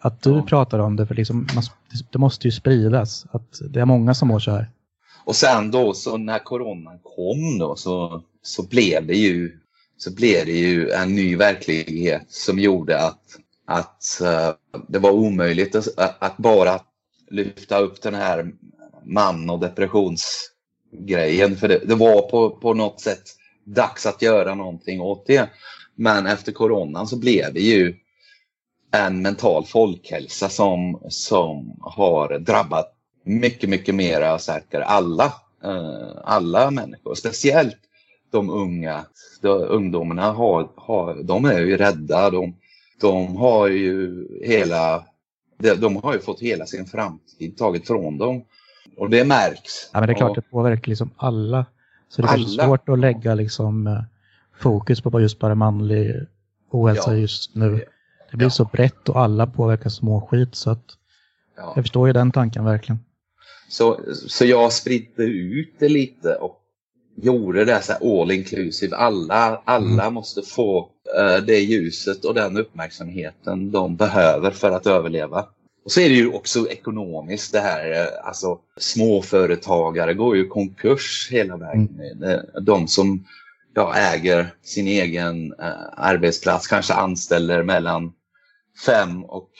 att 0.00 0.22
du 0.22 0.30
ja. 0.30 0.42
pratar 0.42 0.78
om 0.78 0.96
det, 0.96 1.06
för 1.06 1.14
liksom, 1.14 1.46
man, 1.54 1.64
det 2.12 2.18
måste 2.18 2.48
ju 2.48 2.52
spridas. 2.52 3.26
Att 3.30 3.60
det 3.70 3.80
är 3.80 3.84
många 3.84 4.14
som 4.14 4.28
mår 4.28 4.38
så 4.38 4.50
här. 4.50 4.70
Och 5.24 5.36
sen 5.36 5.70
då 5.70 5.94
så 5.94 6.16
när 6.16 6.38
coronan 6.38 6.98
kom 7.16 7.58
då 7.58 7.76
så, 7.76 8.22
så 8.42 8.62
blev 8.68 9.06
det 9.06 9.16
ju 9.16 9.58
så 9.96 10.14
blev 10.14 10.46
det 10.46 10.52
ju 10.52 10.90
en 10.90 11.14
ny 11.14 11.36
verklighet 11.36 12.24
som 12.28 12.58
gjorde 12.58 13.00
att, 13.00 13.22
att 13.66 14.20
uh, 14.22 14.80
det 14.88 14.98
var 14.98 15.10
omöjligt 15.10 15.74
att, 15.74 16.18
att, 16.18 16.36
bara 16.36 16.80
lyfta 17.30 17.78
upp 17.78 18.02
den 18.02 18.14
här 18.14 18.52
man 19.04 19.50
och 19.50 19.60
depressionsgrejen. 19.60 21.56
För 21.56 21.68
det, 21.68 21.78
det, 21.78 21.94
var 21.94 22.22
på, 22.22 22.50
på 22.50 22.74
något 22.74 23.00
sätt 23.00 23.22
dags 23.64 24.06
att 24.06 24.22
göra 24.22 24.54
någonting 24.54 25.00
åt 25.00 25.26
det. 25.26 25.50
Men 25.94 26.26
efter 26.26 26.52
coronan 26.52 27.06
så 27.06 27.16
blev 27.16 27.54
det 27.54 27.60
ju 27.60 27.96
en 28.90 29.22
mental 29.22 29.64
folkhälsa 29.64 30.48
som, 30.48 31.02
som 31.08 31.76
har 31.80 32.38
drabbat 32.38 32.92
mycket, 33.24 33.70
mycket 33.70 33.94
mera 33.94 34.38
säkert 34.38 34.82
alla, 34.86 35.32
eh, 35.64 36.10
alla 36.24 36.70
människor. 36.70 37.14
Speciellt 37.14 37.76
de 38.30 38.50
unga. 38.50 39.04
De, 39.42 39.48
ungdomarna 39.48 40.32
har, 40.32 40.70
har, 40.76 41.22
de 41.22 41.44
är 41.44 41.60
ju 41.60 41.76
rädda. 41.76 42.30
De, 42.30 42.56
de 43.00 43.36
har 43.36 43.68
ju 43.68 44.26
hela 44.42 45.04
de, 45.58 45.74
de 45.74 45.96
har 45.96 46.14
ju 46.14 46.20
fått 46.20 46.40
hela 46.40 46.66
sin 46.66 46.86
framtid 46.86 47.56
taget 47.56 47.86
från 47.86 48.18
dem. 48.18 48.44
Och 48.96 49.10
det 49.10 49.24
märks. 49.24 49.90
Ja, 49.92 50.00
men 50.00 50.06
det 50.06 50.12
är 50.12 50.16
klart, 50.16 50.30
och, 50.30 50.36
det 50.36 50.50
påverkar 50.50 50.88
liksom 50.88 51.10
alla. 51.16 51.66
Så 52.08 52.22
det 52.22 52.28
är 52.28 52.32
alla. 52.32 52.64
svårt 52.64 52.88
att 52.88 52.98
lägga 52.98 53.34
liksom 53.34 53.86
eh, 53.86 54.00
fokus 54.60 55.00
på 55.00 55.20
just 55.20 55.38
bara 55.38 55.54
manlig 55.54 56.26
ohälsa 56.70 57.12
ja. 57.12 57.18
just 57.18 57.54
nu. 57.54 57.84
Det 58.30 58.36
blir 58.36 58.46
ja. 58.46 58.50
så 58.50 58.64
brett 58.64 59.08
och 59.08 59.20
alla 59.20 59.46
påverkas 59.46 59.94
småskit 59.94 60.54
så 60.54 60.70
att 60.70 60.84
ja. 61.56 61.72
jag 61.76 61.84
förstår 61.84 62.06
ju 62.06 62.12
den 62.12 62.32
tanken 62.32 62.64
verkligen. 62.64 62.98
Så, 63.68 64.00
så 64.28 64.44
jag 64.44 64.72
spridde 64.72 65.24
ut 65.24 65.74
det 65.78 65.88
lite 65.88 66.34
och 66.34 66.60
gjorde 67.16 67.64
det 67.64 67.82
så 67.82 68.20
all 68.22 68.30
inclusive. 68.30 68.96
Alla, 68.96 69.62
alla 69.64 70.02
mm. 70.02 70.14
måste 70.14 70.42
få 70.42 70.90
det 71.46 71.58
ljuset 71.58 72.24
och 72.24 72.34
den 72.34 72.56
uppmärksamheten 72.56 73.70
de 73.70 73.96
behöver 73.96 74.50
för 74.50 74.70
att 74.70 74.86
överleva. 74.86 75.46
Och 75.86 75.92
så 75.92 76.00
är 76.00 76.08
det 76.08 76.14
ju 76.14 76.32
också 76.32 76.68
ekonomiskt 76.70 77.52
det 77.52 77.60
här, 77.60 77.90
uh, 77.90 78.26
alltså 78.26 78.58
småföretagare 78.76 80.14
går 80.14 80.36
ju 80.36 80.48
konkurs 80.48 81.28
hela 81.30 81.56
vägen. 81.56 82.00
Mm. 82.22 82.40
De 82.60 82.88
som 82.88 83.26
ja, 83.74 83.94
äger 83.94 84.54
sin 84.62 84.86
egen 84.86 85.52
uh, 85.52 85.88
arbetsplats 85.96 86.66
kanske 86.66 86.94
anställer 86.94 87.62
mellan 87.62 88.12
fem 88.86 89.24
och 89.24 89.50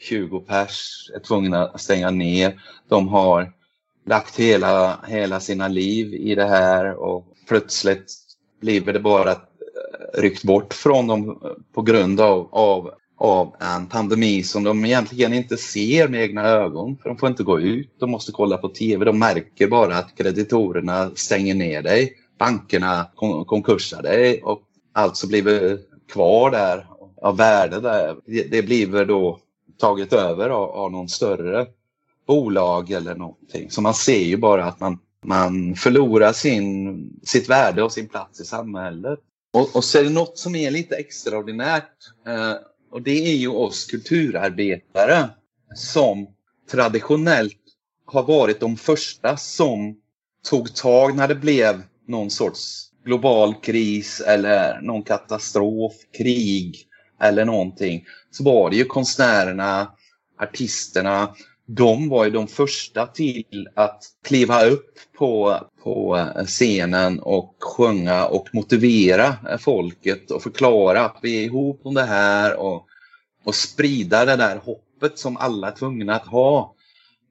20 0.00 0.40
pers 0.40 1.10
är 1.14 1.20
tvungna 1.20 1.66
att 1.66 1.80
stänga 1.80 2.10
ner. 2.10 2.60
De 2.88 3.08
har 3.08 3.52
lagt 4.06 4.38
hela, 4.38 5.00
hela 5.08 5.40
sina 5.40 5.68
liv 5.68 6.14
i 6.14 6.34
det 6.34 6.48
här 6.48 6.94
och 6.94 7.26
plötsligt 7.48 8.12
blir 8.60 8.80
det 8.80 9.00
bara 9.00 9.30
eh, 9.30 9.38
ryckt 10.14 10.44
bort 10.44 10.74
från 10.74 11.06
dem 11.06 11.40
på 11.74 11.82
grund 11.82 12.20
av, 12.20 12.48
av, 12.52 12.90
av 13.16 13.54
en 13.60 13.86
pandemi 13.86 14.42
som 14.42 14.64
de 14.64 14.84
egentligen 14.84 15.32
inte 15.32 15.56
ser 15.56 16.08
med 16.08 16.22
egna 16.22 16.42
ögon. 16.42 16.96
För 17.02 17.08
de 17.08 17.18
får 17.18 17.28
inte 17.28 17.42
gå 17.42 17.60
ut, 17.60 17.94
de 17.98 18.10
måste 18.10 18.32
kolla 18.32 18.56
på 18.56 18.68
TV. 18.68 19.04
De 19.04 19.18
märker 19.18 19.68
bara 19.68 19.96
att 19.96 20.16
kreditorerna 20.16 21.10
stänger 21.14 21.54
ner 21.54 21.82
dig. 21.82 22.12
Bankerna 22.38 23.06
kon 23.14 23.44
konkursar 23.44 24.02
dig 24.02 24.42
och 24.42 24.62
allt 24.92 25.16
som 25.16 25.28
blir 25.28 25.78
kvar 26.12 26.50
där 26.50 26.86
av 27.22 27.36
värde 27.36 27.80
där. 27.80 28.16
Det, 28.26 28.42
det 28.50 28.62
blir 28.62 29.04
då 29.04 29.38
tagit 29.78 30.12
över 30.12 30.50
av, 30.50 30.70
av 30.70 30.92
någon 30.92 31.08
större 31.08 31.66
bolag 32.26 32.90
eller 32.90 33.14
någonting. 33.14 33.70
Så 33.70 33.80
man 33.80 33.94
ser 33.94 34.24
ju 34.24 34.36
bara 34.36 34.64
att 34.64 34.80
man, 34.80 34.98
man 35.24 35.74
förlorar 35.74 36.32
sin, 36.32 37.20
sitt 37.22 37.48
värde 37.48 37.82
och 37.82 37.92
sin 37.92 38.08
plats 38.08 38.40
i 38.40 38.44
samhället. 38.44 39.18
Och, 39.58 39.76
och 39.76 39.84
så 39.84 39.98
är 39.98 40.04
det 40.04 40.10
något 40.10 40.38
som 40.38 40.54
är 40.54 40.70
lite 40.70 40.96
extraordinärt 40.96 41.92
eh, 42.26 42.54
och 42.90 43.02
det 43.02 43.32
är 43.32 43.36
ju 43.36 43.48
oss 43.48 43.84
kulturarbetare 43.84 45.28
som 45.74 46.26
traditionellt 46.70 47.56
har 48.06 48.22
varit 48.22 48.60
de 48.60 48.76
första 48.76 49.36
som 49.36 49.96
tog 50.50 50.74
tag 50.74 51.16
när 51.16 51.28
det 51.28 51.34
blev 51.34 51.82
någon 52.06 52.30
sorts 52.30 52.90
global 53.04 53.54
kris 53.54 54.20
eller 54.20 54.80
någon 54.80 55.02
katastrof, 55.02 55.92
krig 56.18 56.86
eller 57.20 57.44
någonting. 57.44 58.04
Så 58.30 58.44
var 58.44 58.70
det 58.70 58.76
ju 58.76 58.84
konstnärerna, 58.84 59.92
artisterna, 60.38 61.34
de 61.70 62.08
var 62.08 62.24
ju 62.24 62.30
de 62.30 62.46
första 62.46 63.06
till 63.06 63.68
att 63.74 64.04
kliva 64.24 64.64
upp 64.64 64.94
på, 65.18 65.60
på 65.82 66.26
scenen 66.46 67.20
och 67.20 67.54
sjunga 67.60 68.26
och 68.26 68.48
motivera 68.52 69.58
folket 69.58 70.30
och 70.30 70.42
förklara 70.42 71.04
att 71.04 71.18
vi 71.22 71.38
är 71.38 71.44
ihop 71.44 71.80
om 71.84 71.94
det 71.94 72.02
här 72.02 72.56
och, 72.56 72.86
och 73.44 73.54
sprida 73.54 74.24
det 74.24 74.36
där 74.36 74.56
hoppet 74.56 75.18
som 75.18 75.36
alla 75.36 75.68
är 75.68 75.72
tvungna 75.72 76.14
att 76.14 76.26
ha. 76.26 76.74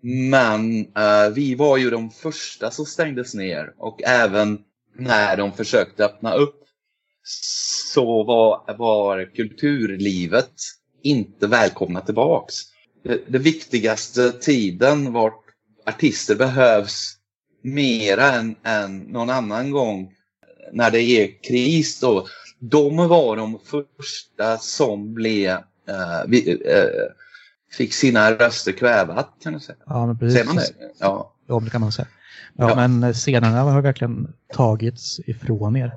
Men 0.02 0.80
uh, 0.80 1.34
vi 1.34 1.56
var 1.56 1.78
ju 1.78 1.90
de 1.90 2.10
första 2.10 2.72
som 2.72 2.86
stängdes 2.86 3.34
ner 3.34 3.74
och 3.78 4.04
även 4.04 4.60
när 4.96 5.38
de 5.38 5.54
försökte 5.54 6.06
öppna 6.06 6.34
upp 6.34 6.64
så 7.94 8.24
var, 8.24 8.78
var 8.78 9.36
kulturlivet 9.36 10.54
inte 11.04 11.48
välkomna 11.48 12.02
tillbaks. 12.02 12.77
Det, 13.08 13.22
det 13.28 13.38
viktigaste 13.38 14.32
tiden 14.32 15.14
vart 15.14 15.44
artister 15.86 16.36
behövs 16.36 17.14
mera 17.62 18.32
än, 18.32 18.56
än 18.64 19.00
någon 19.00 19.30
annan 19.30 19.72
gång 19.72 20.14
när 20.72 20.92
det 20.92 21.02
är 21.02 21.44
kris 21.44 22.00
då. 22.00 22.28
De 22.60 22.98
var 22.98 23.36
de 23.36 23.60
första 23.66 24.58
som 24.58 25.14
blev, 25.14 25.50
äh, 25.50 25.62
vi, 26.28 26.52
äh, 26.52 27.14
fick 27.78 27.94
sina 27.94 28.32
röster 28.32 28.72
kvävat 28.72 29.30
kan 29.44 29.54
du 29.54 29.60
säga. 29.60 29.78
Ja, 29.86 30.06
men 30.06 30.20
precis. 30.20 30.34
Säger 30.34 30.46
man 30.46 30.56
det? 30.56 30.74
Ja. 31.00 31.34
ja, 31.48 31.60
det 31.60 31.70
kan 31.70 31.82
man 31.82 31.92
säga. 31.92 32.08
Ja, 32.54 32.70
ja. 32.70 32.88
men 32.88 33.14
scenerna 33.14 33.62
har 33.62 33.82
verkligen 33.82 34.34
tagits 34.54 35.20
ifrån 35.20 35.76
er. 35.76 35.92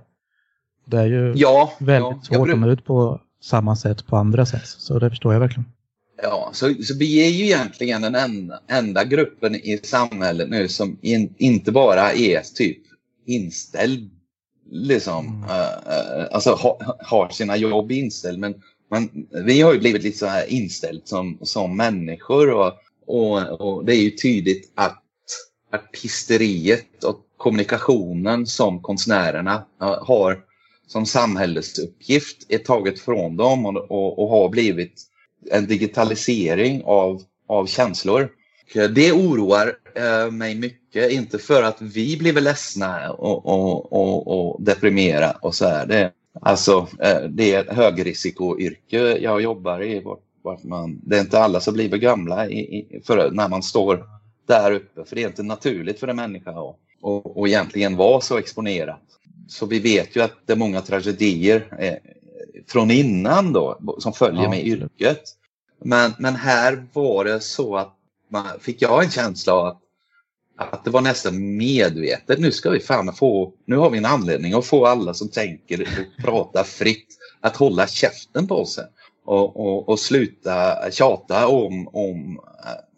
Det 0.85 0.99
är 0.99 1.07
ju 1.07 1.33
Ja, 1.37 1.73
väldigt 1.79 2.29
ja, 2.31 2.37
svårt 2.37 2.51
att 2.51 2.59
nå 2.59 2.71
ut 2.71 2.85
på 2.85 3.21
samma 3.43 3.77
sätt 3.77 4.07
på 4.07 4.17
andra 4.17 4.47
sätt. 4.47 4.67
Så 4.67 4.99
det 4.99 5.11
förstår 5.11 5.33
jag 5.33 5.41
verkligen. 5.41 5.73
Ja, 6.23 6.51
så, 6.53 6.75
så 6.83 6.95
vi 6.99 7.27
är 7.27 7.31
ju 7.31 7.45
egentligen 7.45 8.03
den 8.03 8.15
enda, 8.15 8.61
enda 8.69 9.05
gruppen 9.05 9.55
i 9.55 9.81
samhället 9.83 10.51
nu 10.51 10.69
som 10.69 10.99
in, 11.03 11.35
inte 11.39 11.73
bara 11.73 12.13
är 12.13 12.55
typ 12.55 12.79
inställd, 13.27 14.11
liksom, 14.71 15.27
Mm. 15.27 15.51
eh, 15.51 16.21
eh, 16.21 16.27
alltså 16.31 16.51
ha, 16.51 16.97
har 17.01 17.29
sina 17.29 17.57
jobb 17.57 17.93
inställd. 17.93 18.39
Men 18.39 18.55
man, 18.91 19.09
vi 19.47 19.61
har 19.61 19.73
ju 19.73 19.79
blivit 19.81 20.03
lite 20.03 20.19
så 20.19 20.27
här 20.27 20.47
inställd 20.53 21.03
som, 21.05 21.39
som 21.43 21.77
människor 21.77 22.51
och, 22.51 22.73
och, 23.07 23.61
och 23.61 23.85
det 23.85 23.95
är 23.95 24.03
ju 24.03 24.11
tydligt 24.11 24.73
att 24.75 25.03
artisteriet 25.73 27.05
och 27.05 27.27
kommunikationen 27.37 28.47
som 28.47 28.83
konstnärerna 28.83 29.67
eh, 29.83 30.05
har 30.05 30.45
som 30.87 31.07
samhällsuppgift 31.07 32.47
är 32.49 32.59
taget 32.59 33.01
från 33.01 33.37
dem 33.37 33.67
och, 33.67 33.91
och, 33.91 34.19
och 34.19 34.29
har 34.29 34.49
blivit 34.49 35.07
en 35.51 35.67
digitalisering 35.67 36.83
av, 36.85 37.23
av 37.47 37.67
känslor. 37.67 38.29
Och 38.75 38.91
Det 38.95 39.13
oroar 39.13 39.73
eh, 39.95 40.31
mig 40.31 40.55
mycket, 40.55 41.13
inte 41.13 41.39
för 41.39 41.63
att 41.63 41.83
vi 41.83 42.17
blir 42.17 42.41
ledsna 42.41 43.11
och, 43.11 43.47
och, 43.47 43.93
och, 43.93 44.27
och 44.27 44.63
deprimerade 44.63 45.37
och 45.43 45.55
så 45.55 45.65
är 45.65 45.87
Det, 45.87 46.13
alltså, 46.41 46.89
eh, 47.03 47.21
det 47.29 47.55
är 47.55 47.61
ett 47.61 47.77
högrisikoyrke 47.77 49.19
jag 49.19 49.41
jobbar 49.43 49.83
i. 49.83 50.01
Vart, 50.01 50.21
vart 50.43 50.65
man, 50.65 51.01
det 51.03 51.17
är 51.17 51.21
inte 51.21 51.39
alla 51.39 51.61
som 51.61 51.75
blir 51.75 51.89
gamla 51.89 52.49
i, 52.49 52.59
i, 52.59 53.03
för, 53.07 53.31
när 53.31 53.49
man 53.49 53.63
står 53.63 54.05
där 54.47 54.73
uppe, 54.73 55.05
för 55.05 55.17
det 55.17 55.23
är 55.23 55.27
inte 55.27 55.43
naturligt 55.43 56.01
för 56.01 56.09
en 56.09 56.17
människa 56.17 56.51
att 56.51 56.77
och, 57.01 57.37
och 57.37 57.49
egentligen 57.49 57.97
vara 57.97 58.21
så 58.21 58.39
exponerad. 58.39 58.97
Så 59.49 59.67
vi 59.67 59.79
vet 59.79 60.17
ju 60.17 60.21
att 60.21 60.35
det 60.47 60.53
är 60.53 60.57
många 60.57 60.81
tragedier 60.81 61.77
eh, 61.79 61.95
från 62.69 62.91
innan 62.91 63.53
då, 63.53 63.79
som 63.99 64.13
följer 64.13 64.43
Ja, 64.43 64.51
med 64.51 64.67
yrket. 64.67 65.23
Men, 65.85 66.13
men 66.19 66.37
här 66.37 66.87
var 66.93 67.25
det 67.25 67.41
så 67.41 67.77
att 67.77 67.97
man, 68.29 68.47
fick 68.61 68.83
jag 68.83 69.05
en 69.05 69.11
känsla 69.11 69.55
av 69.55 69.67
att, 69.67 69.83
att 70.57 70.85
det 70.85 70.91
var 70.91 71.01
nästan 71.01 71.57
medvetet. 71.57 72.39
Nu 72.39 72.53
ska 72.53 72.71
vi 72.71 72.81
fan 72.81 73.15
få, 73.15 73.53
nu 73.65 73.77
har 73.77 73.91
vi 73.91 73.99
en 73.99 74.05
anledning 74.05 74.53
att 74.53 74.67
få 74.67 74.87
alla 74.87 75.15
som 75.15 75.29
tänker 75.29 75.81
och 75.81 76.25
pratar 76.25 76.65
fritt 76.65 77.07
att 77.41 77.57
hålla 77.57 77.87
käften 77.87 78.47
på 78.47 78.65
sig 78.65 78.85
och, 79.25 79.57
och, 79.57 79.89
och 79.89 79.99
sluta 79.99 80.91
tjata 80.91 81.49
om, 81.49 81.89
om, 81.93 82.41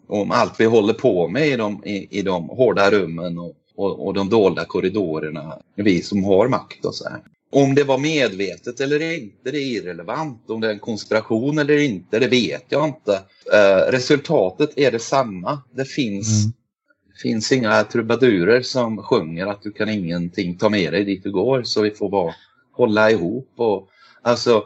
om 0.07 0.31
allt 0.31 0.59
vi 0.59 0.65
håller 0.65 0.93
på 0.93 1.27
med 1.27 1.47
i 1.47 1.55
de, 1.55 1.83
i, 1.85 2.19
i 2.19 2.21
de 2.21 2.49
hårda 2.49 2.91
rummen 2.91 3.37
och, 3.37 3.53
och, 3.75 4.05
och 4.07 4.13
de 4.13 4.29
dolda 4.29 4.65
korridorerna. 4.65 5.57
Vi 5.75 6.01
som 6.01 6.23
har 6.23 6.47
makt 6.47 6.85
och 6.85 6.95
så 6.95 7.09
här. 7.09 7.21
Om 7.53 7.75
det 7.75 7.83
var 7.83 7.97
medvetet 7.97 8.79
eller 8.79 9.13
inte, 9.13 9.51
det 9.51 9.57
är 9.57 9.65
irrelevant. 9.81 10.49
Om 10.49 10.61
det 10.61 10.67
är 10.67 10.71
en 10.71 10.79
konspiration 10.79 11.59
eller 11.59 11.77
inte, 11.77 12.19
det 12.19 12.27
vet 12.27 12.65
jag 12.69 12.87
inte. 12.87 13.13
Eh, 13.53 13.91
resultatet 13.91 14.69
är 14.75 14.91
detsamma. 14.91 15.61
Det 15.71 15.85
finns, 15.85 16.43
Mm. 16.45 16.53
finns 17.21 17.51
inga 17.51 17.83
trubadurer 17.83 18.61
som 18.61 18.97
sjunger 19.03 19.47
att 19.47 19.61
du 19.61 19.71
kan 19.71 19.89
ingenting 19.89 20.57
ta 20.57 20.69
med 20.69 20.93
dig 20.93 21.03
dit 21.03 21.23
du 21.23 21.31
går. 21.31 21.63
Så 21.63 21.81
vi 21.81 21.91
får 21.91 22.09
bara 22.09 22.35
hålla 22.71 23.11
ihop. 23.11 23.49
Och, 23.55 23.89
alltså, 24.21 24.63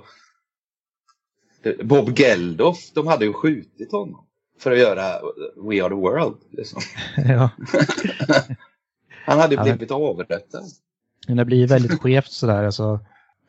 Bob 1.83 2.19
Geldof, 2.19 2.91
de 2.93 3.07
hade 3.07 3.25
ju 3.25 3.33
skjutit 3.33 3.91
honom 3.91 4.25
för 4.59 4.71
att 4.71 4.79
göra 4.79 5.21
We 5.55 5.83
Are 5.83 5.89
The 5.89 5.95
World. 5.95 6.35
Liksom. 6.51 6.81
ja. 7.27 7.49
Han 9.25 9.39
hade 9.39 9.53
ju 9.55 9.59
Ja, 9.59 9.65
men- 9.65 9.77
blivit 9.77 9.91
avrättad. 9.91 10.63
Men 11.27 11.37
det 11.37 11.45
blir 11.45 11.67
väldigt 11.67 11.99
skevt 12.01 12.31
sådär. 12.31 12.63
Alltså, 12.63 12.99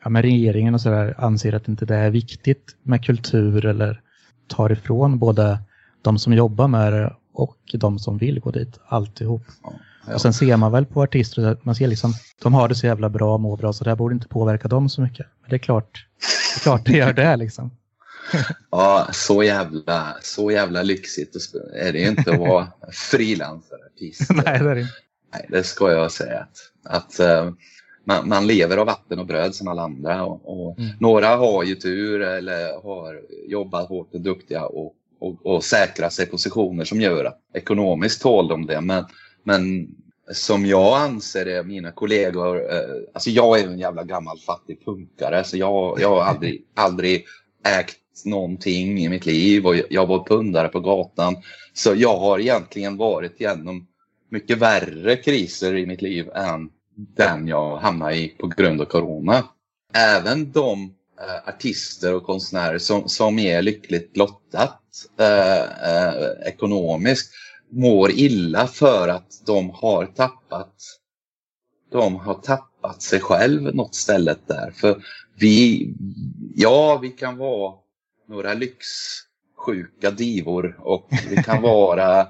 ja, 0.03 0.09
men 0.09 0.21
regeringen 0.21 0.73
och 0.73 0.81
sådär 0.81 1.15
anser 1.17 1.53
att 1.53 1.67
inte 1.67 1.85
det 1.85 1.95
är 1.95 2.09
viktigt 2.09 2.75
med 2.83 3.05
kultur 3.05 3.65
eller 3.65 4.01
tar 4.47 4.71
ifrån 4.71 5.19
både 5.19 5.59
de 6.01 6.19
som 6.19 6.33
jobbar 6.33 6.67
med 6.67 6.93
det 6.93 7.15
och 7.33 7.57
de 7.73 7.99
som 7.99 8.17
vill 8.17 8.39
gå 8.39 8.51
dit. 8.51 8.79
Alltihop. 8.87 9.43
Ja. 9.63 9.73
Och 10.13 10.21
sen 10.21 10.33
ser 10.33 10.57
man 10.57 10.71
väl 10.71 10.85
på 10.85 11.01
artister 11.01 11.47
att 11.47 11.65
man 11.65 11.75
ser 11.75 11.87
liksom, 11.87 12.13
de 12.43 12.53
har 12.53 12.67
det 12.67 12.75
så 12.75 12.85
jävla 12.85 13.09
bra, 13.09 13.37
mår 13.37 13.57
bra, 13.57 13.73
så 13.73 13.83
det 13.83 13.89
här 13.89 13.95
borde 13.95 14.15
inte 14.15 14.27
påverka 14.27 14.67
dem 14.67 14.89
så 14.89 15.01
mycket. 15.01 15.27
Men 15.41 15.49
det 15.49 15.55
är 15.55 15.59
klart 15.59 16.07
det, 16.19 16.59
är 16.59 16.63
klart 16.63 16.85
det 16.85 16.97
gör 16.97 17.13
det 17.13 17.35
liksom. 17.35 17.71
Ja, 18.71 19.07
så 19.11 19.43
jävla, 19.43 20.15
så 20.21 20.51
jävla 20.51 20.83
lyxigt 20.83 21.35
är 21.75 21.93
det 21.93 21.99
ju 21.99 22.07
inte 22.07 22.31
att 22.31 22.39
vara 22.39 22.67
frilansarartist. 22.91 24.29
Nej, 24.29 24.59
det 24.59 24.69
är 24.69 24.75
det 24.75 24.81
inte. 24.81 24.93
Nej, 25.33 25.45
det 25.49 25.63
ska 25.63 25.91
jag 25.91 26.11
säga. 26.11 26.39
Att, 26.39 26.57
att 26.89 27.19
eh, 27.19 27.51
man, 28.03 28.29
man 28.29 28.47
lever 28.47 28.77
av 28.77 28.85
vatten 28.85 29.19
och 29.19 29.25
bröd 29.25 29.55
som 29.55 29.67
alla 29.67 29.81
andra. 29.81 30.25
Och, 30.25 30.41
och 30.43 30.59
Mm. 30.79 30.91
Några 30.99 31.27
har 31.27 31.63
ju 31.63 31.75
tur 31.75 32.21
eller 32.21 32.81
har 32.83 33.21
jobbat 33.47 33.89
hårt 33.89 34.13
och 34.13 34.21
duktiga 34.21 34.65
och, 34.65 34.93
och, 35.19 35.45
och 35.45 35.63
säkrat 35.63 36.13
sig 36.13 36.25
positioner 36.25 36.85
som 36.85 37.01
gör 37.01 37.25
att 37.25 37.39
ekonomiskt 37.53 38.21
tål 38.21 38.47
de 38.47 38.65
det. 38.65 38.81
Men, 38.81 39.05
men 39.43 39.87
som 40.33 40.65
jag 40.65 41.01
anser 41.01 41.45
det, 41.45 41.63
mina 41.63 41.91
kollegor, 41.91 42.71
eh, 42.71 42.95
alltså 43.13 43.29
jag 43.29 43.59
är 43.59 43.67
en 43.67 43.79
jävla 43.79 44.03
gammal 44.03 44.39
fattig 44.39 44.85
punkare 44.85 45.43
så 45.43 45.57
jag, 45.57 45.99
jag 46.01 46.09
har 46.09 46.21
aldrig, 46.21 46.65
aldrig 46.75 47.25
ägt 47.79 48.25
någonting 48.25 48.99
i 48.99 49.09
mitt 49.09 49.25
liv 49.25 49.65
och 49.65 49.75
jag 49.89 50.05
var 50.05 50.23
pundare 50.23 50.67
på 50.67 50.79
gatan. 50.79 51.35
Så 51.73 51.93
jag 51.95 52.17
har 52.17 52.39
egentligen 52.39 52.97
varit 52.97 53.41
igenom 53.41 53.87
mycket 54.29 54.57
värre 54.57 55.15
kriser 55.15 55.75
i 55.75 55.85
mitt 55.85 56.01
liv 56.01 56.29
än 56.35 56.69
den 57.15 57.47
jag 57.47 57.77
hamnade 57.77 58.15
i 58.15 58.27
på 58.27 58.47
grund 58.47 58.81
av 58.81 58.85
corona. 58.85 59.43
Även 59.93 60.51
de 60.51 60.93
eh, 61.21 61.49
artister 61.49 62.15
och 62.15 62.23
konstnärer 62.23 62.77
som, 62.77 63.09
som 63.09 63.39
är 63.39 63.61
lyckligt 63.61 64.17
lottat 64.17 64.81
eh, 65.19 65.91
eh, 65.91 66.31
ekonomiskt 66.45 67.33
mår 67.69 68.11
illa 68.11 68.67
för 68.67 69.07
att 69.07 69.41
de 69.45 69.69
har 69.69 70.05
tappat 70.05 70.75
de 71.91 72.15
har 72.15 72.33
tappat 72.33 73.01
sig 73.01 73.19
själv 73.19 73.75
något 73.75 73.95
stället 73.95 74.47
där. 74.47 74.71
För 74.71 75.03
vi, 75.35 75.89
ja, 76.55 76.97
vi 77.01 77.09
kan 77.09 77.37
vara 77.37 77.73
några 78.27 78.53
lyxsjuka 78.53 80.11
divor 80.11 80.79
och 80.79 81.09
vi 81.29 81.43
kan 81.43 81.61
vara 81.61 82.27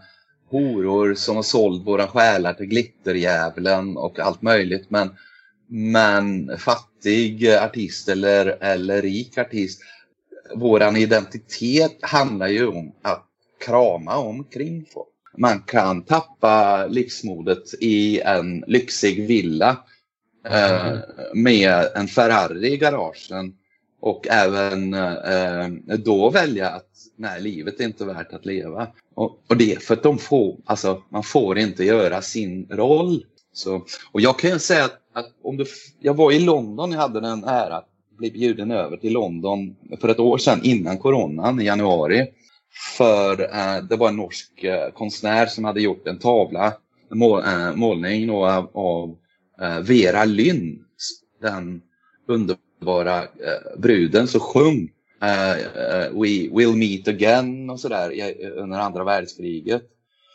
horor 0.50 1.14
som 1.14 1.36
har 1.36 1.44
sålt 1.44 1.88
våra 1.88 2.08
själar 2.08 2.54
till 2.54 2.66
glitterdjävulen 2.66 3.98
och 3.98 4.20
allt 4.20 4.42
möjligt. 4.42 4.90
Men, 4.90 5.10
men 5.68 6.58
fattig 6.58 7.52
artist 7.52 8.10
eller, 8.10 8.58
eller 8.62 9.02
rik 9.02 9.38
artist, 9.38 9.82
våran 10.56 10.96
identitet 10.96 11.98
handlar 12.02 12.48
ju 12.48 12.68
om 12.68 12.92
att 13.02 13.26
krama 13.66 14.18
omkring 14.18 14.86
folk. 14.94 15.08
Man 15.38 15.60
kan 15.60 16.02
tappa 16.02 16.86
livsmodet 16.88 17.74
i 17.80 18.22
en 18.22 18.64
lyxig 18.68 19.28
villa 19.28 19.78
eh, 20.46 20.98
med 21.34 21.86
en 21.96 22.08
Ferrari 22.08 22.72
i 22.72 22.78
garagen 22.78 23.54
och 24.02 24.28
även 24.28 24.94
eh, 24.94 25.68
då 25.98 26.30
välja 26.30 26.70
att 26.70 26.89
nej, 27.20 27.42
livet 27.42 27.80
är 27.80 27.86
inte 27.86 28.06
värt 28.06 28.34
att 28.34 28.46
leva. 28.46 28.88
Och, 29.16 29.40
och 29.48 29.58
det 29.58 29.74
är 29.74 29.80
för 29.80 29.94
att 29.94 30.04
de 30.04 30.18
får, 30.18 30.58
alltså, 30.66 31.04
man 31.10 31.24
får 31.24 31.60
inte 31.60 31.84
göra 31.84 32.22
sin 32.22 32.68
roll. 32.70 33.26
Så, 33.54 33.86
och 34.12 34.22
jag 34.22 34.40
kan 34.40 34.50
ju 34.50 34.60
säga 34.60 34.86
att, 34.86 35.02
att 35.14 35.32
om 35.44 35.58
du, 35.58 35.66
jag 36.00 36.14
var 36.14 36.32
i 36.32 36.40
London, 36.40 36.92
jag 36.92 37.00
hade 37.00 37.20
den 37.20 37.44
äran 37.44 37.78
att 37.78 37.90
bli 38.18 38.32
bjuden 38.32 38.72
över 38.72 38.98
till 38.98 39.14
London 39.14 39.76
för 40.02 40.10
ett 40.10 40.20
år 40.20 40.38
sedan 40.38 40.60
innan 40.64 40.98
coronan 40.98 41.62
i 41.62 41.66
januari. 41.66 42.28
För 42.98 43.42
eh, 43.42 43.84
det 43.90 43.96
var 43.96 44.10
en 44.10 44.16
norsk 44.16 44.64
eh, 44.64 44.92
konstnär 44.92 45.46
som 45.46 45.66
hade 45.66 45.82
gjort 45.82 46.08
en 46.08 46.20
tavla, 46.20 46.74
en 47.12 47.18
mål, 47.18 47.44
eh, 47.44 47.76
målning 47.76 48.28
då, 48.28 48.46
av, 48.46 48.70
av 48.74 49.18
eh, 49.62 49.80
Vera 49.80 50.26
Lynn, 50.26 50.86
den 51.42 51.82
underbara 52.28 53.22
eh, 53.22 53.78
bruden, 53.78 54.28
som 54.28 54.40
sjöng 54.40 54.90
We 56.12 56.50
will 56.52 56.76
meet 56.76 57.08
again 57.08 57.70
och 57.70 57.80
sådär 57.80 58.12
under 58.58 58.80
andra 58.80 59.04
världskriget. 59.04 59.84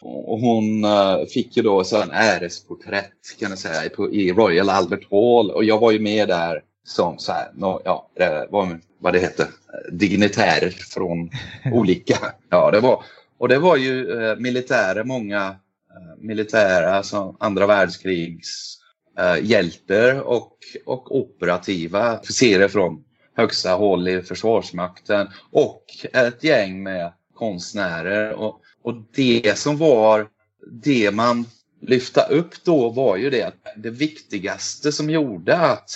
Och 0.04 0.40
hon 0.40 0.84
eh, 0.84 1.24
fick 1.34 1.56
ju 1.56 1.62
då 1.62 1.84
så 1.84 2.02
en 2.02 2.10
äresporträtt 2.10 3.38
kan 3.40 3.50
jag 3.50 3.58
säga 3.58 3.90
i 4.12 4.32
Royal 4.32 4.70
Albert 4.70 5.10
Hall 5.10 5.50
och 5.50 5.64
jag 5.64 5.78
var 5.78 5.92
ju 5.92 5.98
med 5.98 6.28
där 6.28 6.62
som 6.86 7.18
så 7.18 7.32
här, 7.32 7.50
nå, 7.54 7.80
ja, 7.84 8.10
var, 8.50 8.80
vad 8.98 9.12
det 9.12 9.18
heter, 9.18 9.46
dignitärer 9.92 10.70
från 10.70 11.30
olika. 11.72 12.18
Ja, 12.50 12.70
det 12.70 12.80
var, 12.80 13.02
och 13.38 13.48
det 13.48 13.58
var 13.58 13.76
ju 13.76 14.22
eh, 14.22 14.36
militärer, 14.36 15.04
många 15.04 15.46
eh, 15.46 16.18
militära, 16.18 16.94
alltså 16.94 17.36
andra 17.40 17.66
världskrigs 17.66 18.78
eh, 19.18 19.44
hjältar 19.44 20.20
och, 20.20 20.58
och 20.86 21.16
operativa 21.16 22.18
officerare 22.18 22.68
från 22.68 23.04
högsta 23.36 23.74
håll 23.74 24.08
i 24.08 24.22
Försvarsmakten 24.22 25.28
och 25.50 25.84
ett 26.12 26.44
gäng 26.44 26.82
med 26.82 27.12
konstnärer. 27.34 28.32
Och, 28.32 28.60
och 28.82 28.94
det 29.14 29.58
som 29.58 29.76
var 29.76 30.28
det 30.66 31.14
man 31.14 31.46
lyfta 31.80 32.22
upp 32.22 32.64
då 32.64 32.88
var 32.88 33.16
ju 33.16 33.30
det 33.30 33.42
att 33.42 33.54
det 33.76 33.90
viktigaste 33.90 34.92
som 34.92 35.10
gjorde 35.10 35.58
att 35.58 35.90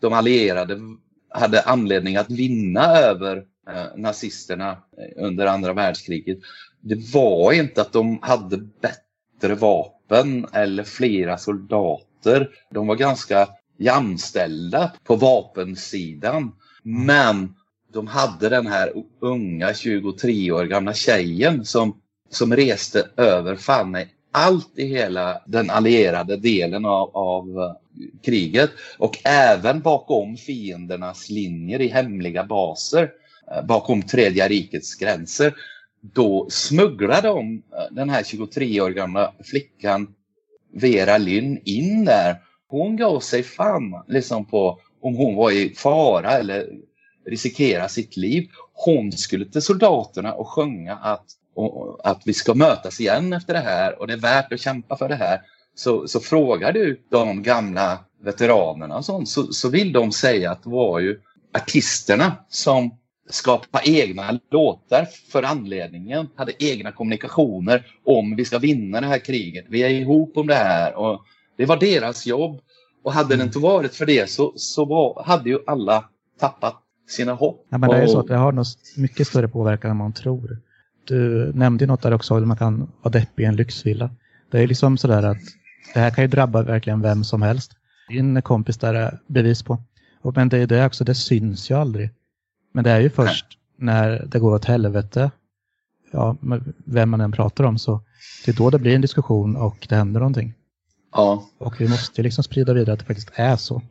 de 0.00 0.12
allierade 0.12 0.80
hade 1.30 1.62
anledning 1.62 2.16
att 2.16 2.30
vinna 2.30 2.96
över 2.96 3.36
eh, 3.68 3.96
nazisterna 3.96 4.70
eh, 4.70 5.24
under 5.24 5.46
andra 5.46 5.72
världskriget. 5.72 6.38
Det 6.80 7.14
var 7.14 7.52
inte 7.52 7.80
att 7.80 7.92
de 7.92 8.18
hade 8.22 8.56
bättre 8.56 9.54
vapen 9.54 10.46
eller 10.52 10.84
flera 10.84 11.38
soldater. 11.38 12.50
De 12.70 12.86
var 12.86 12.96
ganska 12.96 13.48
jämställda 13.78 14.92
på 15.04 15.16
vapensidan. 15.16 16.52
Men 16.82 17.54
de 17.92 18.06
hade 18.06 18.48
den 18.48 18.66
här 18.66 18.92
unga 19.20 19.74
23 19.74 20.50
år 20.52 20.64
gamla 20.64 20.94
tjejen 20.94 21.64
som, 21.64 22.00
som 22.30 22.56
reste 22.56 23.08
över 23.16 23.56
fan 23.56 23.90
mig 23.90 24.14
allt 24.32 24.78
i 24.78 24.86
hela 24.86 25.42
den 25.46 25.70
allierade 25.70 26.36
delen 26.36 26.84
av, 26.84 27.16
av 27.16 27.58
eh, 27.58 27.74
kriget 28.24 28.70
och 28.98 29.18
även 29.24 29.80
bakom 29.80 30.36
fiendernas 30.36 31.30
linjer 31.30 31.80
i 31.80 31.88
hemliga 31.88 32.44
baser 32.44 33.10
eh, 33.52 33.66
bakom 33.66 34.02
tredje 34.02 34.48
rikets 34.48 34.94
gränser. 34.94 35.54
Då 36.00 36.46
smugglade 36.50 37.28
de 37.28 37.62
eh, 37.72 37.94
den 37.94 38.10
här 38.10 38.24
23 38.24 38.80
år 38.80 38.90
gamla 38.90 39.32
flickan 39.44 40.14
Vera 40.72 41.18
Lynn 41.18 41.60
in 41.64 42.04
där. 42.04 42.36
Hon 42.68 42.96
gav 42.96 43.20
sig 43.20 43.42
fan 43.42 44.04
liksom 44.08 44.44
på 44.44 44.80
om 45.02 45.16
hon 45.16 45.36
var 45.36 45.50
i 45.50 45.74
fara 45.74 46.30
eller 46.30 46.68
riskera 47.26 47.88
sitt 47.88 48.16
liv. 48.16 48.48
Hon 48.72 49.12
skulle 49.12 49.44
till 49.44 49.62
soldaterna 49.62 50.32
och 50.32 50.48
sjunga 50.48 50.94
att, 50.94 51.24
och, 51.54 52.00
att 52.04 52.22
vi 52.24 52.32
ska 52.32 52.54
mötas 52.54 53.00
igen 53.00 53.32
efter 53.32 53.54
det 53.54 53.60
här 53.60 54.00
och 54.00 54.06
det 54.06 54.12
är 54.12 54.18
värt 54.18 54.52
att 54.52 54.60
kämpa 54.60 54.96
för 54.96 55.08
det 55.08 55.14
här. 55.14 55.40
Så, 55.74 56.08
så 56.08 56.20
frågar 56.20 56.72
du 56.72 57.02
de 57.10 57.42
gamla 57.42 57.98
veteranerna 58.22 58.96
och 58.96 59.04
sånt, 59.04 59.28
så, 59.28 59.52
så 59.52 59.68
vill 59.68 59.92
de 59.92 60.12
säga 60.12 60.50
att 60.50 60.62
det 60.62 60.70
var 60.70 61.00
ju 61.00 61.20
artisterna 61.54 62.36
som 62.48 62.98
skapade 63.30 63.90
egna 63.90 64.38
låtar 64.50 65.08
för 65.32 65.42
anledningen, 65.42 66.28
hade 66.36 66.64
egna 66.64 66.92
kommunikationer 66.92 67.86
om 68.04 68.36
vi 68.36 68.44
ska 68.44 68.58
vinna 68.58 69.00
det 69.00 69.06
här 69.06 69.18
kriget. 69.18 69.64
Vi 69.68 69.82
är 69.82 69.88
ihop 69.88 70.36
om 70.36 70.46
det 70.46 70.54
här 70.54 70.94
och 70.94 71.24
det 71.56 71.66
var 71.66 71.76
deras 71.76 72.26
jobb. 72.26 72.60
Och 73.02 73.12
hade 73.12 73.36
det 73.36 73.42
inte 73.42 73.58
varit 73.58 73.94
för 73.94 74.06
det 74.06 74.30
så, 74.30 74.52
så 74.56 74.84
var, 74.84 75.22
hade 75.24 75.50
ju 75.50 75.58
alla 75.66 76.04
tappat 76.40 76.76
sina 77.08 77.32
hopp. 77.32 77.66
Ja, 77.68 77.78
men 77.78 77.90
det 77.90 77.96
är 77.96 78.02
ju 78.02 78.08
så 78.08 78.20
att 78.20 78.28
det 78.28 78.36
har 78.36 78.52
nog 78.52 78.66
mycket 78.96 79.26
större 79.26 79.48
påverkan 79.48 79.90
än 79.90 79.96
man 79.96 80.12
tror. 80.12 80.58
Du 81.04 81.52
nämnde 81.54 81.86
något 81.86 82.02
där 82.02 82.12
också, 82.12 82.36
att 82.36 82.46
man 82.46 82.56
kan 82.56 82.92
vara 83.02 83.12
deppig 83.12 83.42
i 83.42 83.46
en 83.46 83.56
lyxvilla. 83.56 84.10
Det 84.50 84.60
är 84.60 84.66
liksom 84.66 84.98
sådär 84.98 85.22
att 85.22 85.38
det 85.94 86.00
här 86.00 86.10
kan 86.10 86.24
ju 86.24 86.28
drabba 86.28 86.62
verkligen 86.62 87.00
vem 87.00 87.24
som 87.24 87.42
helst. 87.42 87.72
Din 88.08 88.42
kompis 88.42 88.78
där 88.78 88.94
är 88.94 89.18
bevis 89.26 89.62
på. 89.62 89.82
Men 90.34 90.48
det 90.48 90.58
är 90.58 90.66
det 90.66 90.86
också, 90.86 91.04
det 91.04 91.14
syns 91.14 91.70
ju 91.70 91.74
aldrig. 91.74 92.10
Men 92.72 92.84
det 92.84 92.90
är 92.90 93.00
ju 93.00 93.10
först 93.10 93.46
när 93.76 94.26
det 94.26 94.38
går 94.38 94.54
åt 94.54 94.64
helvete, 94.64 95.30
ja, 96.10 96.36
vem 96.84 97.10
man 97.10 97.20
än 97.20 97.32
pratar 97.32 97.64
om, 97.64 97.78
så 97.78 98.00
det 98.44 98.50
är 98.50 98.56
då 98.56 98.70
det 98.70 98.78
blir 98.78 98.94
en 98.94 99.00
diskussion 99.00 99.56
och 99.56 99.86
det 99.88 99.96
händer 99.96 100.20
någonting. 100.20 100.54
Ja. 101.12 101.48
Och 101.58 101.80
vi 101.80 101.88
måste 101.88 102.22
liksom 102.22 102.44
sprida 102.44 102.72
vidare 102.72 102.92
att 102.92 102.98
det 102.98 103.06
faktiskt 103.06 103.30
är 103.34 103.56
så. 103.56 103.82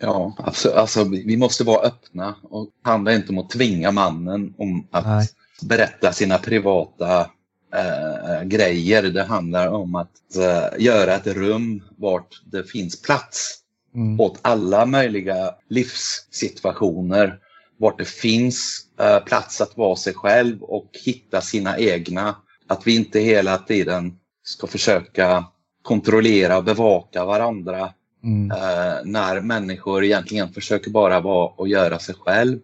Ja, 0.00 0.34
alltså, 0.38 0.70
alltså 0.70 1.04
vi 1.04 1.36
måste 1.36 1.64
vara 1.64 1.86
öppna 1.86 2.34
och 2.42 2.68
handla 2.82 3.14
inte 3.14 3.32
om 3.32 3.38
att 3.38 3.50
tvinga 3.50 3.90
mannen 3.90 4.54
om 4.58 4.86
att 4.90 5.06
Nej. 5.06 5.28
berätta 5.62 6.12
sina 6.12 6.38
privata 6.38 7.30
äh, 7.74 8.42
grejer. 8.44 9.02
Det 9.02 9.24
handlar 9.24 9.68
om 9.68 9.94
att 9.94 10.36
äh, 10.36 10.84
göra 10.84 11.14
ett 11.14 11.26
rum 11.26 11.82
vart 11.96 12.42
det 12.44 12.70
finns 12.70 13.02
plats 13.02 13.58
mm. 13.94 14.20
åt 14.20 14.38
alla 14.42 14.86
möjliga 14.86 15.54
livssituationer. 15.68 17.38
Vart 17.78 17.98
det 17.98 18.08
finns 18.08 18.86
äh, 19.00 19.18
plats 19.24 19.60
att 19.60 19.76
vara 19.76 19.96
sig 19.96 20.14
själv 20.14 20.62
och 20.62 20.90
hitta 21.04 21.40
sina 21.40 21.78
egna. 21.78 22.36
Att 22.68 22.86
vi 22.86 22.96
inte 22.96 23.20
hela 23.20 23.58
tiden 23.58 24.18
ska 24.44 24.66
försöka 24.66 25.44
kontrollera 25.84 26.58
och 26.58 26.64
bevaka 26.64 27.24
varandra 27.24 27.92
Mm. 28.24 28.50
Uh, 28.50 28.96
när 29.04 29.40
människor 29.40 30.04
egentligen 30.04 30.52
försöker 30.52 30.90
bara 30.90 31.20
vara 31.20 31.48
och 31.48 31.68
göra 31.68 31.98
sig 31.98 32.14
själv. 32.14 32.58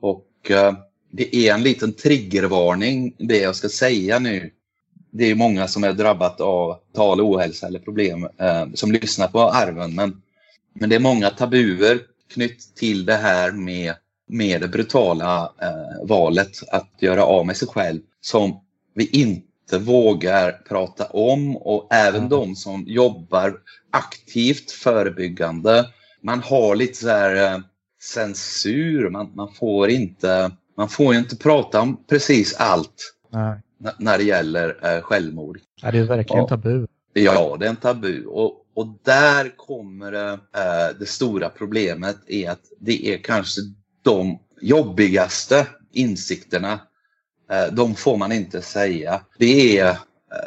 Och 0.00 0.26
uh, 0.50 0.72
det 1.10 1.36
är 1.36 1.54
en 1.54 1.62
liten 1.62 1.92
triggervarning 1.92 3.14
det 3.18 3.38
jag 3.38 3.56
ska 3.56 3.68
säga 3.68 4.18
nu. 4.18 4.50
Det 5.10 5.24
är 5.24 5.34
många 5.34 5.68
som 5.68 5.84
är 5.84 5.92
drabbat 5.92 6.40
av 6.40 6.76
tal 6.94 7.20
ohälsa 7.20 7.66
eller 7.66 7.78
problem 7.78 8.24
uh, 8.24 8.74
som 8.74 8.92
lyssnar 8.92 9.28
på 9.28 9.40
arven. 9.40 9.94
Men, 9.94 10.22
men 10.74 10.90
det 10.90 10.96
är 10.96 11.00
många 11.00 11.30
tabuer 11.30 12.00
knytt 12.34 12.74
till 12.76 13.06
det 13.06 13.16
här 13.16 13.52
med, 13.52 13.94
med 14.28 14.60
det 14.60 14.68
brutala 14.68 15.52
valet 16.02 16.50
att 16.72 16.90
göra 16.98 17.24
av 17.24 17.46
med 17.46 17.56
sig 17.56 17.68
själv 17.68 18.00
som 18.20 18.60
vi 18.94 19.06
inte 19.06 19.49
vågar 19.78 20.52
prata 20.52 21.04
om 21.06 21.56
och 21.56 21.88
även 21.90 22.16
mm. 22.16 22.28
de 22.28 22.56
som 22.56 22.84
jobbar 22.86 23.56
aktivt 23.90 24.70
förebyggande. 24.70 25.86
Man 26.22 26.40
har 26.40 26.76
lite 26.76 26.98
så 26.98 27.08
här 27.08 27.54
eh, 27.54 27.60
censur, 28.02 29.10
man, 29.10 29.30
man, 29.34 29.52
får 29.52 29.90
inte, 29.90 30.50
man 30.76 30.88
får 30.88 31.14
inte 31.14 31.36
prata 31.36 31.80
om 31.80 32.04
precis 32.08 32.54
allt 32.54 33.14
Nej. 33.32 33.60
när 33.98 34.18
det 34.18 34.24
gäller 34.24 34.96
eh, 34.96 35.02
självmord. 35.02 35.58
Ja, 35.82 35.90
det 35.90 35.98
är 35.98 36.04
verkligen 36.04 36.46
tabu. 36.46 36.86
Ja, 37.12 37.56
det 37.60 37.66
är 37.66 37.70
en 37.70 37.76
tabu. 37.76 38.24
Och, 38.24 38.66
och 38.74 38.86
där 39.04 39.56
kommer 39.56 40.12
det, 40.12 40.32
eh, 40.32 40.98
det 40.98 41.06
stora 41.06 41.48
problemet 41.48 42.16
är 42.26 42.50
att 42.50 42.62
det 42.80 43.14
är 43.14 43.18
kanske 43.18 43.60
de 44.02 44.38
jobbigaste 44.60 45.66
insikterna 45.92 46.80
Eh, 47.50 47.72
de 47.72 47.94
får 47.94 48.16
man 48.16 48.32
inte 48.32 48.62
säga. 48.62 49.20
Det 49.38 49.78
är 49.78 49.90
eh, 49.90 49.96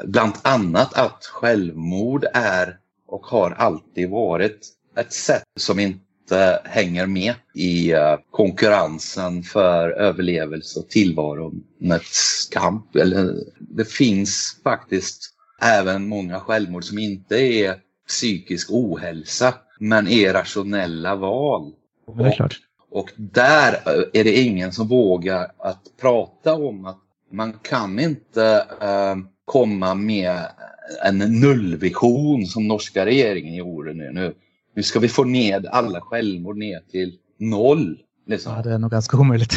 bland 0.05 0.33
annat 0.41 0.93
att 0.93 1.25
självmord 1.25 2.25
är 2.33 2.77
och 3.07 3.25
har 3.25 3.51
alltid 3.51 4.09
varit 4.09 4.67
ett 4.95 5.13
sätt 5.13 5.43
som 5.59 5.79
inte 5.79 6.61
hänger 6.63 7.05
med 7.05 7.33
i 7.55 7.91
eh, 7.91 8.17
konkurrensen 8.31 9.43
för 9.43 9.89
överlevelse 9.89 10.79
och 10.79 10.89
tillvarons 10.89 12.49
kamp. 12.51 12.95
Eller, 12.95 13.35
det 13.59 13.85
finns 13.85 14.59
faktiskt 14.63 15.29
även 15.61 16.07
många 16.07 16.39
självmord 16.39 16.83
som 16.83 16.99
inte 16.99 17.35
är 17.35 17.75
psykisk 18.07 18.67
ohälsa 18.71 19.53
men 19.79 20.07
är 20.07 20.33
rationella 20.33 21.15
val. 21.15 21.73
Det 22.17 22.23
är 22.23 22.31
klart. 22.31 22.59
Och 22.93 23.11
där 23.15 23.79
är 24.13 24.23
det 24.23 24.39
ingen 24.39 24.71
som 24.71 24.87
vågar 24.87 25.51
att 25.57 25.81
prata 26.01 26.53
om 26.53 26.85
att 26.85 26.99
man 27.31 27.53
kan 27.53 27.99
inte 27.99 28.67
eh, 28.81 29.15
komma 29.45 29.95
med 29.95 30.37
en 31.03 31.17
nullvision 31.17 32.45
som 32.45 32.67
norska 32.67 33.05
regeringen 33.05 33.55
gjorde 33.55 33.93
nu. 33.93 34.11
nu. 34.11 34.35
Nu 34.75 34.83
ska 34.83 34.99
vi 34.99 35.09
få 35.09 35.23
ned 35.23 35.65
alla 35.65 36.01
självmord 36.01 36.57
ner 36.57 36.79
till 36.91 37.17
noll. 37.39 37.97
Liksom. 38.27 38.53
Ja, 38.53 38.61
det 38.61 38.73
är 38.73 38.77
nog 38.77 38.91
ganska 38.91 39.17
omöjligt. 39.17 39.53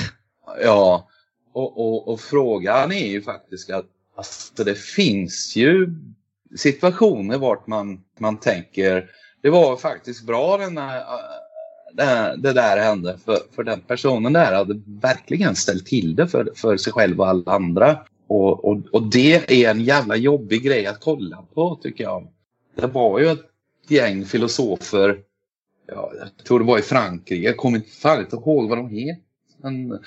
Ja, 0.63 1.09
och, 1.53 1.79
och, 1.79 2.09
och 2.09 2.21
frågan 2.21 2.93
är 2.93 3.07
ju 3.07 3.23
faktiskt 3.23 3.71
att 3.71 3.87
alltså, 4.17 4.65
det 4.65 4.79
finns 4.79 5.57
ju 5.57 5.95
situationer 6.57 7.39
vart 7.39 7.67
man, 7.67 8.01
man 8.19 8.41
tänker 8.41 9.11
det 9.43 9.51
var 9.51 9.77
faktiskt 9.77 10.27
bra 10.27 10.57
den 10.57 10.79
här 10.79 11.05
det, 12.37 12.53
där 12.53 12.77
hände. 12.77 13.19
För, 13.25 13.39
för 13.53 13.65
den 13.65 13.81
personen 13.81 14.33
där 14.33 14.53
hade 14.53 14.81
verkligen 14.87 15.57
ställt 15.57 15.87
till 15.87 16.17
det 16.17 16.29
för, 16.29 16.53
för 16.57 16.77
sig 16.77 16.93
själv 16.93 17.21
och 17.21 17.29
alla 17.29 17.53
andra. 17.53 17.99
Och, 18.27 18.65
och, 18.65 18.79
och 18.93 19.03
det 19.03 19.65
är 19.65 19.71
en 19.71 19.81
jävla 19.81 20.17
jobbig 20.17 20.63
grej 20.63 20.87
att 20.87 21.01
kolla 21.01 21.45
på 21.55 21.79
tycker 21.83 22.05
jag. 22.05 22.29
Det 22.77 22.87
var 22.87 23.19
ju 23.19 23.27
ett 23.27 23.45
gäng 23.89 24.25
filosofer, 24.25 25.19
ja, 25.87 26.13
jag 26.19 26.45
tror 26.45 26.59
det 26.59 26.65
var 26.65 26.79
i 26.79 26.83
Frankrike, 26.83 27.45
jag 27.45 27.57
kommer 27.57 27.77
inte, 27.77 27.91
fan 27.91 28.21
inte 28.21 28.37
ihåg 28.37 28.69
vad 28.69 28.79
de 28.79 28.89
heter. 28.89 29.23
Men 29.63 29.99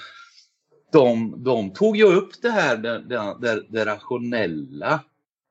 de, 0.91 1.33
de 1.43 1.69
tog 1.69 1.97
ju 1.97 2.03
upp 2.03 2.41
det 2.41 2.49
här, 2.49 2.77
det, 2.77 2.99
det, 3.41 3.63
det 3.69 3.85
rationella 3.85 4.99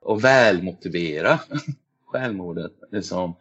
och 0.01 0.25
välmotivera 0.25 1.41
självmordet. 2.07 2.73
Liksom. 2.93 3.35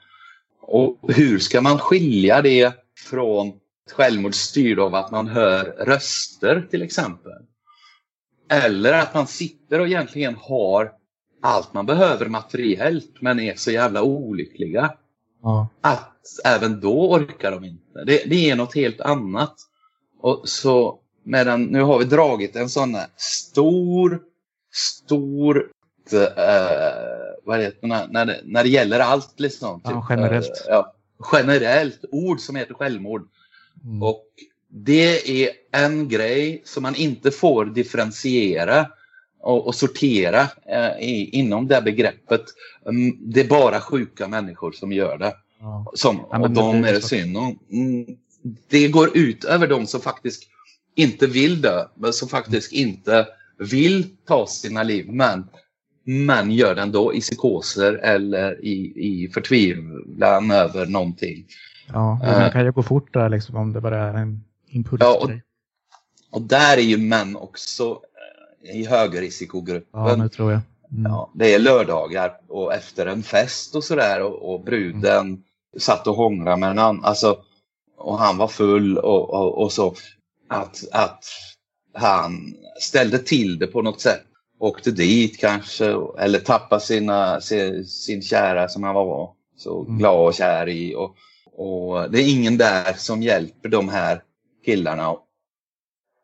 Och 0.62 1.00
hur 1.08 1.40
ska 1.40 1.62
man 1.62 1.80
skilja 1.80 2.42
det 2.42 2.74
från 3.06 3.54
självmord 3.92 4.36
styrd 4.36 4.80
av 4.80 4.96
att 4.96 5.12
man 5.12 5.28
hör 5.28 5.64
röster 5.64 6.68
till 6.72 6.82
exempel. 6.82 7.46
Eller 8.50 8.94
att 8.94 9.14
man 9.14 9.28
sitter 9.28 9.80
och 9.80 9.88
egentligen 9.88 10.36
har 10.36 10.92
allt 11.42 11.74
man 11.74 11.86
behöver 11.86 12.26
materiellt 12.26 13.22
men 13.22 13.40
är 13.40 13.56
så 13.56 13.72
jävla 13.72 14.02
olyckliga. 14.02 14.94
Ja. 15.44 15.68
Att 15.82 16.24
även 16.46 16.80
då 16.80 17.12
orkar 17.12 17.52
de 17.52 17.64
inte. 17.64 18.04
Det, 18.06 18.24
det 18.26 18.50
är 18.50 18.56
något 18.56 18.76
helt 18.76 19.02
annat. 19.02 19.56
Och 20.22 20.50
så 20.50 21.00
medan 21.24 21.64
nu 21.64 21.82
har 21.82 22.00
vi 22.00 22.06
dragit 22.06 22.56
en 22.56 22.70
sån 22.70 22.96
här 22.96 23.08
stor, 23.18 24.22
stor 24.72 25.72
Uh, 26.14 26.22
vad 27.46 27.60
heter 27.60 27.88
det, 27.88 28.08
när, 28.10 28.26
det, 28.26 28.42
när 28.44 28.64
det 28.64 28.70
gäller 28.70 29.00
allt 29.00 29.40
liksom. 29.40 29.82
Typ, 29.82 29.92
ja, 29.92 30.08
generellt. 30.10 30.48
Uh, 30.48 30.68
ja, 30.68 30.94
generellt 31.32 32.06
ord 32.12 32.40
som 32.40 32.56
heter 32.56 32.74
självmord. 32.74 33.28
Mm. 33.84 34.04
Och 34.04 34.26
det 34.70 35.44
är 35.44 35.50
en 35.72 36.10
grej 36.10 36.62
som 36.66 36.84
man 36.84 36.96
inte 36.96 37.32
får 37.32 37.66
differentiera 37.66 38.88
och, 39.42 39.68
och 39.68 39.76
sortera 39.76 40.42
eh, 40.66 41.00
i, 41.00 41.30
inom 41.32 41.68
det 41.68 41.82
begreppet. 41.82 42.44
Mm, 42.86 43.18
det 43.20 43.42
är 43.42 43.48
bara 43.48 43.82
sjuka 43.82 44.28
människor 44.28 44.72
som 44.72 44.92
gör 44.92 45.18
det. 45.18 45.36
Ja. 45.60 45.92
Som, 45.94 46.20
och 46.20 46.36
ja, 46.36 46.48
de 46.48 46.84
är 46.84 46.94
det 46.94 47.02
synd 47.02 47.38
om. 47.38 47.60
Mm, 47.72 48.06
det 48.68 48.88
går 48.88 49.18
ut 49.18 49.44
över 49.44 49.68
de 49.68 49.88
som 49.88 50.02
faktiskt 50.02 50.44
inte 50.96 51.28
vill 51.28 51.62
dö, 51.62 51.88
men 51.96 52.14
som 52.14 52.30
faktiskt 52.30 52.72
inte 52.72 53.28
vill 53.58 54.06
ta 54.26 54.48
sina 54.48 54.84
liv, 54.84 55.06
men, 55.10 55.50
men 56.10 56.52
gör 56.52 56.76
det 56.76 56.82
ändå 56.82 57.14
i 57.14 57.22
psykoser 57.22 57.94
eller 57.94 58.66
i, 58.66 58.94
i 58.96 59.30
förtvivlan 59.34 60.52
över 60.52 60.86
någonting. 60.86 61.46
Ja, 61.94 62.20
det 62.22 62.46
uh, 62.46 62.52
kan 62.52 62.66
ju 62.66 62.72
gå 62.72 62.84
fort 62.84 63.14
där 63.14 63.30
liksom, 63.30 63.56
om 63.56 63.74
det 63.74 63.82
bara 63.82 63.98
är 63.98 64.14
en 64.14 64.44
impuls. 64.68 65.02
Ja, 65.04 65.20
och, 65.22 65.32
och 66.32 66.42
där 66.42 66.78
är 66.78 66.82
ju 66.82 66.98
män 66.98 67.36
också 67.36 68.00
i 68.74 68.86
högrisikogruppen. 68.86 70.02
Ja, 70.02 70.16
nu 70.16 70.30
tror 70.30 70.52
jag. 70.52 70.62
Mm. 70.92 71.12
Ja, 71.12 71.32
det 71.34 71.54
är 71.54 71.60
lördagar 71.60 72.34
och 72.48 72.74
efter 72.74 73.06
en 73.06 73.24
fest 73.24 73.76
och 73.76 73.84
sådär 73.84 74.22
och, 74.22 74.54
och 74.54 74.64
bruden 74.64 75.28
mm. 75.28 75.42
satt 75.78 76.08
och 76.08 76.16
hånglade 76.16 76.58
med 76.58 76.72
en 76.72 76.80
annan. 76.80 77.06
Alltså, 77.06 77.38
och 77.98 78.20
han 78.20 78.38
var 78.38 78.48
full 78.48 78.98
och, 78.98 79.30
och, 79.30 79.64
och, 79.64 79.72
så. 79.72 79.96
Att, 80.50 80.84
att 80.92 81.26
han 81.94 82.54
ställde 82.82 83.20
till 83.20 83.60
det 83.60 83.68
på 83.68 83.82
något 83.82 84.02
sätt. 84.02 84.24
Åkte 84.60 84.92
dit 84.92 85.38
kanske 85.38 85.86
eller 86.20 86.40
tappade 86.40 86.82
sina, 86.82 87.42
sin, 87.42 87.86
sin 87.86 88.22
kära 88.22 88.68
som 88.68 88.84
han 88.84 88.96
var 88.96 89.34
så 89.58 89.86
mm. 89.86 89.98
glad 89.98 90.28
och 90.28 90.34
kär 90.34 90.70
i. 90.70 90.96
Och, 90.96 91.16
och 91.54 92.12
det 92.12 92.22
är 92.22 92.30
ingen 92.30 92.58
där 92.58 92.94
som 92.94 93.24
hjälper 93.24 93.70
de 93.70 93.90
här 93.90 94.22
killarna 94.66 95.16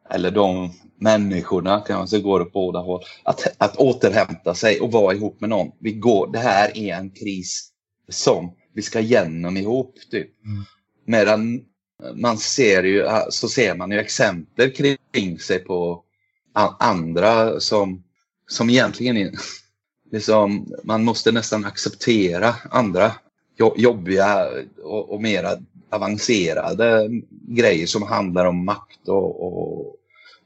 eller 0.09 0.31
de 0.31 0.71
människorna 0.99 1.79
kan 1.79 1.97
man 1.97 2.07
säga 2.07 2.21
går 2.21 2.41
åt 2.41 2.53
båda 2.53 2.79
håll. 2.79 3.03
Att, 3.23 3.47
att 3.57 3.75
återhämta 3.75 4.53
sig 4.55 4.79
och 4.79 4.91
vara 4.91 5.13
ihop 5.13 5.41
med 5.41 5.49
någon. 5.49 5.71
Vi 5.79 5.91
går, 5.91 6.31
det 6.31 6.39
här 6.39 6.77
är 6.77 6.95
en 6.95 7.09
kris 7.09 7.69
som 8.09 8.55
vi 8.73 8.81
ska 8.81 8.99
igenom 8.99 9.57
ihop. 9.57 9.95
Typ. 10.11 10.29
Mm. 10.45 10.63
Medan 11.05 11.61
man 12.15 12.37
ser 12.37 12.83
ju, 12.83 13.07
så 13.29 13.49
ser 13.49 13.75
man 13.75 13.91
ju 13.91 13.99
exempel 13.99 14.71
kring 14.71 15.39
sig 15.39 15.59
på 15.59 16.03
andra 16.79 17.59
som, 17.59 18.03
som 18.53 18.69
egentligen 18.69 19.17
är, 19.17 19.31
liksom, 20.11 20.73
man 20.83 21.03
måste 21.03 21.31
nästan 21.31 21.65
acceptera 21.65 22.55
andra 22.69 23.11
jobbiga 23.75 24.47
och, 24.83 25.13
och 25.13 25.21
mera 25.21 25.49
avancerade 25.89 27.09
grejer 27.47 27.87
som 27.87 28.03
handlar 28.03 28.45
om 28.45 28.65
makt 28.65 29.07
och, 29.07 29.43
och, 29.43 29.95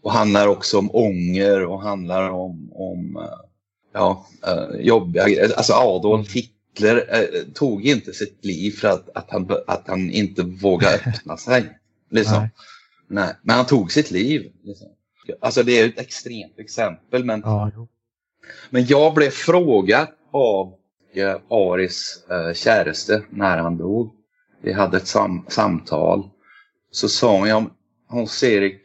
och 0.01 0.11
handlar 0.11 0.47
också 0.47 0.77
om 0.77 0.95
ånger 0.95 1.65
och 1.65 1.81
handlar 1.81 2.29
om, 2.29 2.71
om 2.73 3.17
eh, 3.17 3.39
ja, 3.93 4.27
eh, 4.47 4.79
jobbiga 4.79 5.23
Alltså 5.57 5.73
Adolf 5.73 6.35
mm. 6.35 6.47
Hitler 6.73 7.05
eh, 7.11 7.53
tog 7.53 7.85
inte 7.85 8.13
sitt 8.13 8.45
liv 8.45 8.71
för 8.71 8.87
att, 8.87 9.09
att, 9.15 9.31
han, 9.31 9.49
att 9.67 9.87
han 9.87 10.11
inte 10.11 10.43
vågade 10.43 10.95
öppna 11.05 11.37
sig. 11.37 11.77
Liksom. 12.09 12.37
Nej. 12.37 12.49
Nej. 13.07 13.35
Men 13.41 13.55
han 13.55 13.65
tog 13.65 13.91
sitt 13.91 14.11
liv. 14.11 14.51
Liksom. 14.63 14.87
Alltså 15.39 15.63
det 15.63 15.79
är 15.79 15.87
ett 15.87 15.99
extremt 15.99 16.59
exempel. 16.59 17.25
Men, 17.25 17.41
ja, 17.45 17.71
men 18.69 18.85
jag 18.85 19.13
blev 19.13 19.29
frågad 19.29 20.07
av 20.31 20.73
eh, 21.13 21.35
Aris 21.49 22.25
eh, 22.29 22.53
käraste 22.53 23.23
när 23.29 23.57
han 23.57 23.77
dog. 23.77 24.13
Vi 24.61 24.73
hade 24.73 24.97
ett 24.97 25.07
sam 25.07 25.45
samtal. 25.47 26.29
Så 26.91 27.09
sa 27.09 27.37
hon, 27.37 27.69
Hans-Erik, 28.07 28.81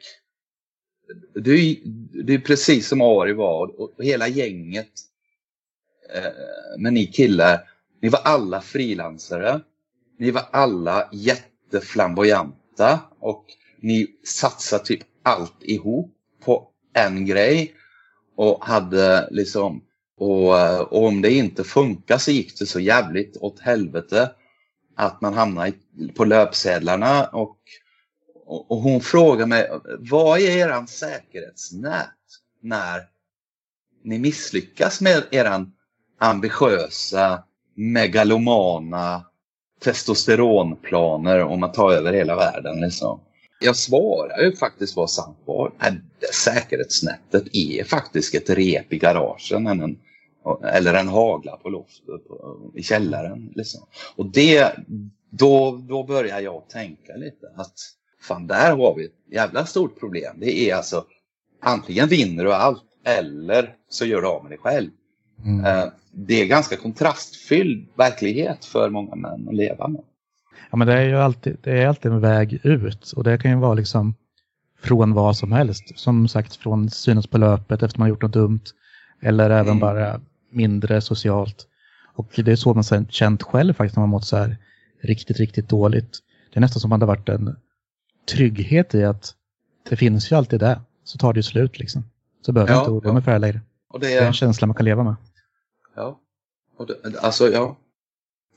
du, 1.34 1.80
du 2.24 2.34
är 2.34 2.38
precis 2.38 2.88
som 2.88 3.00
Ari 3.00 3.32
var 3.32 3.80
och 3.80 3.90
hela 3.98 4.28
gänget 4.28 4.92
eh, 6.14 6.32
med 6.78 6.92
ni 6.92 7.06
killar, 7.06 7.60
ni 8.02 8.08
var 8.08 8.20
alla 8.24 8.60
frilansare. 8.60 9.60
Ni 10.18 10.30
var 10.30 10.42
alla 10.50 11.08
jätteflamboyanta 11.12 13.00
och 13.20 13.44
ni 13.80 14.06
satsade 14.24 14.84
typ 14.84 15.00
allt 15.22 15.62
ihop 15.62 16.14
på 16.44 16.68
en 16.94 17.26
grej 17.26 17.74
och 18.42 18.64
hade 18.64 19.28
liksom 19.30 19.82
och, 20.16 20.58
eh, 20.58 20.80
och 20.80 21.06
om 21.06 21.22
det 21.22 21.30
inte 21.30 21.64
funkar 21.64 22.18
så 22.18 22.30
gick 22.30 22.58
det 22.58 22.66
så 22.66 22.80
jävligt 22.80 23.36
åt 23.36 23.60
helvete 23.60 24.30
att 24.96 25.20
man 25.20 25.34
hamnar 25.34 25.72
på 26.14 26.24
löpsedlarna 26.24 27.24
och, 27.24 27.58
och, 28.46 28.76
hon 28.76 29.00
frågar 29.00 29.46
mig 29.46 29.70
vad 29.98 30.40
är 30.40 30.56
eran 30.56 30.86
säkerhetsnät 30.86 32.08
när 32.60 33.00
ni 34.04 34.18
misslyckas 34.18 35.00
med 35.00 35.22
eran 35.30 35.72
ambitiösa, 36.18 37.42
megalomana 37.74 39.24
testosteronplaner 39.80 41.40
om 41.42 41.62
att 41.62 41.74
ta 41.74 41.92
över 41.92 42.12
hela 42.12 42.36
världen. 42.36 42.80
Liksom. 42.80 43.20
Jag 43.62 43.76
svarar 43.76 44.42
ju 44.42 44.56
faktiskt 44.56 44.96
vad 44.96 45.10
sant 45.10 45.38
var. 45.44 45.72
Säkerhetsnätet 46.44 47.44
är 47.52 47.84
faktiskt 47.84 48.34
ett 48.34 48.50
rep 48.50 48.92
i 48.92 48.98
garagen 48.98 49.66
än 49.66 49.80
en 49.80 49.98
eller 50.74 50.94
en 50.94 51.08
hagla 51.08 51.56
på 51.56 51.68
loftet 51.68 52.20
i 52.74 52.82
källaren. 52.82 53.52
Liksom. 53.54 53.80
Och 54.16 54.26
det, 54.26 54.72
då, 55.30 55.80
då 55.88 56.04
börjar 56.04 56.40
jag 56.40 56.68
tänka 56.68 57.16
lite 57.16 57.46
att 57.56 57.74
fan 58.20 58.46
där 58.46 58.76
har 58.76 58.94
vi 58.94 59.04
ett 59.04 59.32
jävla 59.32 59.66
stort 59.66 60.00
problem. 60.00 60.36
Det 60.40 60.70
är 60.70 60.74
alltså 60.74 61.04
antingen 61.60 62.08
vinner 62.08 62.44
du 62.44 62.54
allt 62.54 62.84
eller 63.04 63.74
så 63.88 64.04
gör 64.04 64.22
du 64.22 64.28
av 64.28 64.42
med 64.42 64.52
dig 64.52 64.58
själv. 64.58 64.90
Mm. 65.44 65.64
Eh, 65.64 65.88
det 66.12 66.42
är 66.42 66.46
ganska 66.46 66.76
kontrastfylld 66.76 67.88
verklighet 67.94 68.64
för 68.64 68.90
många 68.90 69.14
män 69.14 69.48
att 69.48 69.54
leva 69.54 69.88
med. 69.88 70.02
Ja 70.72 70.78
men 70.78 70.86
det 70.86 70.94
är 70.94 71.08
ju 71.08 71.16
alltid, 71.16 71.56
det 71.62 71.82
är 71.82 71.86
alltid 71.86 72.12
en 72.12 72.20
väg 72.20 72.60
ut 72.62 73.12
och 73.12 73.24
det 73.24 73.38
kan 73.38 73.50
ju 73.50 73.56
vara 73.56 73.74
liksom 73.74 74.14
från 74.82 75.14
vad 75.14 75.36
som 75.36 75.52
helst. 75.52 75.98
Som 75.98 76.28
sagt 76.28 76.56
från 76.56 76.90
synas 76.90 77.26
på 77.26 77.38
löpet 77.38 77.82
efter 77.82 77.98
man 77.98 78.08
gjort 78.08 78.22
något 78.22 78.32
dumt. 78.32 78.64
Eller 79.20 79.50
även 79.50 79.66
mm. 79.66 79.78
bara 79.78 80.20
mindre 80.50 81.00
socialt. 81.00 81.66
Och 82.14 82.32
det 82.36 82.52
är 82.52 82.56
så 82.56 82.74
man 82.74 83.06
känt 83.08 83.42
själv 83.42 83.74
faktiskt 83.74 83.96
när 83.96 84.00
man 84.00 84.08
mått 84.08 84.24
så 84.24 84.36
här 84.36 84.56
riktigt, 85.02 85.38
riktigt 85.38 85.68
dåligt. 85.68 86.18
Det 86.52 86.58
är 86.58 86.60
nästan 86.60 86.80
som 86.80 86.92
att 86.92 87.00
det 87.00 87.06
varit 87.06 87.28
en 87.28 87.56
trygghet 88.28 88.94
i 88.94 89.04
att 89.04 89.34
det 89.88 89.96
finns 89.96 90.32
ju 90.32 90.36
alltid 90.36 90.60
det. 90.60 90.80
Så 91.04 91.18
tar 91.18 91.32
det 91.32 91.38
ju 91.38 91.42
slut 91.42 91.78
liksom. 91.78 92.04
Så 92.46 92.52
behöver 92.52 92.72
ja, 92.72 92.78
inte 92.78 92.90
oroa 92.90 93.12
mig 93.12 93.22
för 93.22 93.32
det 93.32 93.38
längre. 93.38 93.60
Och 93.88 94.00
det, 94.00 94.06
är... 94.06 94.16
det 94.16 94.22
är 94.22 94.26
en 94.26 94.32
känsla 94.32 94.66
man 94.66 94.74
kan 94.74 94.84
leva 94.84 95.04
med. 95.04 95.14
Ja, 95.96 96.20
och 96.76 96.86
det, 96.86 97.18
alltså 97.20 97.48
ja. 97.48 97.76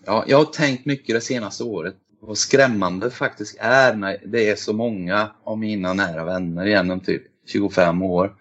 ja. 0.06 0.26
Jag 0.28 0.38
har 0.38 0.46
tänkt 0.46 0.86
mycket 0.86 1.16
det 1.16 1.22
senaste 1.22 1.64
året. 1.64 1.96
Vad 2.28 2.38
skrämmande 2.38 3.12
faktiskt 3.12 3.58
är 3.60 3.96
när 3.96 4.22
det 4.26 4.50
är 4.50 4.56
så 4.56 4.74
många 4.74 5.32
av 5.44 5.58
mina 5.58 5.94
nära 5.94 6.24
vänner 6.24 6.66
genom 6.66 7.00
typ 7.00 7.24
25 7.46 8.02
år 8.02 8.36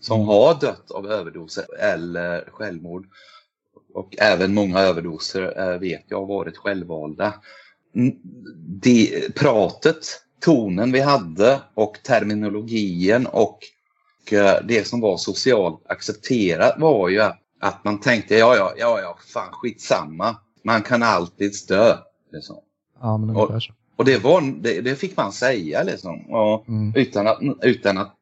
som 0.00 0.16
mm. 0.16 0.26
har 0.26 0.60
dött 0.60 0.90
av 0.90 1.06
överdoser 1.06 1.80
eller 1.80 2.50
självmord. 2.52 3.06
Och 3.94 4.16
även 4.18 4.54
många 4.54 4.80
överdoser 4.80 5.72
eh, 5.72 5.78
vet 5.78 6.04
jag 6.08 6.18
har 6.18 6.26
varit 6.26 6.56
självvalda. 6.56 7.34
Det, 8.56 9.34
pratet, 9.34 10.06
tonen 10.40 10.92
vi 10.92 11.00
hade 11.00 11.60
och 11.74 11.98
terminologin 12.02 13.26
och 13.26 13.58
eh, 14.32 14.56
det 14.64 14.86
som 14.86 15.00
var 15.00 15.16
socialt 15.16 15.82
accepterat 15.86 16.74
var 16.78 17.08
ju 17.08 17.20
att 17.60 17.84
man 17.84 18.00
tänkte 18.00 18.34
ja, 18.34 18.56
ja, 18.56 18.74
ja, 18.76 19.00
ja, 19.00 19.18
fan 19.32 19.52
skitsamma. 19.52 20.36
Man 20.64 20.82
kan 20.82 21.02
alltid 21.02 21.52
dö. 21.68 21.96
Liksom. 22.32 22.56
Ja, 23.00 23.18
men 23.18 23.36
och, 23.36 23.50
och 23.96 24.04
det, 24.04 24.18
var, 24.18 24.62
det, 24.62 24.80
det, 24.80 24.96
fick 24.96 25.16
man 25.16 25.32
säga 25.32 25.82
liksom. 25.82 26.30
Och, 26.30 26.68
mm. 26.68 26.92
Utan, 26.96 27.26
att, 27.26 27.38
utan 27.62 27.98
att, 27.98 28.14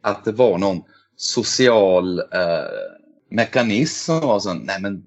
att 0.00 0.24
det 0.24 0.32
var 0.32 0.58
någon 0.58 0.82
social 1.16 2.18
eh, 2.18 2.24
mekanism 3.30 4.04
som 4.04 4.20
var 4.20 4.40
så, 4.40 4.54
nej 4.54 4.80
men 4.80 5.02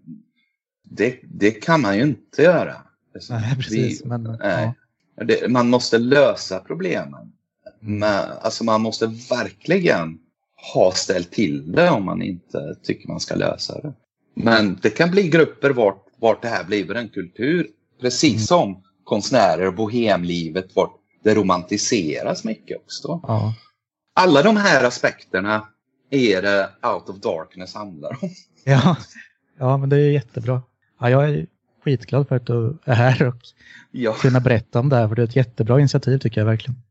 det, 0.83 1.19
det 1.23 1.51
kan 1.51 1.81
man 1.81 1.97
ju 1.97 2.03
inte 2.03 2.41
göra. 2.41 2.75
Nej, 3.29 3.55
precis. 3.57 4.01
Vi, 4.01 4.07
men, 4.07 4.23
nej. 4.23 4.73
Ja. 5.15 5.23
Det, 5.25 5.51
man 5.51 5.69
måste 5.69 5.97
lösa 5.97 6.59
problemen. 6.59 7.31
Mm. 7.81 7.99
Men, 7.99 8.25
alltså 8.41 8.63
man 8.63 8.81
måste 8.81 9.05
verkligen 9.29 10.19
ha 10.73 10.91
ställt 10.91 11.31
till 11.31 11.71
det 11.71 11.89
om 11.89 12.05
man 12.05 12.21
inte 12.21 12.75
tycker 12.83 13.07
man 13.07 13.19
ska 13.19 13.35
lösa 13.35 13.81
det. 13.81 13.93
Men 14.33 14.79
det 14.81 14.89
kan 14.89 15.11
bli 15.11 15.29
grupper 15.29 15.69
vart, 15.69 16.05
vart 16.19 16.41
det 16.41 16.47
här 16.47 16.63
blir 16.63 16.95
en 16.95 17.09
kultur. 17.09 17.67
Precis 18.01 18.33
mm. 18.33 18.39
som 18.39 18.83
konstnärer 19.05 19.67
och 19.67 19.73
bohemlivet 19.73 20.75
vart 20.75 20.93
det 21.23 21.35
romantiseras 21.35 22.43
mycket 22.43 22.77
också. 22.77 23.19
Ja. 23.23 23.53
Alla 24.15 24.43
de 24.43 24.57
här 24.57 24.83
aspekterna 24.83 25.67
är 26.09 26.41
det 26.41 26.69
Out 26.83 27.09
of 27.09 27.15
Darkness 27.15 27.73
handlar 27.75 28.09
om. 28.23 28.29
Ja, 28.67 28.97
ja 29.59 29.77
men 29.77 29.89
det 29.89 29.95
är 29.95 30.11
jättebra. 30.11 30.61
Ja, 30.99 31.09
jag 31.09 31.29
är 31.29 31.47
skitglad 31.83 32.27
för 32.27 32.35
att 32.35 32.47
du 32.47 32.77
är 32.83 32.93
här 32.93 33.27
och 33.27 33.35
ja. 33.91 34.13
kunna 34.13 34.39
berätta 34.39 34.79
om 34.79 34.89
det 34.89 34.95
här. 34.95 35.07
För 35.07 35.15
det 35.15 35.21
är 35.21 35.23
ett 35.23 35.35
jättebra 35.35 35.79
initiativ 35.79 36.17
tycker 36.17 36.41
jag 36.41 36.45
verkligen. 36.45 36.81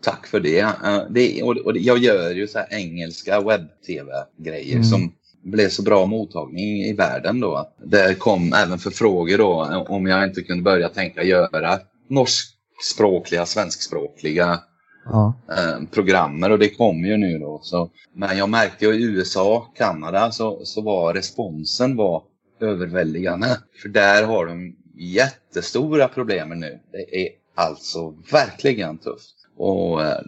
Tack 0.00 0.26
för 0.26 0.40
det. 0.40 0.66
det 1.10 1.42
och, 1.42 1.56
och 1.56 1.76
jag 1.76 1.98
gör 1.98 2.30
ju 2.30 2.48
så 2.48 2.58
här 2.58 2.66
engelska 2.70 3.40
webb-tv-grejer 3.40 4.74
mm. 4.74 4.84
som 4.84 5.12
blev 5.42 5.68
så 5.68 5.82
bra 5.82 6.06
mottagning 6.06 6.82
i 6.82 6.92
världen 6.92 7.40
då. 7.40 7.72
Det 7.84 8.18
kom 8.18 8.52
även 8.52 8.78
förfrågor 8.78 9.38
då 9.38 9.84
om 9.88 10.06
jag 10.06 10.24
inte 10.24 10.42
kunde 10.42 10.62
börja 10.62 10.88
tänka 10.88 11.22
göra 11.22 11.80
norskspråkliga, 12.08 13.46
svenskspråkliga 13.46 14.60
ja. 15.04 15.34
eh, 15.48 15.86
programmer 15.90 16.50
och 16.50 16.58
det 16.58 16.68
kommer 16.68 17.08
ju 17.08 17.16
nu 17.16 17.38
då. 17.38 17.60
Så, 17.62 17.90
men 18.14 18.38
jag 18.38 18.48
märkte 18.48 18.84
ju 18.86 18.92
i 18.94 19.02
USA, 19.02 19.72
Kanada 19.74 20.32
så, 20.32 20.64
så 20.64 20.80
var 20.80 21.14
responsen 21.14 21.96
var 21.96 22.22
överväldigande. 22.60 23.58
För 23.82 23.88
där 23.88 24.24
har 24.24 24.46
de 24.46 24.76
jättestora 24.94 26.08
problem 26.08 26.48
nu. 26.48 26.80
Det 26.92 27.22
är 27.22 27.28
alltså 27.54 28.14
verkligen 28.32 28.98
tufft. 28.98 29.34
Och 29.56 30.04
eh, 30.04 30.20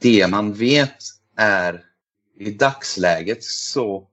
det 0.00 0.26
man 0.30 0.52
vet 0.52 0.96
är 1.36 1.84
i 2.38 2.50
dagsläget 2.50 3.44
så, 3.44 4.06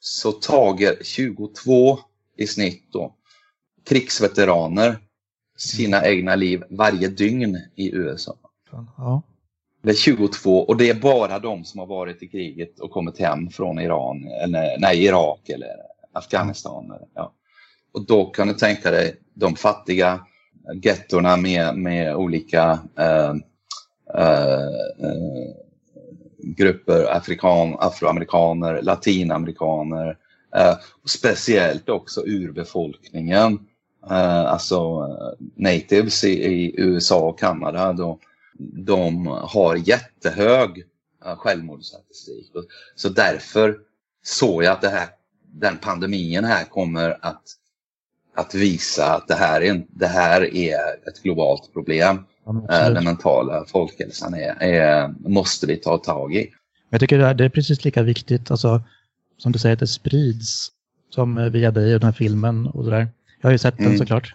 så 0.00 0.32
tager 0.32 0.96
22 1.02 1.98
i 2.36 2.46
snitt 2.46 2.92
då 2.92 3.14
krigsveteraner 3.88 4.98
sina 5.56 6.06
egna 6.06 6.34
liv 6.34 6.62
varje 6.70 7.08
dygn 7.08 7.58
i 7.74 7.94
USA. 7.94 8.36
Ja. 8.96 9.22
Det 9.82 9.90
är 9.90 9.94
22 9.94 10.62
och 10.64 10.76
det 10.76 10.90
är 10.90 10.94
bara 10.94 11.38
de 11.38 11.64
som 11.64 11.80
har 11.80 11.86
varit 11.86 12.22
i 12.22 12.28
kriget 12.28 12.80
och 12.80 12.90
kommit 12.90 13.18
hem 13.18 13.50
från 13.50 13.78
Iran, 13.78 14.28
eller 14.42 14.78
nej, 14.78 15.04
Irak 15.04 15.48
eller 15.48 15.76
Afghanistan. 16.12 16.92
Ja. 17.14 17.32
Och 17.92 18.06
då 18.06 18.24
kan 18.24 18.48
du 18.48 18.54
tänka 18.54 18.90
dig 18.90 19.16
de 19.34 19.56
fattiga 19.56 20.26
gettorna 20.82 21.36
med, 21.36 21.76
med 21.76 22.16
olika 22.16 22.78
eh, 22.98 23.34
eh, 24.14 24.66
eh, 25.02 25.54
grupper, 26.42 27.16
afrikan, 27.16 27.76
afroamerikaner, 27.78 28.82
latinamerikaner, 28.82 30.16
eh, 30.56 30.74
och 31.02 31.10
speciellt 31.10 31.88
också 31.88 32.22
urbefolkningen, 32.26 33.58
eh, 34.10 34.44
alltså 34.44 34.76
eh, 34.76 35.46
natives 35.54 36.24
i, 36.24 36.44
i, 36.44 36.74
USA 36.80 37.20
och 37.20 37.38
Kanada. 37.38 37.92
Då, 37.92 38.18
de 38.58 39.26
har 39.26 39.76
jättehög 39.76 40.84
eh, 41.24 41.36
självmordsstatistik. 41.36 42.52
Så 42.94 43.08
därför 43.08 43.78
såg 44.22 44.64
jag 44.64 44.72
att 44.72 44.80
det 44.80 44.88
här, 44.88 45.08
den 45.52 45.76
pandemin 45.76 46.44
här 46.44 46.64
kommer 46.64 47.18
att, 47.22 47.42
att 48.34 48.54
visa 48.54 49.14
att 49.14 49.28
det 49.28 49.34
här, 49.34 49.60
är, 49.62 49.86
det 49.88 50.06
här 50.06 50.54
är 50.54 51.08
ett 51.08 51.22
globalt 51.22 51.72
problem. 51.72 52.24
Ja, 52.68 52.90
den 52.90 53.04
mentala 53.04 53.64
folkhälsan 53.64 54.34
är, 54.34 54.62
är, 54.62 55.14
måste 55.18 55.66
vi 55.66 55.76
ta 55.76 55.98
tag 55.98 56.34
i. 56.34 56.50
Jag 56.90 57.00
tycker 57.00 57.34
det 57.34 57.44
är 57.44 57.48
precis 57.48 57.84
lika 57.84 58.02
viktigt, 58.02 58.50
alltså, 58.50 58.82
som 59.38 59.52
du 59.52 59.58
säger, 59.58 59.72
att 59.72 59.80
det 59.80 59.86
sprids 59.86 60.68
som 61.10 61.50
via 61.52 61.70
dig 61.70 61.94
och 61.94 62.00
den 62.00 62.06
här 62.06 62.12
filmen 62.12 62.66
och 62.66 62.84
sådär. 62.84 63.08
Jag 63.40 63.48
har 63.48 63.52
ju 63.52 63.58
sett 63.58 63.76
den 63.76 63.86
mm. 63.86 63.98
såklart. 63.98 64.34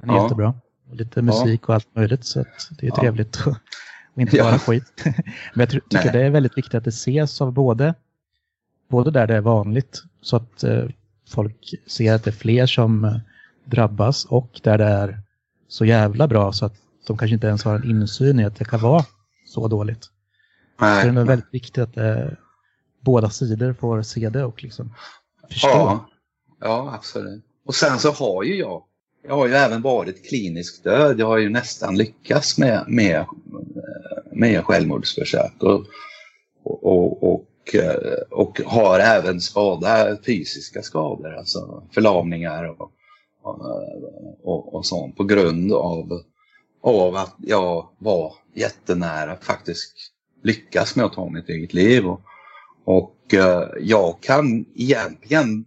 Den 0.00 0.10
är 0.10 0.14
ja. 0.14 0.22
jättebra. 0.22 0.54
Och 0.90 0.96
lite 0.96 1.22
musik 1.22 1.60
ja. 1.62 1.66
och 1.66 1.74
allt 1.74 1.96
möjligt 1.96 2.24
så 2.24 2.44
det 2.70 2.86
är 2.86 2.90
ja. 2.90 2.96
trevligt 2.96 3.36
och, 3.46 3.52
och 4.14 4.20
inte 4.20 4.36
bara 4.36 4.58
skit. 4.58 4.92
Men 5.04 5.14
jag 5.54 5.70
tycker 5.70 5.84
Nej. 5.92 6.12
det 6.12 6.22
är 6.26 6.30
väldigt 6.30 6.58
viktigt 6.58 6.74
att 6.74 6.84
det 6.84 6.90
ses 6.90 7.40
av 7.40 7.52
både, 7.52 7.94
både 8.88 9.10
där 9.10 9.26
det 9.26 9.34
är 9.34 9.40
vanligt 9.40 10.02
så 10.20 10.36
att 10.36 10.64
eh, 10.64 10.84
folk 11.28 11.74
ser 11.86 12.14
att 12.14 12.24
det 12.24 12.30
är 12.30 12.32
fler 12.32 12.66
som 12.66 13.04
eh, 13.04 13.16
drabbas 13.64 14.24
och 14.24 14.60
där 14.62 14.78
det 14.78 14.84
är 14.84 15.20
så 15.68 15.84
jävla 15.84 16.28
bra 16.28 16.52
så 16.52 16.66
att 16.66 16.74
de 17.06 17.18
kanske 17.18 17.34
inte 17.34 17.46
ens 17.46 17.64
har 17.64 17.74
en 17.74 17.90
insyn 17.90 18.40
i 18.40 18.44
att 18.44 18.56
det 18.56 18.64
kan 18.64 18.80
vara 18.80 19.04
så 19.46 19.68
dåligt. 19.68 20.08
Nej. 20.80 21.02
Så 21.02 21.12
det 21.12 21.20
är 21.20 21.24
väldigt 21.24 21.54
viktigt 21.54 21.78
att 21.78 21.96
eh, 21.96 22.26
båda 23.00 23.30
sidor 23.30 23.72
får 23.72 24.02
se 24.02 24.28
det 24.28 24.44
och 24.44 24.62
liksom 24.62 24.94
förstå. 25.50 25.68
Ja. 25.68 26.08
ja, 26.60 26.92
absolut. 26.94 27.44
Och 27.66 27.74
sen 27.74 27.98
så 27.98 28.10
har 28.10 28.42
ju 28.42 28.58
jag 28.58 28.82
jag 29.24 29.34
har 29.34 29.46
ju 29.46 29.54
även 29.54 29.82
varit 29.82 30.28
kliniskt 30.28 30.84
död. 30.84 31.20
Jag 31.20 31.26
har 31.26 31.38
ju 31.38 31.48
nästan 31.48 31.96
lyckats 31.96 32.58
med, 32.58 32.84
med, 32.88 33.26
med 34.32 34.64
självmordsförsök. 34.64 35.62
Och, 35.62 35.84
och, 36.64 37.22
och, 37.32 37.46
och 38.30 38.60
har 38.66 38.98
även 38.98 39.40
skada, 39.40 40.16
fysiska 40.26 40.82
skador, 40.82 41.34
alltså 41.34 41.82
förlamningar 41.94 42.64
och, 42.64 42.90
och, 44.42 44.74
och 44.74 44.86
sånt 44.86 45.16
på 45.16 45.24
grund 45.24 45.72
av, 45.72 46.22
av 46.82 47.16
att 47.16 47.34
jag 47.38 47.88
var 47.98 48.34
jättenära 48.54 49.32
att 49.32 49.44
faktiskt 49.44 49.92
lyckas 50.42 50.96
med 50.96 51.06
att 51.06 51.12
ta 51.12 51.28
mitt 51.28 51.48
eget 51.48 51.74
liv. 51.74 52.06
Och, 52.06 52.20
och 52.84 53.34
eh, 53.34 53.68
jag 53.80 54.20
kan 54.20 54.64
egentligen 54.74 55.64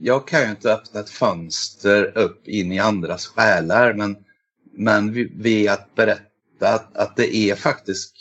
jag 0.00 0.28
kan 0.28 0.42
ju 0.42 0.50
inte 0.50 0.72
öppna 0.72 1.00
ett 1.00 1.10
fönster 1.10 2.18
upp 2.18 2.48
in 2.48 2.72
i 2.72 2.78
andras 2.78 3.26
själar 3.26 3.94
men, 3.94 4.16
men 4.72 5.12
vid 5.42 5.70
att 5.70 5.94
berätta 5.94 6.24
att, 6.60 6.96
att 6.96 7.16
det 7.16 7.36
är 7.36 7.54
faktiskt, 7.54 8.14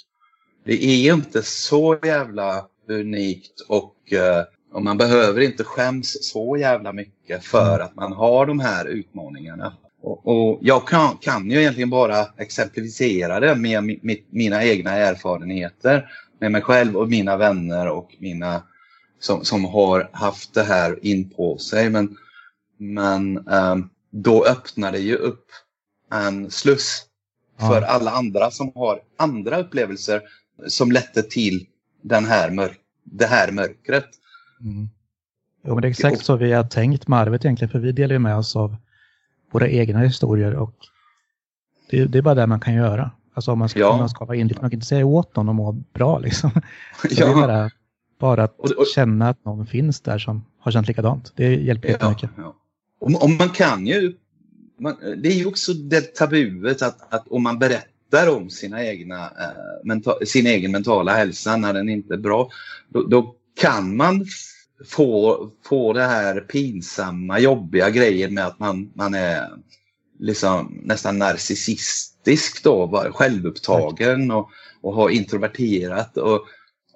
det 0.63 0.83
är 0.83 1.13
inte 1.13 1.43
så 1.43 1.99
jävla 2.03 2.65
unikt 2.89 3.59
och, 3.67 4.13
eh, 4.13 4.43
och 4.71 4.83
man 4.83 4.97
behöver 4.97 5.41
inte 5.41 5.63
skäms 5.63 6.17
så 6.21 6.57
jävla 6.57 6.93
mycket 6.93 7.45
för 7.45 7.79
att 7.79 7.95
man 7.95 8.13
har 8.13 8.45
de 8.45 8.59
här 8.59 8.85
utmaningarna. 8.85 9.73
Och, 10.07 10.27
och 10.27 10.59
jag 10.61 10.87
kan, 10.87 11.17
kan 11.17 11.51
ju 11.51 11.59
egentligen 11.59 11.89
bara 11.89 12.25
exemplifiera 12.37 13.39
det 13.39 13.55
med 13.55 13.83
mi, 13.83 14.23
mina 14.29 14.63
egna 14.63 14.91
erfarenheter 14.91 16.09
med 16.39 16.51
mig 16.51 16.61
själv 16.61 16.97
och 16.97 17.09
mina 17.09 17.37
vänner 17.37 17.87
och 17.87 18.15
mina 18.19 18.63
som, 19.19 19.45
som 19.45 19.65
har 19.65 20.09
haft 20.13 20.53
det 20.53 20.63
här 20.63 21.05
in 21.05 21.29
på 21.29 21.57
sig. 21.57 21.89
Men, 21.89 22.17
men 22.77 23.47
um, 23.47 23.89
då 24.11 24.45
öppnar 24.45 24.91
det 24.91 24.99
ju 24.99 25.15
upp 25.15 25.45
en 26.13 26.51
sluss 26.51 27.03
för 27.59 27.81
ja. 27.81 27.87
alla 27.87 28.11
andra 28.11 28.51
som 28.51 28.71
har 28.75 28.99
andra 29.17 29.59
upplevelser 29.59 30.21
som 30.67 30.91
ledde 30.91 31.23
till 31.23 31.65
den 32.01 32.25
här 32.25 32.51
mörk 32.51 32.79
det 33.03 33.25
här 33.25 33.51
mörkret. 33.51 34.09
Mm. 34.61 34.89
Jo, 35.63 35.73
men 35.73 35.81
det 35.81 35.87
är 35.87 35.89
exakt 35.89 36.25
så 36.25 36.35
vi 36.35 36.51
har 36.51 36.63
tänkt 36.63 37.07
med 37.07 37.19
arvet 37.19 37.45
egentligen, 37.45 37.71
för 37.71 37.79
vi 37.79 37.91
delar 37.91 38.13
ju 38.13 38.19
med 38.19 38.37
oss 38.37 38.55
av 38.55 38.75
våra 39.57 39.69
egna 39.69 39.99
historier 39.99 40.53
och 40.53 40.73
det, 41.89 42.05
det 42.05 42.17
är 42.17 42.21
bara 42.21 42.35
det 42.35 42.47
man 42.47 42.59
kan 42.59 42.73
göra. 42.73 43.11
Alltså 43.33 43.51
om 43.51 43.59
man 43.59 43.69
ska, 43.69 43.79
ja. 43.79 43.89
om 43.89 43.99
man 43.99 44.09
ska 44.09 44.25
vara 44.25 44.37
in 44.37 44.47
man 44.47 44.69
kan 44.69 44.73
inte 44.73 44.85
säga 44.85 45.05
åt 45.05 45.35
någon 45.35 45.49
att 45.49 45.55
må 45.55 45.71
bra 45.71 46.19
liksom. 46.19 46.51
Så 47.01 47.07
ja. 47.09 47.25
det 47.25 47.31
är 47.31 47.35
bara 47.35 47.71
bara 48.19 48.43
att 48.43 48.59
och, 48.59 48.71
och, 48.71 48.87
känna 48.87 49.29
att 49.29 49.45
någon 49.45 49.67
finns 49.67 50.01
där 50.01 50.19
som 50.19 50.45
har 50.59 50.71
känt 50.71 50.87
likadant. 50.87 51.33
Det 51.35 51.55
hjälper 51.55 51.89
jättemycket. 51.89 52.29
Ja, 52.37 52.43
ja. 52.43 52.55
Och 52.99 53.29
man 53.29 53.49
kan 53.49 53.87
ju, 53.87 54.13
man, 54.79 54.95
det 55.17 55.29
är 55.29 55.33
ju 55.33 55.45
också 55.45 55.73
det 55.73 56.15
tabuet 56.15 56.81
att, 56.81 57.13
att 57.13 57.27
om 57.27 57.43
man 57.43 57.59
berättar 57.59 58.35
om 58.37 58.49
sina 58.49 58.83
egna, 58.83 59.31
menta, 59.83 60.13
sin 60.25 60.47
egen 60.47 60.71
mentala 60.71 61.13
hälsa 61.13 61.57
när 61.57 61.73
den 61.73 61.89
inte 61.89 62.13
är 62.13 62.17
bra, 62.17 62.49
då, 62.89 63.03
då 63.03 63.35
kan 63.61 63.95
man 63.95 64.25
få, 64.85 65.37
få 65.65 65.93
det 65.93 66.03
här 66.03 66.39
pinsamma, 66.39 67.39
jobbiga 67.39 67.89
grejer 67.89 68.29
med 68.29 68.47
att 68.47 68.59
man, 68.59 68.91
man 68.95 69.13
är 69.13 69.49
liksom 70.19 70.81
nästan 70.83 71.17
narcissistisk 71.17 72.63
då, 72.63 73.11
självupptagen 73.13 74.31
och, 74.31 74.49
och 74.81 74.93
har 74.93 75.09
introverterat. 75.09 76.17
Och, 76.17 76.41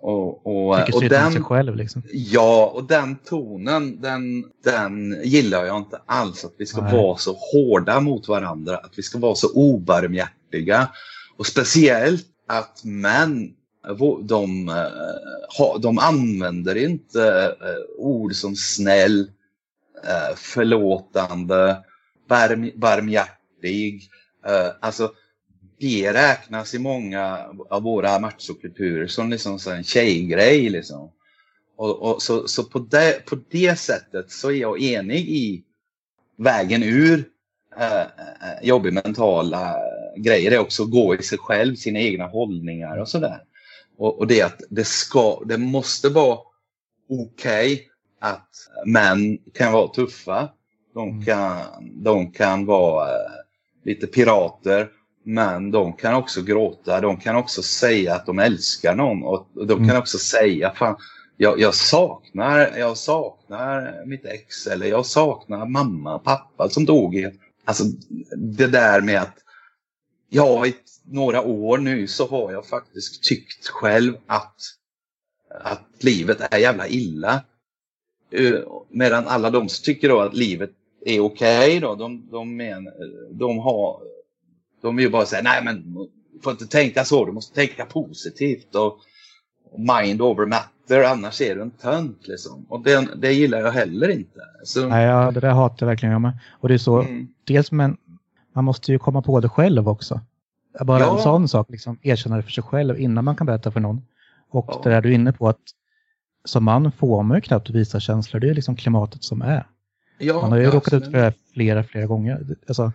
och, 0.01 0.47
och, 0.47 0.93
och 0.93 1.03
den, 1.09 1.31
sig 1.31 1.41
själv 1.41 1.75
liksom. 1.75 2.03
Ja, 2.11 2.71
och 2.75 2.83
den 2.83 3.15
tonen, 3.15 4.01
den, 4.01 4.43
den 4.63 5.21
gillar 5.23 5.65
jag 5.65 5.77
inte 5.77 6.01
alls. 6.05 6.45
Att 6.45 6.53
vi 6.57 6.65
ska 6.65 6.81
Nej. 6.81 6.93
vara 6.93 7.17
så 7.17 7.37
hårda 7.53 7.99
mot 7.99 8.27
varandra, 8.27 8.77
att 8.77 8.93
vi 8.95 9.03
ska 9.03 9.19
vara 9.19 9.35
så 9.35 9.53
obarmhärtiga. 9.53 10.89
Och 11.37 11.47
speciellt 11.47 12.25
att 12.47 12.83
män, 12.83 13.53
de, 14.23 14.69
eh, 14.69 15.79
de 15.79 15.99
använder 15.99 16.75
inte 16.75 17.55
eh, 17.61 17.97
ord 17.97 18.35
som 18.35 18.55
snäll, 18.55 19.31
eh, 20.07 20.35
förlåtande, 20.35 21.83
barm, 22.27 22.71
barmhärtig. 22.75 24.09
Alltså, 24.79 25.11
det 25.79 26.13
räknas 26.13 26.73
i 26.73 26.79
många 26.79 27.39
av 27.69 27.83
våra 27.83 28.19
machokulturer 28.19 29.07
som 29.07 29.29
liksom 29.29 29.59
en 29.67 29.83
tjejgrej. 29.83 30.69
Liksom. 30.69 31.11
Och, 31.75 32.01
och, 32.01 32.21
så 32.21 32.47
så 32.47 32.63
på, 32.63 32.79
det, 32.79 33.25
på 33.25 33.37
det 33.49 33.79
sättet 33.79 34.31
så 34.31 34.51
är 34.51 34.55
jag 34.55 34.81
enig 34.81 35.29
i 35.29 35.63
vägen 36.37 36.83
ur 36.83 37.25
jobbiga 37.77 38.61
jobbig 38.61 38.93
mentala 38.93 39.75
grejer. 40.17 40.49
Det 40.49 40.55
är 40.55 40.61
också 40.61 40.83
att 40.83 40.91
gå 40.91 41.15
i 41.15 41.23
sig 41.23 41.37
själv, 41.37 41.75
sina 41.75 41.99
egna 41.99 42.27
hållningar 42.27 42.97
och 42.97 43.09
sådär. 43.09 43.41
Och, 44.01 44.19
och 44.19 44.27
det 44.27 44.41
att 44.41 44.61
det, 44.69 44.85
ska, 44.85 45.43
det 45.45 45.57
måste 45.57 46.09
vara 46.09 46.37
okej 47.09 47.73
okay 47.73 47.79
att 48.19 48.49
män 48.85 49.37
kan 49.53 49.73
vara 49.73 49.87
tuffa 49.87 50.49
De 50.93 51.09
Mm. 51.09 51.25
kan, 51.25 51.59
de 52.03 52.31
kan 52.31 52.65
vara 52.65 53.09
eh, 53.09 53.31
lite 53.85 54.07
pirater. 54.07 54.89
Men 55.23 55.71
de 55.71 55.93
kan 55.93 56.15
också 56.15 56.41
gråta. 56.41 57.01
De 57.01 57.17
kan 57.17 57.35
också 57.35 57.61
säga 57.61 58.15
att 58.15 58.25
de 58.25 58.39
älskar 58.39 58.95
någon. 58.95 59.23
Och 59.23 59.47
de 59.53 59.67
kan 59.67 59.83
Mm. 59.83 59.97
också 59.97 60.17
säga 60.17 60.71
fan, 60.71 60.95
jag, 61.37 61.59
jag, 61.59 61.75
saknar, 61.75 62.77
jag 62.77 62.97
saknar 62.97 64.05
mitt 64.05 64.25
ex. 64.25 64.67
Eller 64.67 64.85
jag 64.85 65.05
saknar 65.05 65.65
mamma 65.65 66.19
pappa 66.19 66.69
som 66.69 66.85
dog. 66.85 67.27
Alltså 67.65 67.83
det 68.37 68.67
där 68.67 69.01
med 69.01 69.21
att 69.21 69.35
Ja, 70.33 70.67
i 70.67 70.75
några 71.05 71.41
år 71.41 71.77
nu 71.77 72.07
så 72.07 72.27
har 72.27 72.51
jag 72.51 72.65
faktiskt 72.65 73.23
tyckt 73.23 73.67
själv 73.67 74.17
att, 74.27 74.55
att 75.63 76.03
livet 76.03 76.37
är 76.51 76.57
jävla 76.57 76.87
illa. 76.87 77.43
Eh, 78.31 78.53
Medan 78.89 79.27
alla 79.27 79.49
de 79.49 79.69
som 79.69 79.83
tycker 79.83 80.09
då 80.09 80.19
att 80.19 80.33
livet 80.33 80.71
är 81.05 81.19
okej 81.19 81.79
då, 81.79 81.95
de, 81.95 82.29
de, 82.31 82.55
men, 82.57 82.87
de 83.31 83.59
har, 83.59 83.99
de 84.81 84.95
vill 84.95 85.05
ju 85.05 85.11
bara 85.11 85.25
säga 85.25 85.41
nej 85.41 85.63
men 85.63 85.93
du 86.33 86.39
får 86.43 86.51
inte 86.51 86.67
tänka 86.67 87.05
så, 87.05 87.25
du 87.25 87.31
måste 87.31 87.55
tänka 87.55 87.85
positivt 87.85 88.75
och 88.75 88.97
mind 89.77 90.21
over 90.21 90.45
matter, 90.45 91.03
annars 91.03 91.41
är 91.41 91.55
du 91.55 91.61
en 91.61 91.71
tönt 91.71 92.27
liksom. 92.27 92.65
Och 92.69 92.83
det, 92.83 93.07
det 93.15 93.33
gillar 93.33 93.59
jag 93.59 93.71
heller 93.71 94.09
inte. 94.09 94.39
Så, 94.63 94.87
Nej, 94.87 95.05
ja, 95.05 95.31
det 95.31 95.39
där 95.39 95.51
hatar 95.51 95.85
jag 95.85 95.87
verkligen 95.87 96.11
jag 96.13 96.21
med. 96.21 96.39
Och 96.51 96.67
det 96.67 96.73
är 96.73 96.77
så, 96.77 97.01
mm, 97.01 97.27
dels 97.43 97.71
men 97.71 97.97
man 98.53 98.63
måste 98.63 98.91
ju 98.91 98.99
komma 98.99 99.21
på 99.21 99.39
det 99.39 99.49
själv 99.49 99.89
också. 99.89 100.21
Bara 100.85 100.99
Ja. 100.99 101.15
en 101.17 101.23
sån 101.23 101.47
sak, 101.47 101.69
liksom, 101.69 101.97
erkänna 102.01 102.35
det 102.37 102.43
för 102.43 102.51
sig 102.51 102.63
själv 102.63 102.99
innan 102.99 103.25
man 103.25 103.35
kan 103.35 103.47
berätta 103.47 103.71
för 103.71 103.79
någon. 103.79 104.01
Och 104.49 104.65
Ja. 104.69 104.81
det 104.83 104.89
där 104.89 105.01
du 105.01 105.09
är 105.09 105.13
inne 105.13 105.33
på 105.33 105.49
att 105.49 105.59
som 106.45 106.63
man 106.63 106.91
får 106.91 107.23
man 107.23 107.37
ju 107.37 107.41
knappt 107.41 107.69
visa 107.69 107.99
känslor, 107.99 108.39
det 108.39 108.49
är 108.49 108.53
liksom 108.53 108.75
klimatet 108.75 109.23
som 109.23 109.41
är. 109.41 109.67
ja, 110.17 110.33
Man 110.41 110.51
har 110.51 110.57
ju 110.57 110.63
ja, 110.63 110.71
råkat 110.71 110.93
ut 110.93 111.05
för 111.05 111.11
det 111.11 111.19
här 111.19 111.33
flera, 111.53 111.83
flera 111.83 112.05
gånger. 112.05 112.45
Alltså, 112.67 112.91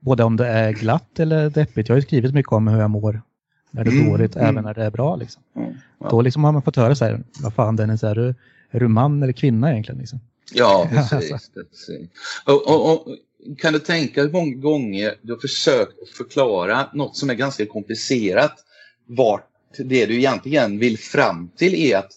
både 0.00 0.24
om 0.24 0.36
det 0.36 0.46
är 0.48 0.72
glatt 0.72 1.18
eller 1.20 1.50
deppigt. 1.50 1.88
Jag 1.88 1.94
har 1.94 1.98
ju 1.98 2.06
skrivit 2.06 2.34
mycket 2.34 2.52
om 2.52 2.68
hur 2.68 2.80
jag 2.80 2.90
mår 2.90 3.22
när 3.70 3.84
det 3.84 3.90
är 3.90 3.92
Mm, 4.00 4.10
dåligt, 4.10 4.36
mm. 4.36 4.48
även 4.48 4.64
när 4.64 4.74
det 4.74 4.84
är 4.84 4.90
bra. 4.90 5.16
Liksom. 5.16 5.42
Mm, 5.56 5.72
ja. 6.00 6.08
Då 6.10 6.22
liksom 6.22 6.44
har 6.44 6.52
man 6.52 6.62
fått 6.62 6.76
höra 6.76 6.94
så 6.94 7.04
här, 7.04 7.22
vad 7.42 7.54
fan 7.54 7.76
Dennis, 7.76 8.02
är 8.04 8.14
du, 8.14 8.34
är 8.70 8.80
du 8.80 8.88
man 8.88 9.22
eller 9.22 9.32
kvinna 9.32 9.70
egentligen? 9.72 9.98
Liksom? 10.00 10.20
Ja, 10.54 10.88
Alltså. 10.96 11.16
precis. 11.16 11.50
precis. 11.54 12.10
Och, 12.46 12.68
och, 12.68 12.92
och, 12.92 13.06
kan 13.58 13.72
du 13.72 13.78
tänka 13.78 14.22
hur 14.22 14.30
många 14.30 14.54
gånger 14.54 15.14
du 15.22 15.32
har 15.32 15.40
försökt 15.40 16.08
förklara 16.16 16.88
något 16.92 17.16
som 17.16 17.30
är 17.30 17.34
ganska 17.34 17.66
komplicerat 17.66 18.54
vart 19.06 19.48
det 19.78 20.06
du 20.06 20.14
egentligen 20.14 20.78
vill 20.78 20.98
fram 20.98 21.50
till 21.56 21.74
är 21.74 21.96
att 21.96 22.12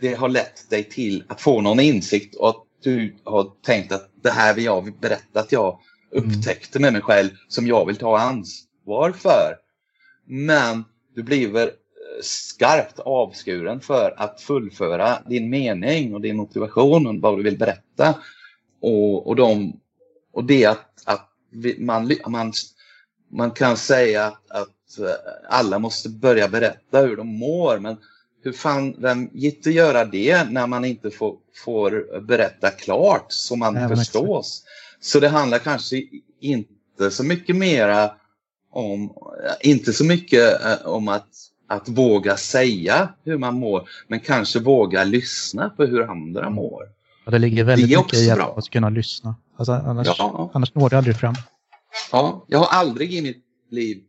det 0.00 0.14
har 0.14 0.28
lett 0.28 0.70
dig 0.70 0.84
till 0.84 1.24
att 1.28 1.40
få 1.40 1.60
någon 1.60 1.80
insikt 1.80 2.34
och 2.34 2.48
att 2.48 2.62
du 2.82 3.16
har 3.24 3.50
tänkt 3.62 3.92
att 3.92 4.10
det 4.22 4.30
här 4.30 4.54
vill 4.54 4.64
jag 4.64 4.98
berätta 5.00 5.40
att 5.40 5.52
jag 5.52 5.78
upptäckte 6.10 6.78
med 6.78 6.92
mig 6.92 7.02
själv 7.02 7.30
som 7.48 7.66
jag 7.66 7.86
vill 7.86 7.96
ta 7.96 8.18
ansvar 8.18 9.12
för. 9.12 9.56
Men 10.26 10.84
du 11.14 11.22
blir 11.22 11.56
eh, 11.56 11.66
skarpt 12.22 12.98
avskuren 12.98 13.80
för 13.80 14.14
att 14.16 14.40
fullföra 14.40 15.18
din 15.28 15.50
mening 15.50 16.14
och 16.14 16.20
din 16.20 16.36
motivation 16.36 17.06
och 17.06 17.14
vad 17.14 17.38
du 17.38 17.42
vill 17.42 17.58
berätta. 17.58 18.18
Och, 18.80 19.26
och, 19.26 19.36
de, 19.36 19.80
och 20.34 20.44
det 20.44 20.64
att, 20.64 21.02
att 21.04 21.30
vi, 21.50 21.76
man, 21.78 22.12
man, 22.28 22.52
man 23.30 23.50
kan 23.50 23.76
säga 23.76 24.26
att, 24.26 24.50
att 24.50 24.98
eh, 24.98 25.14
alla 25.48 25.78
måste 25.78 26.08
börja 26.08 26.48
berätta 26.48 27.00
hur 27.00 27.16
de 27.16 27.38
mår 27.38 27.78
men 27.78 27.96
hur 28.42 28.52
fan, 28.52 28.94
vem 28.98 29.30
gick 29.32 29.66
att 29.66 29.72
göra 29.72 30.04
det 30.04 30.50
när 30.50 30.66
man 30.66 30.84
inte 30.84 31.10
får, 31.10 31.36
får 31.64 32.20
berätta 32.20 32.70
klart 32.70 33.26
så 33.28 33.56
man 33.56 33.74
Nej, 33.74 33.88
förstås? 33.88 34.64
Så 35.00 35.20
det 35.20 35.28
handlar 35.28 35.58
kanske 35.58 36.02
inte 36.40 37.10
så 37.10 37.24
mycket 37.24 37.56
mera 37.56 38.10
om, 38.70 39.12
inte 39.60 39.92
så 39.92 40.04
mycket 40.04 40.64
eh, 40.64 40.86
om 40.86 41.08
att, 41.08 41.28
att 41.66 41.88
våga 41.88 42.36
säga 42.36 43.08
hur 43.24 43.38
man 43.38 43.54
mår, 43.54 43.88
men 44.08 44.20
kanske 44.20 44.60
våga 44.60 45.04
lyssna 45.04 45.70
på 45.70 45.84
hur 45.84 46.02
andra 46.02 46.50
mår. 46.50 46.84
Och 47.26 47.32
det 47.32 47.38
ligger 47.38 47.64
väldigt 47.64 47.90
Det 47.90 47.96
mycket 47.98 48.18
i 48.18 48.30
att 48.30 48.36
bra. 48.38 48.60
kunna 48.72 48.88
lyssna. 48.88 49.34
Alltså, 49.56 49.72
annars, 49.72 50.08
Ja. 50.18 50.50
annars 50.54 50.74
når 50.74 50.90
det 50.90 50.98
aldrig 50.98 51.16
fram. 51.16 51.34
Ja, 52.12 52.44
jag 52.48 52.58
har 52.58 52.78
aldrig 52.78 53.14
i 53.14 53.22
mitt 53.22 53.44
liv 53.70 54.02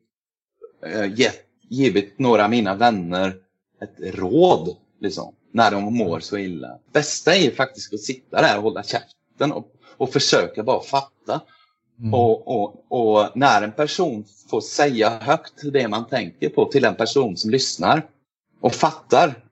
eh, 0.85 1.19
gett, 1.19 1.39
givit 1.69 2.19
några 2.19 2.43
av 2.43 2.49
mina 2.49 2.75
vänner 2.75 3.35
ett 3.81 4.15
råd 4.15 4.75
liksom, 5.01 5.35
när 5.53 5.71
de 5.71 5.97
mår 5.97 6.19
så 6.19 6.37
illa. 6.37 6.79
Bästa 6.93 7.35
är 7.35 7.51
faktiskt 7.51 7.93
att 7.93 7.99
sitta 7.99 8.41
där 8.41 8.57
och 8.57 8.63
hålla 8.63 8.83
käften 8.83 9.51
och, 9.51 9.67
och 9.97 10.09
försöka 10.13 10.63
bara 10.63 10.81
fatta. 10.83 11.41
Mm. 11.99 12.13
Och, 12.13 12.47
och, 12.47 12.85
och 12.91 13.29
när 13.37 13.61
en 13.61 13.71
person 13.71 14.25
får 14.49 14.61
säga 14.61 15.09
högt 15.21 15.73
det 15.73 15.87
man 15.87 16.07
tänker 16.07 16.49
på 16.49 16.65
till 16.65 16.85
en 16.85 16.95
person 16.95 17.37
som 17.37 17.51
lyssnar 17.51 18.05
och 18.61 18.73
fattar 18.73 19.43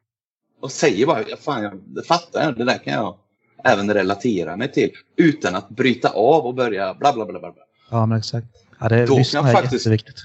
och 0.62 0.72
säger 0.72 1.06
bara 1.06 1.30
"Ja, 1.30 1.38
fan, 1.38 1.64
jag, 1.64 1.80
det 1.86 2.04
fattar 2.04 2.44
jag, 2.44 2.58
det 2.58 2.64
där 2.66 2.78
kan 2.78 2.94
jag 2.94 3.18
även 3.64 3.94
relatera 3.94 4.58
mig 4.58 4.72
till 4.72 4.90
utan 5.16 5.56
att 5.56 5.70
bryta 5.70 6.10
av 6.10 6.46
och 6.46 6.54
börja 6.56 6.94
bla 6.94 7.14
bla 7.14 7.26
bla. 7.26 7.40
bla. 7.40 7.52
Ja, 7.92 8.06
men 8.06 8.18
exakt. 8.18 8.48
Ja, 8.80 8.90
det, 8.90 9.06
Då 9.06 9.16
kan 9.24 9.46
är 9.46 9.52
faktiskt- 9.54 9.74
jätteviktigt. 9.74 10.20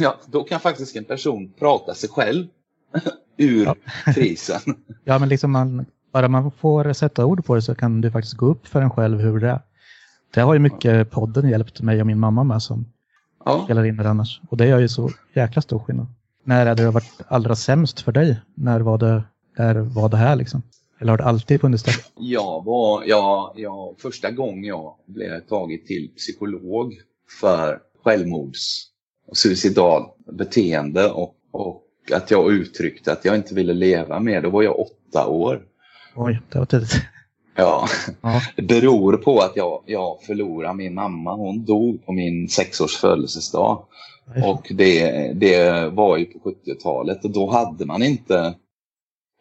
Ja, 0.00 0.16
då 0.26 0.44
kan 0.44 0.60
faktiskt 0.60 0.96
en 0.96 1.04
person 1.04 1.52
prata 1.58 1.94
sig 1.94 2.08
själv 2.08 2.46
ur 3.36 3.64
Ja. 3.64 3.74
krisen. 4.14 4.60
Ja, 5.04 5.18
men 5.18 5.28
liksom 5.28 5.50
man, 5.50 5.86
bara 6.12 6.28
man 6.28 6.50
får 6.50 6.92
sätta 6.92 7.24
ord 7.26 7.44
på 7.44 7.54
det 7.54 7.62
så 7.62 7.74
kan 7.74 8.00
det 8.00 8.10
faktiskt 8.10 8.36
gå 8.36 8.46
upp 8.46 8.66
för 8.66 8.82
en 8.82 8.90
själv 8.90 9.20
hur 9.20 9.40
det 9.40 9.48
är. 9.50 9.60
Det 10.34 10.40
har 10.40 10.54
ju 10.54 10.60
mycket 10.60 11.10
podden 11.10 11.48
hjälpt 11.48 11.80
mig 11.80 12.00
och 12.00 12.06
min 12.06 12.18
mamma 12.18 12.44
med 12.44 12.62
som 12.62 12.86
Ja. 13.44 13.60
spelar 13.64 13.84
in 13.84 13.96
det 13.96 14.10
annars. 14.10 14.40
Och 14.50 14.56
det 14.56 14.66
gör 14.66 14.78
ju 14.78 14.88
så 14.88 15.10
jäkla 15.34 15.62
stor 15.62 15.78
skillnad. 15.78 16.06
När 16.44 16.66
är 16.66 16.74
det 16.74 16.82
har 16.82 16.92
varit 16.92 17.20
allra 17.28 17.56
sämst 17.56 18.00
för 18.00 18.12
dig? 18.12 18.40
När 18.54 18.80
var 18.80 18.98
det, 18.98 19.22
när 19.58 19.74
var 19.74 20.08
det 20.08 20.16
här 20.16 20.36
liksom? 20.36 20.62
Eller 21.00 21.10
har 21.10 21.18
det 21.18 21.24
alltid 21.24 21.60
funnits 21.60 21.82
där? 21.84 21.94
Jag 22.16 22.64
var, 22.64 23.04
jag, 23.04 23.52
jag, 23.56 23.94
första 23.98 24.30
gången 24.30 24.64
jag 24.64 24.94
blev 25.06 25.40
tagen 25.40 25.78
till 25.86 26.10
psykolog 26.16 26.94
för 27.40 27.78
självmords 28.04 28.86
och 29.26 29.36
suicidal 29.36 30.02
beteende 30.32 31.10
och, 31.10 31.34
och 31.52 31.84
att 32.12 32.30
jag 32.30 32.52
uttryckte 32.52 33.12
att 33.12 33.24
jag 33.24 33.36
inte 33.36 33.54
ville 33.54 33.72
leva 33.72 34.20
mer, 34.20 34.42
då 34.42 34.50
var 34.50 34.62
jag 34.62 34.78
åtta 34.80 35.26
år. 35.26 35.62
Oj, 36.16 36.40
det 36.52 36.58
var 36.58 36.66
tidigt. 36.66 36.92
Ja, 37.56 37.88
Ja, 38.20 38.40
det 38.56 38.62
beror 38.62 39.16
på 39.16 39.38
att 39.38 39.52
jag, 39.56 39.82
jag 39.86 40.22
förlorade 40.22 40.74
min 40.74 40.94
mamma. 40.94 41.34
Hon 41.34 41.64
dog 41.64 42.06
på 42.06 42.12
min 42.12 42.48
sexårs 42.48 42.96
födelsedag. 42.96 43.84
Och 44.44 44.66
det, 44.70 45.32
det 45.32 45.88
var 45.88 46.16
ju 46.16 46.24
på 46.24 46.38
70-talet 46.38 47.24
och 47.24 47.30
då 47.30 47.50
hade 47.50 47.86
man 47.86 48.02
inte 48.02 48.54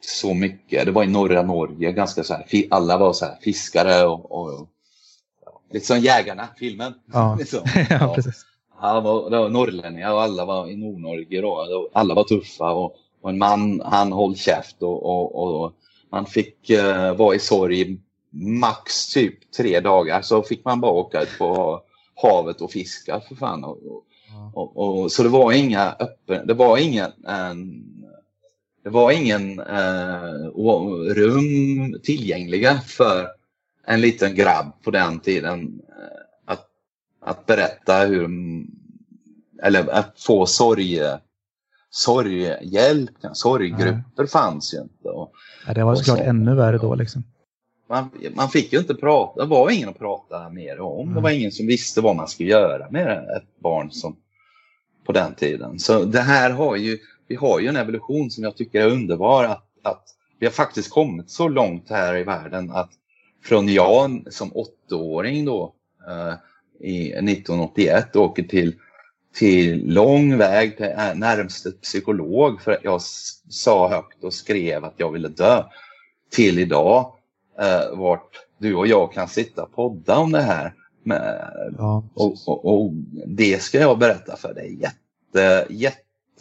så 0.01 0.33
mycket. 0.33 0.85
Det 0.85 0.91
var 0.91 1.03
i 1.03 1.07
norra 1.07 1.41
Norge, 1.41 1.91
ganska 1.91 2.23
så 2.23 2.33
här, 2.33 2.45
alla 2.69 2.97
var 2.97 3.13
så 3.13 3.25
här 3.25 3.35
fiskare 3.41 4.05
och, 4.05 4.31
och 4.31 4.67
ja, 5.45 5.61
lite 5.71 5.85
som 5.85 5.99
Jägarna, 5.99 6.47
filmen. 6.59 6.93
Ja. 7.13 7.35
Liksom. 7.39 7.59
ja, 7.89 8.13
precis. 8.15 8.45
Han 8.79 9.03
var, 9.03 9.29
det 9.29 9.37
var 9.37 9.49
norrlänningar 9.49 10.13
och 10.13 10.21
alla 10.21 10.45
var 10.45 10.69
i 10.69 10.75
Nordnorge 10.75 11.41
då. 11.41 11.49
Och 11.49 11.89
Alla 11.93 12.13
var 12.13 12.23
tuffa 12.23 12.71
och, 12.71 12.95
och 13.21 13.29
en 13.29 13.37
man 13.37 13.81
han 13.85 14.13
höll 14.13 14.35
käft 14.35 14.81
och, 14.83 15.05
och, 15.05 15.63
och 15.63 15.73
man 16.11 16.25
fick 16.25 16.69
eh, 16.69 17.15
vara 17.15 17.35
i 17.35 17.39
sorg 17.39 17.97
max 18.31 19.13
typ 19.13 19.51
tre 19.51 19.79
dagar. 19.79 20.21
Så 20.21 20.43
fick 20.43 20.65
man 20.65 20.81
bara 20.81 20.91
åka 20.91 21.21
ut 21.21 21.37
på 21.39 21.81
havet 22.15 22.61
och 22.61 22.71
fiska 22.71 23.21
för 23.27 23.35
fan. 23.35 23.63
Och, 23.63 23.77
och, 24.53 24.77
och, 24.77 24.99
och, 25.01 25.11
så 25.11 25.23
det 25.23 25.29
var 25.29 25.51
inga 25.51 25.95
öppen, 25.99 26.47
det 26.47 26.53
var 26.53 26.77
ingen, 26.77 27.11
en, 27.27 27.83
det 28.87 28.91
var 28.91 29.11
ingen 29.11 29.59
eh, 29.59 30.33
rum 31.15 31.99
tillgängliga 32.03 32.79
för 32.85 33.27
en 33.85 34.01
liten 34.01 34.35
grabb 34.35 34.83
på 34.83 34.91
den 34.91 35.19
tiden 35.19 35.81
eh, 35.89 36.53
att, 36.53 36.65
att 37.21 37.45
berätta 37.45 37.93
hur, 38.05 38.29
eller 39.63 39.87
att 39.89 40.13
få 40.21 40.45
sorg, 40.45 40.99
sorghjälp, 41.89 43.11
sorggrupper 43.33 44.25
fanns 44.25 44.73
ju 44.73 44.77
inte. 44.81 45.09
Och 45.09 45.31
Ja, 45.67 45.73
det 45.73 45.83
var 45.83 45.95
såklart 45.95 46.17
så- 46.17 46.23
ännu 46.23 46.55
värre 46.55 46.77
då 46.77 46.95
liksom. 46.95 47.23
man, 47.89 48.09
man 48.35 48.49
fick 48.49 48.73
ju 48.73 48.79
inte 48.79 48.95
prata, 48.95 49.41
det 49.41 49.49
var 49.49 49.69
ingen 49.69 49.89
att 49.89 49.99
prata 49.99 50.49
mer 50.49 50.79
om. 50.79 51.05
Det 51.07 51.11
Mm. 51.11 51.23
var 51.23 51.29
ingen 51.29 51.51
som 51.51 51.67
visste 51.67 52.01
vad 52.01 52.15
man 52.15 52.27
skulle 52.27 52.49
göra 52.49 52.87
med 52.89 53.17
ett 53.37 53.59
barn 53.59 53.91
som 53.91 54.15
på 55.05 55.11
den 55.11 55.33
tiden. 55.35 55.79
Så 55.79 56.03
det 56.03 56.21
här 56.21 56.49
har 56.51 56.75
ju, 56.75 56.97
vi 57.27 57.35
har 57.35 57.59
ju 57.59 57.67
en 57.67 57.75
evolution 57.75 58.31
som 58.31 58.43
jag 58.43 58.57
tycker 58.57 58.81
är 58.81 58.91
underbar. 58.91 59.43
Att, 59.43 59.65
att 59.81 60.03
vi 60.39 60.45
har 60.45 60.53
faktiskt 60.53 60.89
kommit 60.89 61.29
så 61.29 61.47
långt 61.47 61.89
här 61.89 62.17
i 62.17 62.23
världen 62.23 62.71
att 62.71 62.89
från 63.43 63.67
jag 63.67 64.27
som 64.29 64.51
åttaåring 64.55 65.45
då 65.45 65.73
eh, 66.07 66.33
i 66.79 67.11
1981 67.11 68.15
åker 68.15 68.43
till, 68.43 68.75
till 69.33 69.93
lång 69.93 70.37
väg 70.37 70.77
till 70.77 70.93
närmste 71.15 71.71
psykolog 71.71 72.61
för 72.61 72.71
att 72.71 72.83
jag 72.83 73.01
sa 73.49 73.89
högt 73.89 74.23
och 74.23 74.33
skrev 74.33 74.85
att 74.85 74.95
jag 74.97 75.11
ville 75.11 75.27
dö 75.27 75.63
till 76.31 76.59
idag 76.59 77.13
eh, 77.59 77.97
vart 77.97 78.29
du 78.57 78.75
och 78.75 78.87
jag 78.87 79.13
kan 79.13 79.27
sitta 79.27 79.63
och 79.63 79.75
podda 79.75 80.17
om 80.17 80.31
det 80.31 80.41
här. 80.41 80.73
Med, 81.03 81.47
Ja, 81.77 82.03
och, 82.13 82.35
och, 82.47 82.65
och 82.65 82.93
det 83.27 83.61
ska 83.61 83.79
jag 83.79 83.99
berätta 83.99 84.35
för 84.35 84.53
dig 84.53 84.79
jätte, 84.81 85.67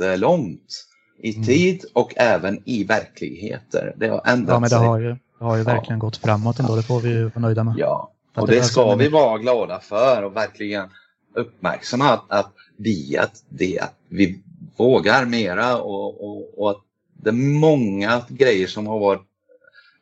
jättelångt 0.01 0.82
i 1.18 1.34
Mm. 1.34 1.47
tid 1.47 1.84
och 1.92 2.12
även 2.16 2.62
i 2.64 2.84
verkligheter. 2.84 3.94
Det 3.97 4.09
har 4.09 4.22
ändrat 4.24 4.55
ja 4.55 4.61
men 4.61 4.62
det 4.62 4.68
sig. 4.68 4.78
har 4.78 4.99
ju, 4.99 5.09
det 5.38 5.44
har 5.44 5.57
ju 5.57 5.62
Ja. 5.62 5.72
verkligen 5.74 5.99
gått 5.99 6.16
framåt 6.16 6.59
ändå. 6.59 6.76
Det 6.76 6.82
får 6.82 7.01
vi 7.01 7.09
ju 7.09 7.24
vara 7.24 7.38
nöjda 7.40 7.64
med. 7.64 7.74
Ja, 7.78 8.12
och 8.36 8.47
det 8.47 8.55
det 8.55 8.62
ska 8.62 8.94
vi 8.94 9.09
vara 9.09 9.38
glada 9.38 9.80
för 9.80 10.22
och 10.22 10.36
verkligen 10.36 10.88
uppmärksamma 11.34 12.11
att, 12.11 12.24
att 12.28 12.53
vi, 12.76 13.16
att, 13.18 13.42
det, 13.49 13.78
att 13.80 13.94
vi 14.09 14.42
vågar 14.76 15.24
mera 15.24 15.76
och, 15.78 16.24
och, 16.24 16.59
och 16.59 16.70
att 16.70 16.80
det 17.22 17.30
är 17.30 17.59
många 17.61 18.22
grejer 18.28 18.66
som 18.66 18.86
har 18.86 18.99
varit 18.99 19.22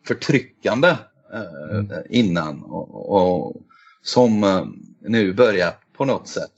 förtryckande 0.06 0.88
eh, 0.88 1.74
Mm. 1.78 1.90
innan 2.10 2.62
och, 2.62 3.12
och 3.12 3.56
som 4.02 4.44
eh, 4.44 4.64
nu 5.00 5.32
börjar 5.32 5.72
på 5.96 6.04
något 6.04 6.28
sätt 6.28 6.52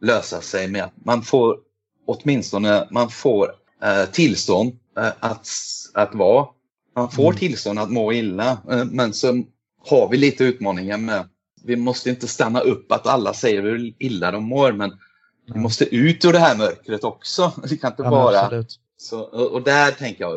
lösa 0.00 0.40
sig 0.40 0.68
med 0.68 0.84
att 0.84 0.92
man 1.04 1.22
får 1.22 1.56
åtminstone 2.06 2.88
man 2.90 3.10
får 3.10 3.50
eh, 3.82 4.10
tillstånd 4.10 4.72
eh, 4.98 5.12
att, 5.20 5.48
att 5.94 6.14
vara. 6.14 6.46
Man 6.96 7.10
får 7.10 7.24
Mm. 7.24 7.36
tillstånd 7.36 7.78
att 7.78 7.90
må 7.90 8.12
illa 8.12 8.58
eh, 8.70 8.84
men 8.84 9.12
så 9.12 9.42
har 9.88 10.08
vi 10.08 10.16
lite 10.16 10.44
utmaningar 10.44 10.98
med 10.98 11.28
vi 11.66 11.76
måste 11.76 12.10
inte 12.10 12.28
stanna 12.28 12.60
upp 12.60 12.92
att 12.92 13.06
alla 13.06 13.34
säger 13.34 13.62
hur 13.62 13.94
illa 13.98 14.30
de 14.30 14.44
mår 14.44 14.72
men 14.72 14.92
vi 15.54 15.60
måste 15.60 15.84
ut 15.96 16.24
ur 16.24 16.32
det 16.32 16.38
här 16.38 16.56
mörkret 16.56 17.04
också. 17.04 17.52
Vi 17.70 17.76
kan 17.76 17.90
inte 17.92 18.02
Ja, 18.02 18.10
bara 18.10 18.64
så, 18.96 19.20
och, 19.20 19.62
där 19.62 19.90
tänker 19.90 20.24
jag, 20.24 20.34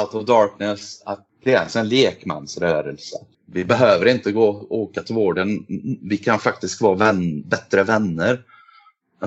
Out 0.00 0.14
of 0.14 0.26
Darkness, 0.26 1.02
att 1.04 1.26
det 1.44 1.54
är 1.54 1.60
alltså 1.60 1.78
en 1.78 1.88
lekmansrörelse. 1.88 3.16
Vi 3.46 3.64
behöver 3.64 4.06
inte 4.06 4.32
gå 4.32 4.66
åka 4.70 5.02
till 5.02 5.14
vården. 5.14 5.66
Vi 6.02 6.16
kan 6.16 6.38
faktiskt 6.38 6.80
vara 6.80 6.94
vän, 6.94 7.42
bättre 7.48 7.82
vänner 7.82 8.42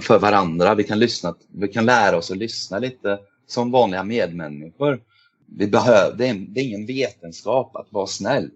för 0.01 0.19
varandra. 0.19 0.75
Vi 0.75 0.83
kan, 0.83 0.99
lyssna, 0.99 1.35
vi 1.51 1.67
kan 1.67 1.85
lära 1.85 2.17
oss 2.17 2.31
att 2.31 2.37
lyssna 2.37 2.79
lite 2.79 3.19
som 3.47 3.71
vanliga 3.71 4.03
medmänniskor. 4.03 4.99
Vi 5.45 5.67
behöver, 5.67 6.17
det, 6.17 6.27
är, 6.27 6.33
det 6.49 6.59
är 6.61 6.63
ingen 6.63 6.85
vetenskap 6.85 7.75
att 7.75 7.87
vara 7.89 8.07
snäll. 8.07 8.49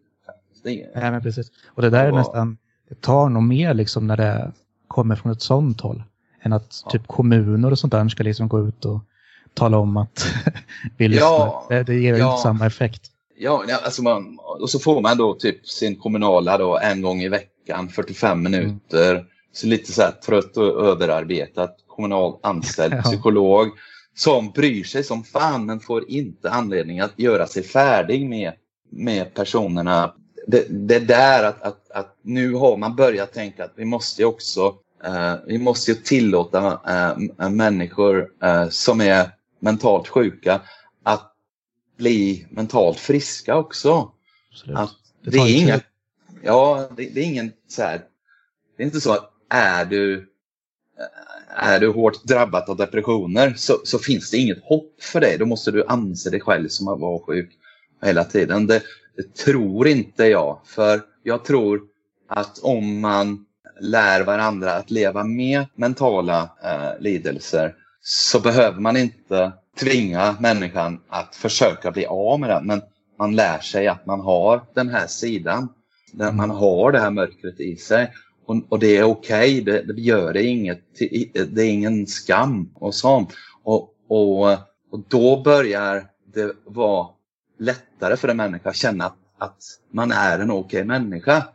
Nej, 0.63 0.89
men 0.95 1.21
precis. 1.21 1.51
Och 1.67 1.81
det 1.81 1.89
där 1.89 2.05
är 2.05 2.11
nästan, 2.11 2.57
det 2.89 3.01
tar 3.01 3.29
nog 3.29 3.43
mer 3.43 3.73
liksom 3.73 4.07
när 4.07 4.17
det 4.17 4.51
kommer 4.87 5.15
från 5.15 5.31
ett 5.31 5.41
sånt 5.41 5.81
håll. 5.81 6.03
Än 6.41 6.53
att 6.53 6.81
Ja. 6.85 6.91
typ 6.91 7.07
kommuner 7.07 7.71
och 7.71 7.79
sånt 7.79 7.91
där 7.93 8.09
ska 8.09 8.23
liksom 8.23 8.47
gå 8.47 8.67
ut 8.67 8.85
och 8.85 8.99
tala 9.53 9.77
om 9.77 9.97
att 9.97 10.27
vi 10.97 11.07
lyssnar. 11.07 11.27
Ja. 11.27 11.65
Det, 11.69 11.83
det 11.83 11.95
ger 11.95 12.17
Ja. 12.17 12.31
inte 12.31 12.41
samma 12.41 12.65
effekt. 12.65 13.01
Ja, 13.37 13.63
alltså 13.83 14.03
man, 14.03 14.39
och 14.59 14.69
så 14.69 14.79
får 14.79 15.01
man 15.01 15.17
då 15.17 15.33
typ 15.33 15.67
sin 15.67 15.95
kommunala 15.95 16.57
då 16.57 16.77
en 16.77 17.01
gång 17.01 17.21
i 17.21 17.29
veckan, 17.29 17.89
45 17.89 18.43
minuter. 18.43 19.25
Så 19.51 19.67
lite 19.67 19.91
så 19.91 20.01
här 20.01 20.11
trött 20.11 20.57
och 20.57 20.87
överarbetat 20.87 21.77
kommunal 21.87 22.39
anställd 22.43 22.93
Ja. 22.97 23.01
psykolog 23.01 23.67
som 24.15 24.51
bryr 24.51 24.83
sig 24.83 25.03
som 25.03 25.23
fan 25.23 25.65
men 25.65 25.79
får 25.79 26.09
inte 26.09 26.49
anledning 26.49 26.99
att 26.99 27.19
göra 27.19 27.47
sig 27.47 27.63
färdig 27.63 28.29
med, 28.29 28.53
med 28.89 29.33
personerna. 29.33 30.13
Det, 30.47 30.65
det 30.69 30.95
är 30.95 30.99
där 30.99 31.43
att, 31.43 31.61
att, 31.61 31.91
att 31.91 32.15
nu 32.21 32.53
har 32.53 32.77
man 32.77 32.95
börjat 32.95 33.33
tänka 33.33 33.63
att 33.63 33.73
vi 33.75 33.85
måste 33.85 34.25
också 34.25 34.75
eh, 35.03 35.35
vi 35.45 35.57
måste 35.57 35.91
ju 35.91 35.97
tillåta 35.97 36.79
eh, 37.39 37.49
människor 37.49 38.29
eh, 38.43 38.69
som 38.69 39.01
är 39.01 39.29
mentalt 39.59 40.07
sjuka 40.07 40.61
att 41.03 41.33
bli 41.97 42.45
mentalt 42.49 42.99
friska 42.99 43.55
också. 43.57 44.11
Absolut. 44.51 44.77
Att 44.77 44.95
Det 45.23 45.31
det, 45.31 45.37
är 45.37 45.61
inga, 45.61 45.79
ja, 46.43 46.89
det, 46.97 47.09
det 47.13 47.19
är 47.19 47.25
ingen 47.25 47.51
så 47.67 47.81
här, 47.81 48.01
det 48.77 48.83
är 48.83 48.85
inte 48.85 49.01
så 49.01 49.11
att 49.13 49.31
är 49.49 49.85
du, 49.85 50.29
är 51.55 51.79
du 51.79 51.87
hårt 51.87 52.23
drabbad 52.23 52.69
av 52.69 52.77
depressioner 52.77 53.53
så, 53.57 53.81
så 53.83 53.99
finns 53.99 54.31
det 54.31 54.37
inget 54.37 54.63
hopp 54.63 54.95
för 55.01 55.19
dig. 55.19 55.37
Då 55.37 55.45
måste 55.45 55.71
du 55.71 55.85
anse 55.87 56.29
dig 56.29 56.41
själv 56.41 56.67
som 56.67 56.87
att 56.87 56.99
vara 56.99 57.19
sjuk 57.19 57.49
hela 58.01 58.23
tiden. 58.23 58.67
Det, 58.67 58.81
det 59.17 59.35
tror 59.35 59.87
inte 59.87 60.23
jag. 60.23 60.59
För 60.65 61.01
jag 61.23 61.45
tror 61.45 61.81
att 62.29 62.59
om 62.59 62.99
man 62.99 63.45
lär 63.79 64.23
varandra 64.23 64.73
att 64.73 64.91
leva 64.91 65.23
med 65.23 65.65
mentala 65.75 66.49
eh, 66.63 67.01
lidelser 67.01 67.75
så 68.01 68.39
behöver 68.39 68.79
man 68.79 68.97
inte 68.97 69.51
tvinga 69.79 70.35
människan 70.39 71.01
att 71.09 71.35
försöka 71.35 71.91
bli 71.91 72.05
av 72.05 72.39
med 72.39 72.49
den. 72.49 72.67
Men 72.67 72.81
man 73.19 73.35
lär 73.35 73.59
sig 73.59 73.87
att 73.87 74.05
man 74.05 74.19
har 74.19 74.61
den 74.73 74.89
här 74.89 75.07
sidan. 75.07 75.69
Där 76.13 76.31
man 76.31 76.49
har 76.49 76.91
det 76.91 76.99
här 76.99 77.11
mörkret 77.11 77.59
i 77.59 77.75
sig. 77.75 78.13
Och, 78.49 78.55
och 78.69 78.79
det 78.79 78.97
är 78.97 79.03
okej, 79.03 79.61
det, 79.61 79.81
det 79.81 80.01
gör 80.01 80.33
det 80.33 80.43
inget, 80.43 80.81
det 81.49 81.61
är 81.61 81.69
ingen 81.69 82.07
skam 82.07 82.69
och 82.73 82.95
sånt. 82.95 83.33
Och, 83.63 83.93
och, 84.07 84.51
och 84.91 84.99
då 85.07 85.41
börjar 85.41 86.05
det 86.33 86.51
vara 86.65 87.07
lättare 87.59 88.17
för 88.17 88.27
en 88.27 88.37
människa 88.37 88.69
att 88.69 88.75
känna 88.75 89.05
att, 89.05 89.15
att 89.37 89.57
man 89.91 90.11
är 90.11 90.39
en 90.39 90.51
okej 90.51 90.83
människa. 90.83 91.47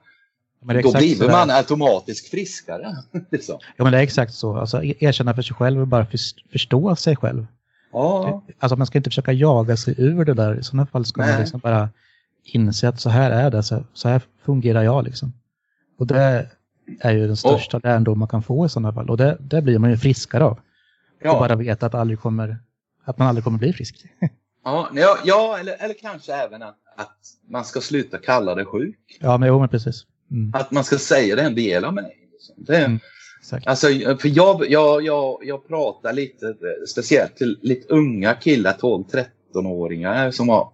Men 0.63 0.83
Då 0.83 0.93
blir 0.93 1.31
man 1.31 1.51
automatiskt 1.51 2.29
friskare. 2.31 2.97
liksom. 3.31 3.59
Ja, 3.77 3.85
men 3.85 3.93
det 3.93 3.99
är 3.99 4.03
exakt 4.03 4.35
så. 4.35 4.57
Alltså, 4.57 4.85
e- 4.85 4.95
erkänna 5.01 5.35
för 5.35 5.43
sig 5.43 5.57
själv 5.57 5.81
och 5.81 5.87
bara 5.89 6.07
förs- 6.07 6.35
förstå 6.53 6.97
sig 6.97 7.17
själv. 7.17 7.47
Ja, 7.93 8.43
Alltså 8.59 8.77
man 8.77 8.87
ska 8.87 8.99
inte 8.99 9.11
försöka 9.11 9.33
jaga 9.33 9.77
sig 9.77 9.95
ur 9.99 10.25
det 10.25 10.35
där. 10.35 10.59
I 10.59 10.63
sådana 10.63 10.87
fall 10.87 11.05
ska 11.05 11.21
man 11.21 11.31
Nej. 11.31 11.41
liksom 11.41 11.61
bara 11.61 11.89
inse 12.45 12.89
att 12.89 13.01
så 13.01 13.11
här 13.11 13.31
är 13.31 13.51
det. 13.51 13.63
Så, 13.63 13.85
så 13.93 14.09
här 14.09 14.23
fungerar 14.45 14.83
jag 14.83 15.05
liksom. 15.05 15.33
Och 15.99 16.07
det 16.07 16.49
är 17.01 17.13
ju 17.13 17.27
den 17.27 17.37
största 17.37 17.79
lärdom 17.83 18.19
man 18.19 18.29
kan 18.29 18.43
få 18.43 18.67
i 18.67 18.69
sådana 18.69 18.93
fall. 18.93 19.11
Och 19.11 19.17
det, 19.17 19.37
det 19.41 19.63
blir 19.63 19.79
man 19.79 19.91
ju 19.91 19.97
friskare 19.97 20.45
av. 20.45 20.53
Och 20.53 20.59
ja. 21.23 21.39
bara 21.39 21.57
veta 21.57 21.87
att, 21.87 21.95
aldrig 21.95 22.19
kommer, 22.21 22.59
att 23.05 23.19
man 23.19 23.29
aldrig 23.29 23.45
kommer 23.45 23.59
bli 23.59 23.73
frisk. 23.73 24.05
Ja, 24.67 24.89
ja, 24.95 25.19
ja 25.25 25.57
eller, 25.61 25.77
eller 25.85 25.95
kanske 26.01 26.35
även 26.35 26.63
att, 26.63 26.77
att 26.97 27.19
man 27.51 27.65
ska 27.65 27.81
sluta 27.81 28.19
kalla 28.19 28.55
det 28.55 28.65
sjuk. 28.65 28.99
ja, 29.21 29.39
men 29.39 29.49
jo, 29.49 29.59
men 29.61 29.69
precis. 29.69 30.07
Mm, 30.31 30.53
Att 30.55 30.71
man 30.71 30.85
ska 30.85 30.99
säga 30.99 31.37
det 31.37 31.43
är 31.43 31.47
en 31.47 31.55
del 31.55 31.85
av 31.85 31.95
mig. 31.95 32.29
liksom. 32.33 32.55
Det, 32.65 32.77
Mm. 32.85 32.99
exakt. 33.41 33.67
Alltså, 33.67 33.87
för 34.19 34.29
jag, 34.29 34.71
jag, 34.71 35.03
jag, 35.03 35.39
jag 35.43 35.69
pratar 35.69 36.13
lite, 36.13 36.55
speciellt 36.89 37.37
till 37.37 37.59
lite 37.63 37.95
unga 37.95 38.35
killar, 38.35 38.73
12-13-åringar 38.73 40.31
som 40.31 40.49
har, 40.49 40.69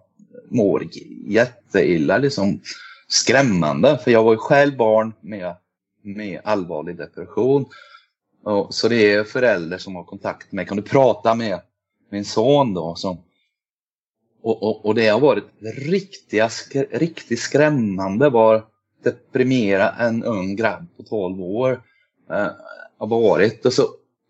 mår 0.49 0.83
jätteilla, 1.27 2.17
liksom 2.17 2.61
skrämmande. 3.07 3.97
För 4.03 4.11
jag 4.11 4.23
var 4.23 4.31
ju 4.31 4.37
själv 4.37 4.77
barn 4.77 5.13
med, 5.21 5.55
med 6.01 6.41
allvarlig 6.43 6.97
depression. 6.97 7.65
Och, 8.43 8.73
så 8.73 8.87
det 8.87 9.13
är 9.13 9.23
föräldrar 9.23 9.77
som 9.77 9.95
har 9.95 10.03
kontakt 10.03 10.51
med, 10.51 10.67
kan 10.67 10.77
du 10.77 10.83
prata 10.83 11.35
med 11.35 11.59
min 12.09 12.25
son 12.25 12.73
då? 12.73 12.95
Som, 12.95 13.17
och, 14.41 14.63
och, 14.63 14.85
och 14.85 14.95
det 14.95 15.07
har 15.07 15.19
varit 15.19 15.45
riktiga, 15.61 16.49
riktigt 16.91 17.39
skrämmande 17.39 18.29
var 18.29 18.65
deprimera 19.03 19.89
en 19.89 20.23
ung 20.23 20.55
grabb 20.55 20.87
på 20.97 21.03
12 21.03 21.41
år 21.41 21.81
eh, 22.29 22.47
har 22.97 23.07
varit. 23.07 23.65
Och, 23.65 23.73
så, 23.73 23.83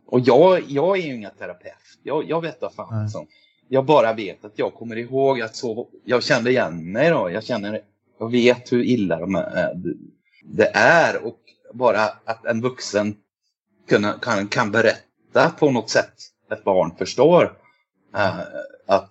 och 0.07 0.19
jag, 0.19 0.61
jag 0.67 0.97
är 0.97 1.01
ju 1.01 1.15
ingen 1.15 1.31
terapeut. 1.37 1.75
Jag, 2.03 2.29
jag 2.29 2.41
vet 2.41 2.61
vad 2.61 2.73
fan 2.73 3.09
som. 3.09 3.27
Jag 3.67 3.85
bara 3.85 4.13
vet 4.13 4.45
att 4.45 4.59
jag 4.59 4.73
kommer 4.73 4.95
ihåg 4.95 5.41
att 5.41 5.55
så, 5.55 5.89
jag 6.05 6.23
kände 6.23 6.49
igen 6.49 6.91
mig 6.91 7.09
då. 7.09 7.29
Jag 7.29 7.43
känner, 7.43 7.81
jag 8.19 8.31
vet 8.31 8.71
hur 8.71 8.83
illa 8.83 9.19
de 9.19 9.35
är, 9.35 9.81
det 10.43 10.71
är 10.73 11.25
och 11.25 11.39
bara 11.73 12.03
att 12.25 12.45
en 12.45 12.61
vuxen 12.61 13.15
kan, 13.89 14.19
kan, 14.21 14.47
kan 14.47 14.71
berätta 14.71 15.49
på 15.49 15.71
något 15.71 15.89
sätt 15.89 16.13
ett 16.51 16.63
barn 16.63 16.91
förstår 16.97 17.57
eh, 18.15 18.39
att 18.87 19.09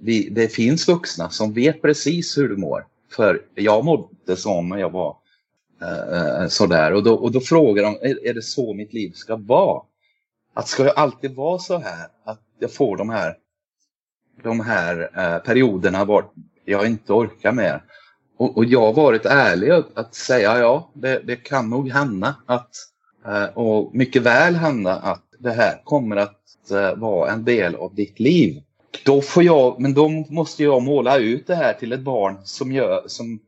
vi, 0.00 0.28
det 0.28 0.48
finns 0.48 0.88
vuxna 0.88 1.30
som 1.30 1.52
vet 1.52 1.82
precis 1.82 2.38
hur 2.38 2.48
du 2.48 2.56
mår. 2.56 2.86
För 3.16 3.42
jag 3.54 3.84
mådde 3.84 4.36
så 4.36 4.62
när 4.62 4.78
jag 4.78 4.90
var 4.90 5.16
eh, 5.82 6.42
eh, 6.42 6.48
sådär. 6.48 6.92
Och 6.92 7.02
då, 7.02 7.14
och 7.14 7.32
då 7.32 7.40
frågar 7.40 7.82
de, 7.82 7.98
är, 8.02 8.26
är 8.26 8.34
det 8.34 8.42
så 8.42 8.74
mitt 8.74 8.92
liv 8.92 9.12
ska 9.14 9.36
vara? 9.36 9.82
Att 10.54 10.68
ska 10.68 10.84
jag 10.84 10.98
alltid 10.98 11.34
vara 11.34 11.58
så 11.58 11.78
här? 11.78 12.08
Att 12.24 12.40
jag 12.58 12.72
får 12.72 12.96
de 12.96 13.10
här, 13.10 13.36
de 14.42 14.60
här 14.60 15.10
eh, 15.16 15.38
perioderna 15.38 16.04
var 16.04 16.24
jag 16.64 16.86
inte 16.86 17.12
orkar 17.12 17.52
mer. 17.52 17.82
Och, 18.36 18.56
och 18.56 18.64
jag 18.64 18.80
har 18.80 18.92
varit 18.92 19.26
ärlig 19.26 19.70
att, 19.70 19.98
att 19.98 20.14
säga 20.14 20.58
ja, 20.58 20.90
det, 20.94 21.20
det 21.24 21.36
kan 21.36 21.70
nog 21.70 21.88
hända 21.88 22.34
att, 22.46 22.70
eh, 23.26 23.44
och 23.44 23.94
mycket 23.94 24.22
väl 24.22 24.54
hända 24.54 24.94
att 24.94 25.24
det 25.38 25.50
här 25.50 25.80
kommer 25.84 26.16
att 26.16 26.70
eh, 26.70 26.94
vara 26.94 27.32
en 27.32 27.44
del 27.44 27.74
av 27.74 27.94
ditt 27.94 28.20
liv. 28.20 28.62
Då 29.04 29.20
får 29.20 29.42
jag, 29.42 29.80
men 29.80 29.94
då 29.94 30.08
måste 30.08 30.62
jag 30.62 30.82
måla 30.82 31.18
ut 31.18 31.46
det 31.46 31.54
här 31.54 31.72
till 31.72 31.92
ett 31.92 32.00
barn 32.00 32.36
som, 32.44 32.72
gör, 32.72 33.02
som 33.06 33.40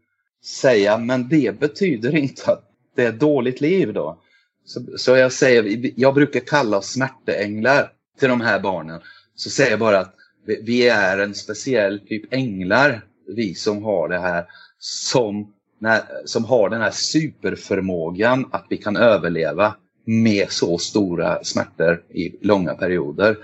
säger, 0.44 0.98
men 0.98 1.28
det 1.28 1.60
betyder 1.60 2.16
inte 2.16 2.52
att 2.52 2.70
det 2.94 3.04
är 3.04 3.08
ett 3.08 3.20
dåligt 3.20 3.60
liv 3.60 3.92
då. 3.92 4.18
Så, 4.64 4.80
så 4.96 5.16
jag 5.16 5.32
säger, 5.32 5.90
jag 5.96 6.14
brukar 6.14 6.40
kalla 6.40 6.76
oss 6.76 6.86
smärteänglar 6.92 7.92
till 8.18 8.28
de 8.28 8.40
här 8.40 8.60
barnen. 8.60 9.00
Så 9.34 9.50
säger 9.50 9.70
jag 9.70 9.80
bara 9.80 9.98
att 9.98 10.14
vi, 10.46 10.62
vi 10.62 10.88
är 10.88 11.18
en 11.18 11.34
speciell 11.34 12.00
typ 12.00 12.32
änglar, 12.32 13.04
vi 13.26 13.54
som 13.54 13.84
har 13.84 14.08
det 14.08 14.18
här, 14.18 14.44
som 14.84 15.52
när, 15.78 16.02
som 16.24 16.44
har 16.44 16.68
den 16.68 16.80
här 16.80 16.90
superförmågan 16.90 18.48
att 18.52 18.66
vi 18.68 18.76
kan 18.76 18.96
överleva 18.96 19.74
med 20.04 20.50
så 20.50 20.78
stora 20.78 21.44
smärtor 21.44 22.02
i 22.10 22.46
långa 22.46 22.74
perioder. 22.74 23.36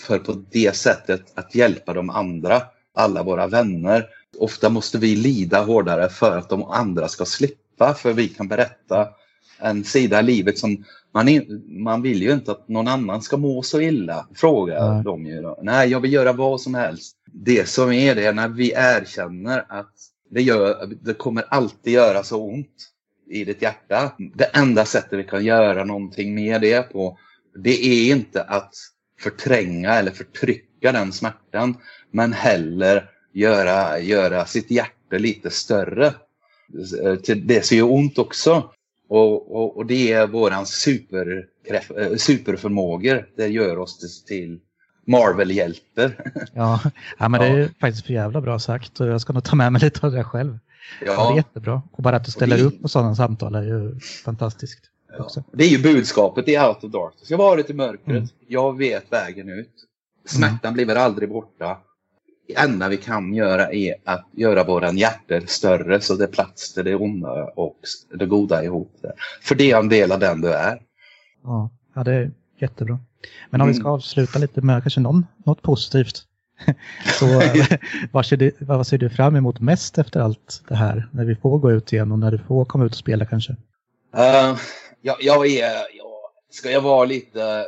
För 0.00 0.18
på 0.18 0.44
det 0.50 0.76
sättet 0.76 1.22
att 1.34 1.54
hjälpa 1.54 1.92
de 1.92 2.10
andra, 2.10 2.62
alla 2.94 3.22
våra 3.22 3.46
vänner. 3.46 4.06
Ofta 4.38 4.68
måste 4.68 4.98
vi 4.98 5.16
lida 5.16 5.62
hårdare 5.62 6.08
för 6.08 6.38
att 6.38 6.48
de 6.48 6.64
andra 6.64 7.08
ska 7.08 7.24
slippa, 7.24 7.94
för 7.94 8.12
vi 8.12 8.28
kan 8.28 8.48
berätta 8.48 9.08
en 9.58 9.84
sida 9.84 10.20
i 10.20 10.22
livet 10.22 10.58
som 10.58 10.84
man, 11.14 11.28
in, 11.28 11.64
man 11.66 12.02
vill 12.02 12.22
ju 12.22 12.32
inte 12.32 12.52
att 12.52 12.68
någon 12.68 12.88
annan 12.88 13.22
ska 13.22 13.36
må 13.36 13.62
så 13.62 13.80
illa, 13.80 14.26
frågar 14.34 14.94
Nej. 14.94 15.04
de 15.04 15.26
ju. 15.26 15.42
Då. 15.42 15.58
Nej, 15.62 15.90
jag 15.90 16.00
vill 16.00 16.12
göra 16.12 16.32
vad 16.32 16.60
som 16.60 16.74
helst. 16.74 17.16
Det 17.32 17.68
som 17.68 17.92
är 17.92 18.14
det, 18.14 18.32
när 18.32 18.48
vi 18.48 18.72
erkänner 18.72 19.64
att 19.68 19.94
det, 20.30 20.42
gör, 20.42 20.88
det 21.02 21.14
kommer 21.14 21.44
alltid 21.48 21.92
göra 21.92 22.22
så 22.22 22.42
ont 22.42 22.88
i 23.30 23.44
ditt 23.44 23.62
hjärta. 23.62 24.12
Det 24.34 24.44
enda 24.44 24.84
sättet 24.84 25.18
vi 25.18 25.24
kan 25.24 25.44
göra 25.44 25.84
någonting 25.84 26.34
med 26.34 26.60
det 26.60 26.92
på, 26.92 27.18
det 27.54 27.86
är 27.86 28.16
inte 28.16 28.42
att 28.42 28.74
förtränga 29.20 29.94
eller 29.94 30.10
förtrycka 30.10 30.92
den 30.92 31.12
smärtan, 31.12 31.76
men 32.10 32.32
heller 32.32 33.10
göra, 33.32 33.98
göra 33.98 34.44
sitt 34.46 34.70
hjärta 34.70 35.18
lite 35.18 35.50
större. 35.50 36.14
Det 37.36 37.66
ser 37.66 37.76
ju 37.76 37.82
ont 37.82 38.18
också. 38.18 38.70
Och, 39.08 39.56
och, 39.56 39.76
och 39.76 39.86
det 39.86 40.12
är 40.12 40.26
våran 40.26 40.66
super, 40.66 41.46
eh, 41.64 42.16
superförmågor. 42.16 43.28
Det 43.36 43.46
gör 43.46 43.78
oss 43.78 44.24
till 44.24 44.60
Marvel-hjälper. 45.08 46.32
Ja, 46.52 46.80
ja, 47.18 47.28
men 47.28 47.40
det 47.40 47.46
är 47.46 47.70
faktiskt 47.80 48.06
för 48.06 48.12
jävla 48.12 48.40
bra 48.40 48.58
sagt 48.58 49.00
och 49.00 49.06
jag 49.06 49.20
ska 49.20 49.32
nog 49.32 49.44
ta 49.44 49.56
med 49.56 49.72
mig 49.72 49.82
lite 49.84 50.06
av 50.06 50.12
det 50.12 50.24
själv. 50.24 50.58
Ja. 51.00 51.12
ja 51.12 51.28
det 51.28 51.34
är 51.34 51.36
jättebra. 51.36 51.82
Och 51.92 52.02
bara 52.02 52.16
att 52.16 52.24
du 52.24 52.30
ställer 52.30 52.56
det... 52.56 52.62
upp 52.62 52.82
på 52.82 52.88
sådana 52.88 53.14
samtal 53.14 53.54
är 53.54 53.62
ju 53.62 54.00
fantastiskt. 54.24 54.80
Ja. 55.18 55.42
Det 55.52 55.64
är 55.64 55.68
ju 55.68 55.82
budskapet 55.82 56.48
i 56.48 56.58
Out 56.58 56.84
of 56.84 56.92
Darkness. 56.92 57.30
Jag 57.30 57.38
har 57.38 57.44
varit 57.44 57.70
i 57.70 57.74
mörkret. 57.74 58.08
Mm. 58.08 58.28
Jag 58.48 58.78
vet 58.78 59.12
vägen 59.12 59.48
ut. 59.48 59.72
Smärtan 60.26 60.58
mm. 60.62 60.74
blir 60.74 60.86
väl 60.86 60.96
aldrig 60.96 61.28
borta. 61.28 61.78
Det 62.48 62.56
enda 62.56 62.88
vi 62.88 62.96
kan 62.96 63.34
göra 63.34 63.72
är 63.72 63.94
att 64.04 64.26
göra 64.32 64.64
våran 64.64 64.98
hjärter 64.98 65.42
större 65.46 66.00
så 66.00 66.14
det 66.14 66.24
är 66.24 66.28
plats 66.28 66.74
till 66.74 66.84
det 66.84 66.94
onda 66.94 67.44
och 67.44 67.78
det 68.14 68.26
goda 68.26 68.64
ihop. 68.64 68.92
För 69.42 69.54
det 69.54 69.70
är 69.70 69.78
en 69.78 69.88
del 69.88 70.12
av 70.12 70.18
den 70.18 70.40
du 70.40 70.52
är. 70.52 70.82
Ja, 71.42 71.70
ja 71.94 72.04
det 72.04 72.14
är 72.14 72.30
jättebra. 72.58 72.98
Men 73.50 73.60
om 73.60 73.64
mm. 73.64 73.74
vi 73.74 73.80
ska 73.80 73.88
avsluta 73.88 74.38
lite 74.38 74.60
med 74.60 74.82
kanske 74.82 75.00
någon, 75.00 75.26
något 75.46 75.62
positivt. 75.62 76.22
Så 77.18 77.26
vad 78.12 78.26
ser, 78.26 78.36
du, 78.36 78.52
vad 78.60 78.86
ser 78.86 78.98
du 78.98 79.10
fram 79.10 79.36
emot 79.36 79.60
mest 79.60 79.98
efter 79.98 80.20
allt 80.20 80.62
det 80.68 80.74
här? 80.74 81.08
När 81.12 81.24
vi 81.24 81.34
får 81.34 81.58
gå 81.58 81.72
ut 81.72 81.92
igen 81.92 82.12
och 82.12 82.18
när 82.18 82.30
du 82.30 82.38
får 82.38 82.64
komma 82.64 82.84
ut 82.84 82.92
och 82.92 82.98
spela 82.98 83.24
kanske? 83.24 83.52
Uh, 84.16 84.58
jag, 85.02 85.16
jag 85.20 85.46
är, 85.46 85.72
jag, 85.72 86.18
ska 86.50 86.70
jag 86.70 86.80
vara 86.80 87.04
lite, 87.04 87.64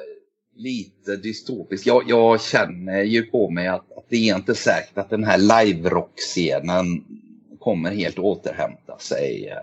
lite 0.57 1.16
dystopisk? 1.16 1.86
Jag, 1.86 2.03
jag 2.07 2.40
känner 2.40 3.03
ju 3.03 3.22
på 3.22 3.51
mig 3.51 3.68
att, 3.68 3.92
att, 3.92 4.05
det 4.09 4.16
är 4.16 4.36
inte 4.36 4.55
säkert 4.55 4.98
att 4.98 5.11
den 5.11 5.24
här 5.24 5.38
live-rock-scenen 5.38 7.05
kommer 7.61 7.90
helt 7.90 8.18
återhämta 8.18 8.98
sig 8.98 9.55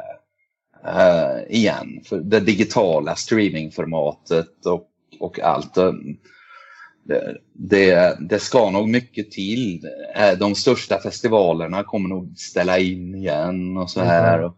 uh, 0.86 1.56
igen. 1.56 2.02
För 2.06 2.20
det 2.20 2.40
digitala 2.40 3.16
streamingformatet 3.16 4.66
och 4.66 4.90
och 5.20 5.40
allt. 5.40 5.74
Det, 7.04 7.38
det, 7.54 8.18
det, 8.20 8.40
ska 8.40 8.70
nog 8.70 8.90
mycket 8.90 9.32
till. 9.32 9.90
Eh, 10.16 10.38
de 10.38 10.56
största 10.56 11.00
festivalerna 11.00 11.84
kommer 11.84 12.10
nog 12.10 12.34
ställa 12.38 12.80
in 12.80 13.16
igen 13.16 13.78
och 13.78 13.90
så 13.90 14.02
här. 14.02 14.40
Mm. 14.40 14.52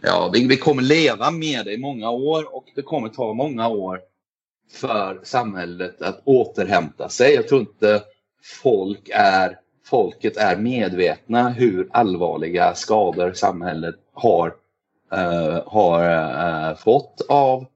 Ja, 0.00 0.30
vi, 0.32 0.46
vi, 0.46 0.56
kommer 0.56 0.82
leva 0.82 1.30
med 1.30 1.64
det 1.64 1.72
i 1.72 1.78
många 1.78 2.10
år 2.10 2.56
och 2.56 2.64
det 2.74 2.82
kommer 2.82 3.08
ta 3.08 3.34
många 3.34 3.68
år 3.68 4.00
för 4.72 5.20
samhället 5.22 6.02
att 6.02 6.22
återhämta 6.24 7.08
sig. 7.08 7.34
Jag 7.34 7.48
tror 7.48 7.60
inte 7.60 8.02
folk 8.62 9.10
är, 9.12 9.58
folket 9.84 10.36
är 10.36 10.56
medvetna 10.56 11.48
hur 11.48 11.88
allvarliga 11.92 12.74
skador 12.74 13.32
samhället 13.32 13.94
har, 14.12 14.54
uh, 15.14 15.62
har 15.66 16.04
uh, 16.70 16.76
fått 16.76 17.20
av 17.28 17.66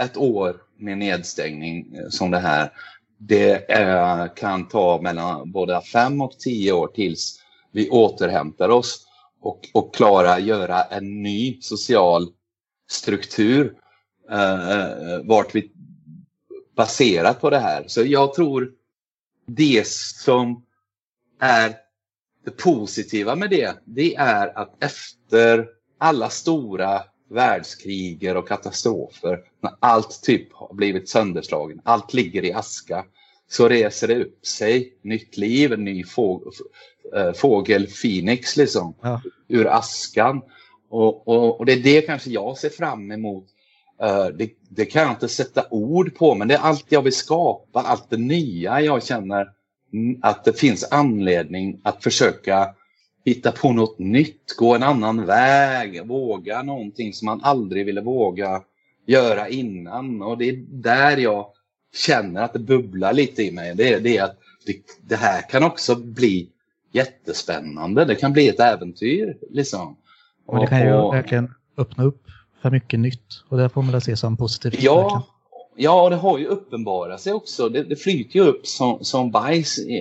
ett 0.00 0.16
år 0.16 0.56
med 0.78 0.98
nedstängning 0.98 1.94
eh, 1.94 2.08
som 2.08 2.30
det 2.30 2.38
här, 2.38 2.72
det 3.18 3.70
är, 3.70 4.36
kan 4.36 4.68
ta 4.68 5.00
mellan 5.00 5.52
både 5.52 5.80
fem 5.80 6.20
och 6.20 6.38
tio 6.38 6.72
år 6.72 6.86
tills 6.86 7.40
vi 7.72 7.90
återhämtar 7.90 8.68
oss 8.68 9.06
och, 9.40 9.68
och 9.74 9.94
klarar 9.94 10.38
göra 10.38 10.82
en 10.82 11.22
ny 11.22 11.58
social 11.60 12.28
struktur 12.90 13.74
eh, 14.30 14.70
eh 14.70 15.18
vart 15.24 15.54
vi 15.54 15.72
baserat 16.76 17.40
på 17.40 17.50
det 17.50 17.58
här. 17.58 17.84
Så 17.86 18.04
jag 18.04 18.34
tror 18.34 18.72
det 19.46 19.86
som 19.86 20.64
är 21.40 21.76
det 22.44 22.50
positiva 22.50 23.36
med 23.36 23.50
det, 23.50 23.78
det 23.84 24.14
är 24.14 24.58
att 24.58 24.84
efter 24.84 25.66
alla 25.98 26.30
stora 26.30 27.02
världskriger 27.30 28.36
och 28.36 28.48
katastrofer, 28.48 29.40
när 29.62 29.72
allt 29.80 30.22
typ 30.22 30.52
har 30.52 30.74
blivit 30.74 31.08
sönderslagen, 31.08 31.80
allt 31.84 32.14
ligger 32.14 32.44
i 32.44 32.52
aska, 32.52 33.04
så 33.48 33.68
reser 33.68 34.08
det 34.08 34.20
upp 34.20 34.46
sig 34.46 34.92
nytt 35.02 35.36
liv, 35.36 35.72
en 35.72 35.84
ny 35.84 36.04
fågel, 36.04 36.52
eh, 37.16 37.32
fågel 37.32 37.86
Phoenix 37.86 38.56
liksom, 38.56 38.94
ja. 39.02 39.20
ur 39.48 39.66
askan. 39.66 40.42
Och, 40.90 41.28
och, 41.28 41.60
och, 41.60 41.66
det 41.66 41.72
är 41.72 41.82
det 41.82 42.00
kanske 42.00 42.30
jag 42.30 42.58
ser 42.58 42.70
fram 42.70 43.12
emot. 43.12 43.44
Uh, 44.02 44.26
det, 44.26 44.50
det, 44.70 44.84
kan 44.84 45.02
jag 45.02 45.10
inte 45.10 45.28
sätta 45.28 45.66
ord 45.70 46.14
på, 46.16 46.34
men 46.34 46.48
det 46.48 46.54
är 46.54 46.58
allt 46.58 46.86
jag 46.88 47.02
vill 47.02 47.12
skapa, 47.12 47.80
allt 47.80 48.10
det 48.10 48.16
nya 48.16 48.80
jag 48.80 49.04
känner 49.04 49.48
att 50.22 50.44
det 50.44 50.52
finns 50.52 50.88
anledning 50.90 51.80
att 51.84 52.02
försöka 52.02 52.74
hitta 53.24 53.52
på 53.52 53.72
något 53.72 53.98
nytt, 53.98 54.56
gå 54.56 54.74
en 54.74 54.82
annan 54.82 55.26
väg, 55.26 56.06
våga 56.06 56.62
någonting 56.62 57.12
som 57.12 57.26
man 57.26 57.40
aldrig 57.42 57.86
ville 57.86 58.00
våga 58.00 58.62
göra 59.08 59.48
innan. 59.48 60.22
Och 60.22 60.38
det 60.38 60.48
är 60.48 60.56
där 60.68 61.16
jag 61.16 61.46
känner 61.94 62.42
att 62.42 62.52
det 62.52 62.58
bubblar 62.58 63.12
lite 63.12 63.42
i 63.42 63.50
mig. 63.50 63.74
Det 63.74 63.92
är, 63.92 64.00
det 64.00 64.16
är 64.16 64.24
att 64.24 64.36
det, 64.66 64.76
det, 65.08 65.16
här 65.16 65.50
kan 65.50 65.62
också 65.62 65.96
bli 65.96 66.48
jättespännande. 66.92 68.04
Det 68.04 68.14
kan 68.14 68.32
bli 68.32 68.48
ett 68.48 68.60
äventyr. 68.60 69.36
Liksom. 69.50 69.96
Och 70.46 70.60
det 70.60 70.66
kan 70.66 70.80
ju 70.80 70.92
och, 70.92 71.14
verkligen 71.14 71.54
öppna 71.76 72.04
upp 72.04 72.22
för 72.62 72.70
mycket 72.70 73.00
nytt. 73.00 73.44
Och 73.48 73.58
det 73.58 73.68
får 73.68 73.82
man 73.82 74.00
se 74.00 74.16
som 74.16 74.36
positivt. 74.36 74.82
Ja, 74.82 75.02
verkligen. 75.02 75.22
Ja, 75.80 76.08
det 76.08 76.16
har 76.16 76.38
ju 76.38 76.46
uppenbarat 76.46 77.20
sig 77.20 77.32
också. 77.32 77.68
Det, 77.68 77.82
det 77.82 77.96
flyter 77.96 78.38
ju 78.38 78.46
upp 78.46 78.66
som, 78.66 78.98
som 79.04 79.30
bajs 79.30 79.78
i, 79.78 79.92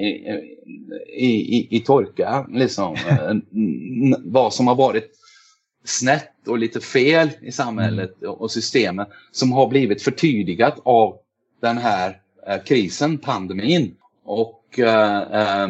i, 1.17 1.27
i, 1.27 1.67
i 1.69 1.79
torka. 1.79 2.47
Liksom. 2.49 2.95
Vad 4.25 4.53
som 4.53 4.67
har 4.67 4.75
varit 4.75 5.11
snett 5.87 6.47
och 6.47 6.57
lite 6.57 6.79
fel 6.81 7.29
i 7.41 7.51
samhället 7.51 8.21
mm. 8.21 8.33
och 8.33 8.51
systemet 8.51 9.07
som 9.31 9.51
har 9.51 9.67
blivit 9.67 10.01
förtydligat 10.01 10.79
av 10.83 11.17
den 11.61 11.77
här 11.77 12.21
eh, 12.47 12.63
krisen, 12.63 13.17
pandemin. 13.17 13.95
Och 14.25 14.79
eh, 14.79 15.21
eh, 15.21 15.67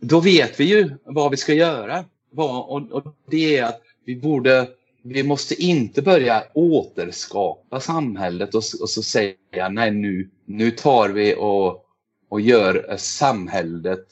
då 0.00 0.20
vet 0.20 0.60
vi 0.60 0.64
ju 0.64 0.90
vad 1.04 1.30
vi 1.30 1.36
ska 1.36 1.54
göra. 1.54 2.04
Och, 2.36 2.92
och 2.92 3.16
det 3.30 3.56
är 3.56 3.64
att 3.64 3.80
vi 4.04 4.16
borde 4.16 4.68
vi 5.06 5.22
måste 5.22 5.62
inte 5.62 6.02
börja 6.02 6.44
återskapa 6.54 7.80
samhället 7.80 8.54
och, 8.54 8.62
och 8.80 8.90
så 8.90 9.02
säga 9.02 9.68
nej 9.70 9.90
nu, 9.90 10.30
nu 10.44 10.70
tar 10.70 11.08
vi 11.08 11.34
och, 11.38 11.84
och 12.28 12.40
gör 12.40 12.96
samhället 12.98 14.06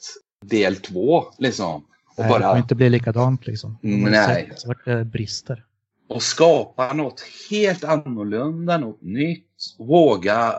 del 0.45 0.75
två. 0.75 1.23
Liksom. 1.37 1.85
Och 2.15 2.19
nej, 2.23 2.29
bara... 2.29 2.39
det 2.39 2.45
får 2.45 2.57
inte 2.57 2.75
bli 2.75 2.89
likadant 2.89 3.47
liksom. 3.47 3.77
Nej. 3.81 4.51
Så 4.55 4.67
vart 4.67 4.85
det 4.85 5.05
brister. 5.05 5.65
Och 6.07 6.23
skapa 6.23 6.93
något 6.93 7.23
helt 7.49 7.83
annorlunda, 7.83 8.77
något 8.77 9.01
nytt. 9.01 9.75
Våga 9.77 10.53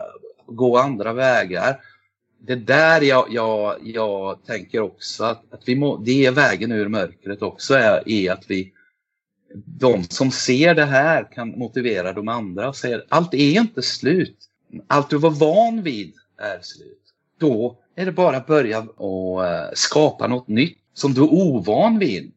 gå 0.45 0.77
andra 0.77 1.13
vägar. 1.13 1.79
Det 2.39 2.53
är 2.53 2.57
där 2.57 3.01
jag, 3.01 3.27
jag, 3.29 3.75
jag 3.83 4.45
tänker 4.45 4.81
också 4.81 5.23
att, 5.23 5.53
att 5.53 5.61
vi 5.65 5.75
må, 5.75 5.97
det 5.97 6.25
är 6.25 6.31
vägen 6.31 6.71
ur 6.71 6.87
mörkret 6.87 7.41
också 7.41 7.73
är, 7.73 8.09
är 8.09 8.31
att 8.31 8.43
vi 8.47 8.71
de 9.65 10.03
som 10.03 10.31
ser 10.31 10.75
det 10.75 10.85
här 10.85 11.31
kan 11.31 11.49
motivera 11.49 12.13
de 12.13 12.27
andra 12.27 12.69
och 12.69 12.75
säga 12.75 13.01
allt 13.09 13.33
är 13.33 13.59
inte 13.59 13.81
slut. 13.81 14.37
Allt 14.87 15.09
du 15.09 15.17
var 15.17 15.29
van 15.29 15.83
vid 15.83 16.13
är 16.37 16.59
slut. 16.61 17.01
Då 17.39 17.77
är 17.95 18.05
det 18.05 18.11
bara 18.11 18.37
att 18.37 18.47
börja 18.47 18.81
och 18.81 19.45
eh, 19.45 19.69
skapa 19.73 20.27
något 20.27 20.47
nytt 20.47 20.77
som 20.95 21.13
du 21.13 21.21
är 21.21 21.33
ovan 21.33 21.99
vid. 21.99 22.31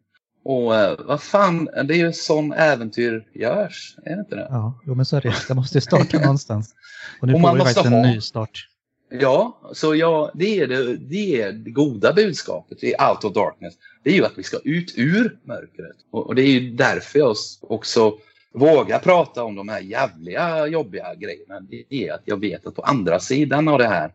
Och 0.44 0.76
eh, 0.76 0.98
vad 1.04 1.22
fan, 1.22 1.64
det 1.64 1.94
är 1.94 1.98
ju 1.98 2.12
som 2.12 2.52
äventyr 2.52 3.26
görs, 3.34 3.96
är 4.04 4.14
det 4.14 4.20
inte 4.20 4.36
det? 4.36 4.46
Ja, 4.50 4.80
jo, 4.86 4.94
men 4.94 5.04
så 5.04 5.16
är 5.16 5.20
det. 5.20 5.34
Det 5.48 5.54
måste 5.54 5.80
starta 5.80 6.18
någonstans. 6.22 6.74
Och 7.20 7.28
nu 7.28 7.34
och 7.34 7.40
får 7.40 7.54
vi 7.54 7.60
faktiskt 7.60 7.86
en 7.86 8.02
ny 8.02 8.20
start. 8.20 8.68
Ja, 9.10 9.60
så 9.72 9.94
ja, 9.94 10.30
det, 10.34 10.60
är 10.60 10.66
det, 10.66 10.96
det 10.96 11.42
är 11.42 11.52
det 11.52 11.70
goda 11.70 12.12
budskapet 12.12 12.84
i 12.84 12.94
Out 13.10 13.24
of 13.24 13.34
Darkness. 13.34 13.74
Det 14.02 14.10
är 14.10 14.14
ju 14.14 14.24
att 14.24 14.38
vi 14.38 14.42
ska 14.42 14.58
ut 14.64 14.94
ur 14.96 15.38
mörkret. 15.44 15.96
Och, 16.10 16.26
och 16.26 16.34
det 16.34 16.42
är 16.42 16.60
ju 16.60 16.70
därför 16.70 17.18
jag 17.18 17.36
också 17.62 18.14
vågar 18.54 18.98
prata 18.98 19.44
om 19.44 19.54
de 19.54 19.68
här 19.68 19.80
jävliga 19.80 20.66
jobbiga 20.66 21.14
grejerna. 21.14 21.60
Det 21.60 21.84
är 21.90 22.12
att 22.12 22.22
jag 22.24 22.40
vet 22.40 22.66
att 22.66 22.74
på 22.74 22.82
andra 22.82 23.20
sidan 23.20 23.68
av 23.68 23.78
det 23.78 23.88
här 23.88 24.12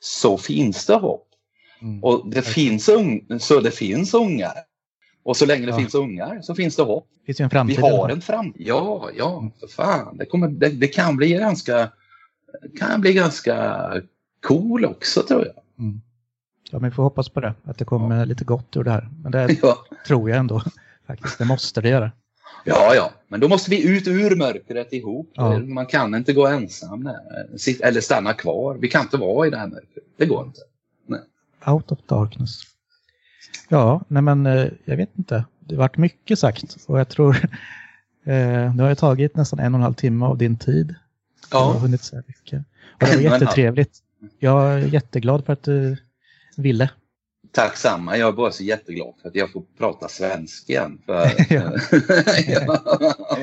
så 0.00 0.38
finns 0.38 0.86
det 0.86 0.94
hopp. 0.94 1.28
Mm. 1.82 2.04
Och 2.04 2.30
det 2.30 2.42
finns, 2.42 2.88
un, 2.88 3.40
så 3.40 3.60
det 3.60 3.70
finns 3.70 4.14
ungar. 4.14 4.52
Och 5.24 5.36
så 5.36 5.46
länge 5.46 5.66
det 5.66 5.72
ja. 5.72 5.78
finns 5.78 5.94
ungar 5.94 6.40
så 6.42 6.54
finns 6.54 6.76
det 6.76 6.82
hopp. 6.82 7.08
Finns 7.26 7.40
en 7.40 7.50
framtid. 7.50 7.76
Vi 7.76 7.82
har 7.82 8.08
en 8.08 8.20
framtid. 8.20 8.66
Ja, 8.66 9.10
ja, 9.16 9.38
mm. 9.38 9.52
för 9.60 9.66
fan. 9.66 10.16
Det, 10.16 10.26
kommer, 10.26 10.48
det, 10.48 10.68
det, 10.68 10.88
kan 10.88 11.16
bli 11.16 11.32
ganska 11.32 11.90
kan 12.78 13.00
bli 13.00 13.12
ganska 13.12 13.86
cool 14.46 14.84
också 14.84 15.22
tror 15.22 15.46
jag. 15.46 15.84
Mm. 15.84 16.00
Ja, 16.70 16.78
men 16.78 16.90
vi 16.90 16.94
får 16.94 17.02
hoppas 17.02 17.28
på 17.28 17.40
det. 17.40 17.54
Att 17.64 17.78
det 17.78 17.84
kommer 17.84 18.18
ja. 18.18 18.24
lite 18.24 18.44
gott 18.44 18.76
ur 18.76 18.84
det 18.84 18.90
här. 18.90 19.08
Men 19.22 19.32
det 19.32 19.56
ja. 19.62 19.78
tror 20.06 20.30
jag 20.30 20.38
ändå. 20.38 20.62
Faktiskt, 21.06 21.38
det 21.38 21.44
måste 21.44 21.80
det 21.80 21.88
göra. 21.88 22.12
Ja, 22.64 22.94
ja, 22.94 23.12
men 23.28 23.40
då 23.40 23.48
måste 23.48 23.70
vi 23.70 23.88
ut 23.88 24.08
ur 24.08 24.36
mörkret 24.36 24.92
ihop. 24.92 25.30
Ja. 25.34 25.58
Man 25.58 25.86
kan 25.86 26.14
inte 26.14 26.32
gå 26.32 26.46
ensam 26.46 27.10
eller 27.82 28.00
stanna 28.00 28.32
kvar. 28.32 28.74
Vi 28.80 28.88
kan 28.88 29.02
inte 29.02 29.16
vara 29.16 29.46
i 29.46 29.50
det 29.50 29.56
här 29.56 29.66
mörkret. 29.66 30.04
Det 30.16 30.26
går 30.26 30.46
inte. 30.46 30.60
Out 31.66 31.92
of 31.92 31.98
darkness. 32.06 32.62
Ja, 33.68 34.04
nej 34.08 34.22
men 34.22 34.46
eh, 34.46 34.66
jag 34.84 34.96
vet 34.96 35.18
inte. 35.18 35.44
Det 35.60 35.74
har 35.74 35.82
varit 35.82 35.96
mycket 35.96 36.38
sagt 36.38 36.76
och 36.86 37.00
jag 37.00 37.08
tror 37.08 37.36
eh, 38.24 38.74
nu 38.74 38.82
har 38.82 38.88
jag 38.88 38.98
tagit 38.98 39.36
nästan 39.36 39.58
en 39.58 39.74
och 39.74 39.78
en 39.78 39.82
halv 39.82 39.94
timme 39.94 40.26
av 40.26 40.38
din 40.38 40.58
tid. 40.58 40.94
Ja. 41.50 41.58
Jag 41.58 41.72
har 41.72 41.80
hunnit 41.80 42.02
så 42.02 42.22
mycket. 42.26 42.64
Och 43.00 43.06
det 43.06 43.14
var 43.16 43.22
jättetrevligt. 43.32 43.98
Jag 44.38 44.72
är 44.72 44.78
jätteglad 44.78 45.46
för 45.46 45.52
att 45.52 45.62
du 45.62 45.96
ville. 46.56 46.90
Tack 47.52 47.76
samma. 47.76 48.16
Jag 48.16 48.28
är 48.28 48.32
bara 48.32 48.52
så 48.52 48.64
jätteglad 48.64 49.14
för 49.22 49.28
att 49.28 49.34
jag 49.34 49.52
får 49.52 49.62
prata 49.78 50.08
svenska 50.08 50.72
igen. 50.72 51.02
För, 51.06 51.30
ja. 52.52 52.78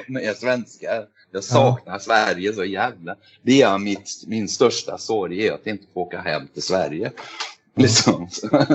med 0.08 0.36
svenska. 0.36 1.04
Jag 1.32 1.44
saknar 1.44 1.94
ja. 1.94 2.00
Sverige 2.00 2.54
så 2.54 2.64
jävla. 2.64 3.16
Det 3.42 3.62
är 3.62 3.78
mitt, 3.78 4.24
min 4.28 4.48
största 4.48 4.98
sorg 4.98 5.48
är 5.48 5.54
att 5.54 5.68
inte 5.68 5.86
få 5.94 6.00
åka 6.00 6.22
hem 6.22 6.48
till 6.48 6.64
Sverige. 6.64 7.12
Liksom. 7.84 8.28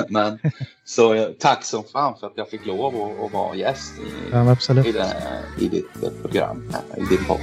Men, 0.09 0.39
så 0.85 1.35
tack 1.39 1.65
som 1.65 1.85
fan 1.93 2.15
för 2.21 2.27
att 2.27 2.33
jag 2.37 2.49
fick 2.49 2.67
lov 2.67 2.87
att, 2.87 3.25
att 3.25 3.33
vara 3.33 3.55
gäst 3.55 3.93
i, 3.99 4.31
ja, 4.33 4.57
i, 4.85 4.93
det, 4.93 5.17
i 5.59 5.69
ditt 5.69 6.23
program, 6.23 6.73
i 6.97 7.01
din 7.01 7.25
podd. 7.25 7.41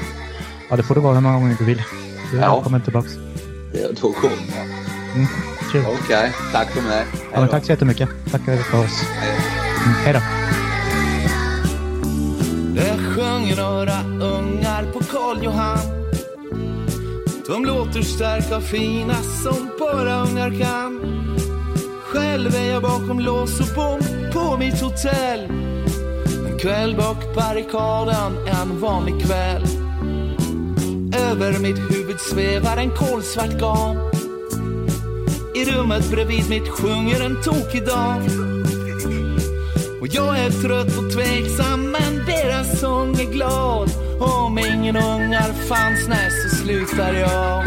Ja, 0.69 0.75
det 0.75 0.83
får 0.83 0.95
du 0.95 1.01
vara 1.01 1.13
hur 1.13 1.21
många 1.21 1.39
gånger 1.39 1.55
du 1.59 1.65
vill. 1.65 1.83
Du 2.31 2.37
är 2.37 2.41
ja. 2.41 2.55
välkommen 2.55 2.81
tillbaka. 2.81 3.09
Ja, 3.73 3.87
då 4.01 4.11
kommer 4.11 4.37
jag. 4.55 4.65
Mm, 5.15 5.27
Okej, 5.69 5.81
okay. 5.81 6.29
tack 6.51 6.71
för 6.71 6.81
mig. 6.81 7.05
Ja, 7.33 7.47
tack 7.47 7.65
så 7.65 7.71
jättemycket. 7.71 8.09
Tack 8.31 8.41
för 8.41 8.53
oss. 8.53 9.03
Mm, 9.83 9.93
hej 10.03 10.13
då. 10.13 10.19
Det 12.75 12.97
sjunger 12.97 13.55
några 13.55 14.25
ungar 14.27 14.91
på 14.93 14.99
Karl 14.99 15.43
Johan. 15.43 16.01
De 17.47 17.65
låter 17.65 18.01
starka 18.01 18.57
och 18.57 18.63
fina 18.63 19.13
som 19.13 19.69
bara 19.79 20.23
ungar 20.23 20.59
kan. 20.59 21.21
Själv 22.13 22.55
är 22.55 22.71
jag 22.71 22.81
bakom 22.81 23.19
lås 23.19 23.59
och 23.59 23.75
bom 23.75 23.99
på 24.33 24.57
mitt 24.57 24.81
hotell. 24.81 25.39
En 26.47 26.59
kväll 26.59 26.95
bak 26.95 27.35
barrikaden, 27.35 28.47
en 28.47 28.79
vanlig 28.79 29.21
kväll. 29.21 29.63
Över 31.31 31.59
mitt 31.59 31.77
huvud 31.77 32.19
svävar 32.19 32.77
en 32.77 32.89
kolsvart 32.89 33.59
gam. 33.59 33.97
I 35.55 35.65
rummet 35.65 36.11
bredvid 36.11 36.49
mitt 36.49 36.69
sjunger 36.69 37.25
en 37.25 37.41
tokig 37.41 37.85
dam. 37.85 38.21
Och 40.01 40.07
jag 40.07 40.39
är 40.39 40.49
trött 40.49 40.97
och 40.97 41.11
tveksam 41.11 41.91
men 41.91 42.25
deras 42.25 42.79
sång 42.79 43.19
är 43.19 43.31
glad. 43.31 43.89
Om 44.19 44.59
ingen 44.59 44.95
ungar 44.95 45.53
fanns, 45.53 46.07
nej 46.07 46.29
så 46.31 46.55
slutar 46.55 47.13
jag. 47.13 47.63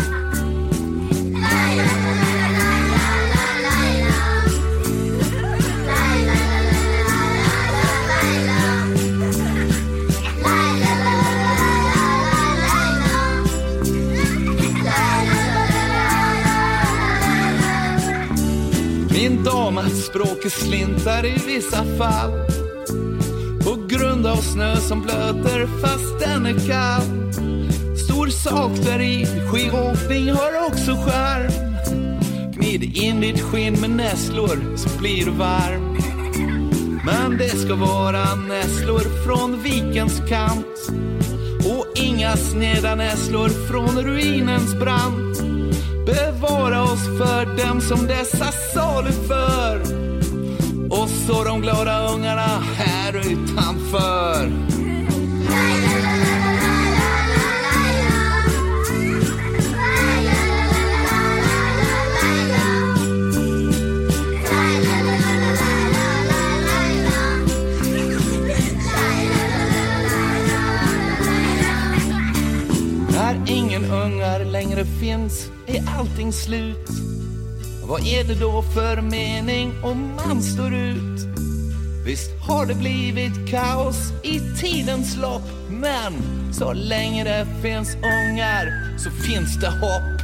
Språket 20.15 20.53
slintar 20.53 21.27
i 21.27 21.39
vissa 21.47 21.85
fall. 21.99 22.31
På 23.65 23.87
grund 23.89 24.27
av 24.27 24.37
snö 24.37 24.77
som 24.77 25.03
blöter 25.03 25.67
fast 25.81 26.21
den 26.21 26.47
är 26.47 26.69
kall. 26.69 27.33
Stor 27.97 28.27
sak 28.27 28.71
där 28.85 29.01
i, 29.01 29.27
skidåkning 29.51 30.31
har 30.31 30.67
också 30.67 30.91
skärm. 30.91 31.53
Gnid 32.53 32.97
in 32.97 33.21
ditt 33.21 33.41
skinn 33.41 33.81
med 33.81 33.91
nässlor 33.91 34.77
så 34.77 34.99
blir 34.99 35.25
du 35.25 35.31
varm. 35.31 35.99
Men 37.05 37.39
det 37.39 37.57
ska 37.57 37.75
vara 37.75 38.35
nässlor 38.35 39.25
från 39.25 39.63
vikens 39.63 40.23
kant. 40.29 40.91
Och 41.67 41.87
inga 41.95 42.37
sneda 42.37 42.95
nässlor 42.95 43.49
från 43.49 44.05
ruinens 44.05 44.75
brant. 44.75 45.54
Bevara 46.07 46.83
oss 46.83 47.07
för 47.19 47.67
dem 47.67 47.81
som 47.81 48.07
dessa 48.07 48.53
saluför. 48.53 49.81
Och 50.91 51.09
så 51.09 51.45
de 51.45 51.61
glada 51.61 52.09
ungarna 52.09 52.63
här 52.77 53.17
utanför. 53.17 54.51
När 73.13 73.43
ingen 73.47 73.85
ungar 73.85 74.45
längre 74.45 74.85
finns 74.85 75.54
är 75.75 75.99
allting 75.99 76.33
slut. 76.33 76.89
Vad 77.85 78.07
är 78.07 78.25
det 78.25 78.35
då 78.35 78.63
för 78.63 79.01
mening 79.01 79.73
om 79.83 80.17
man 80.17 80.43
står 80.43 80.75
ut? 80.75 81.21
Visst 82.07 82.31
har 82.49 82.67
det 82.67 82.75
blivit 82.75 83.49
kaos 83.51 83.97
i 84.23 84.41
tidens 84.61 85.17
lopp 85.17 85.43
men 85.71 86.13
så 86.53 86.73
länge 86.73 87.25
det 87.25 87.47
finns 87.63 87.97
ångar 87.97 88.95
så 88.99 89.11
finns 89.11 89.61
det 89.61 89.69
hopp. 89.69 90.15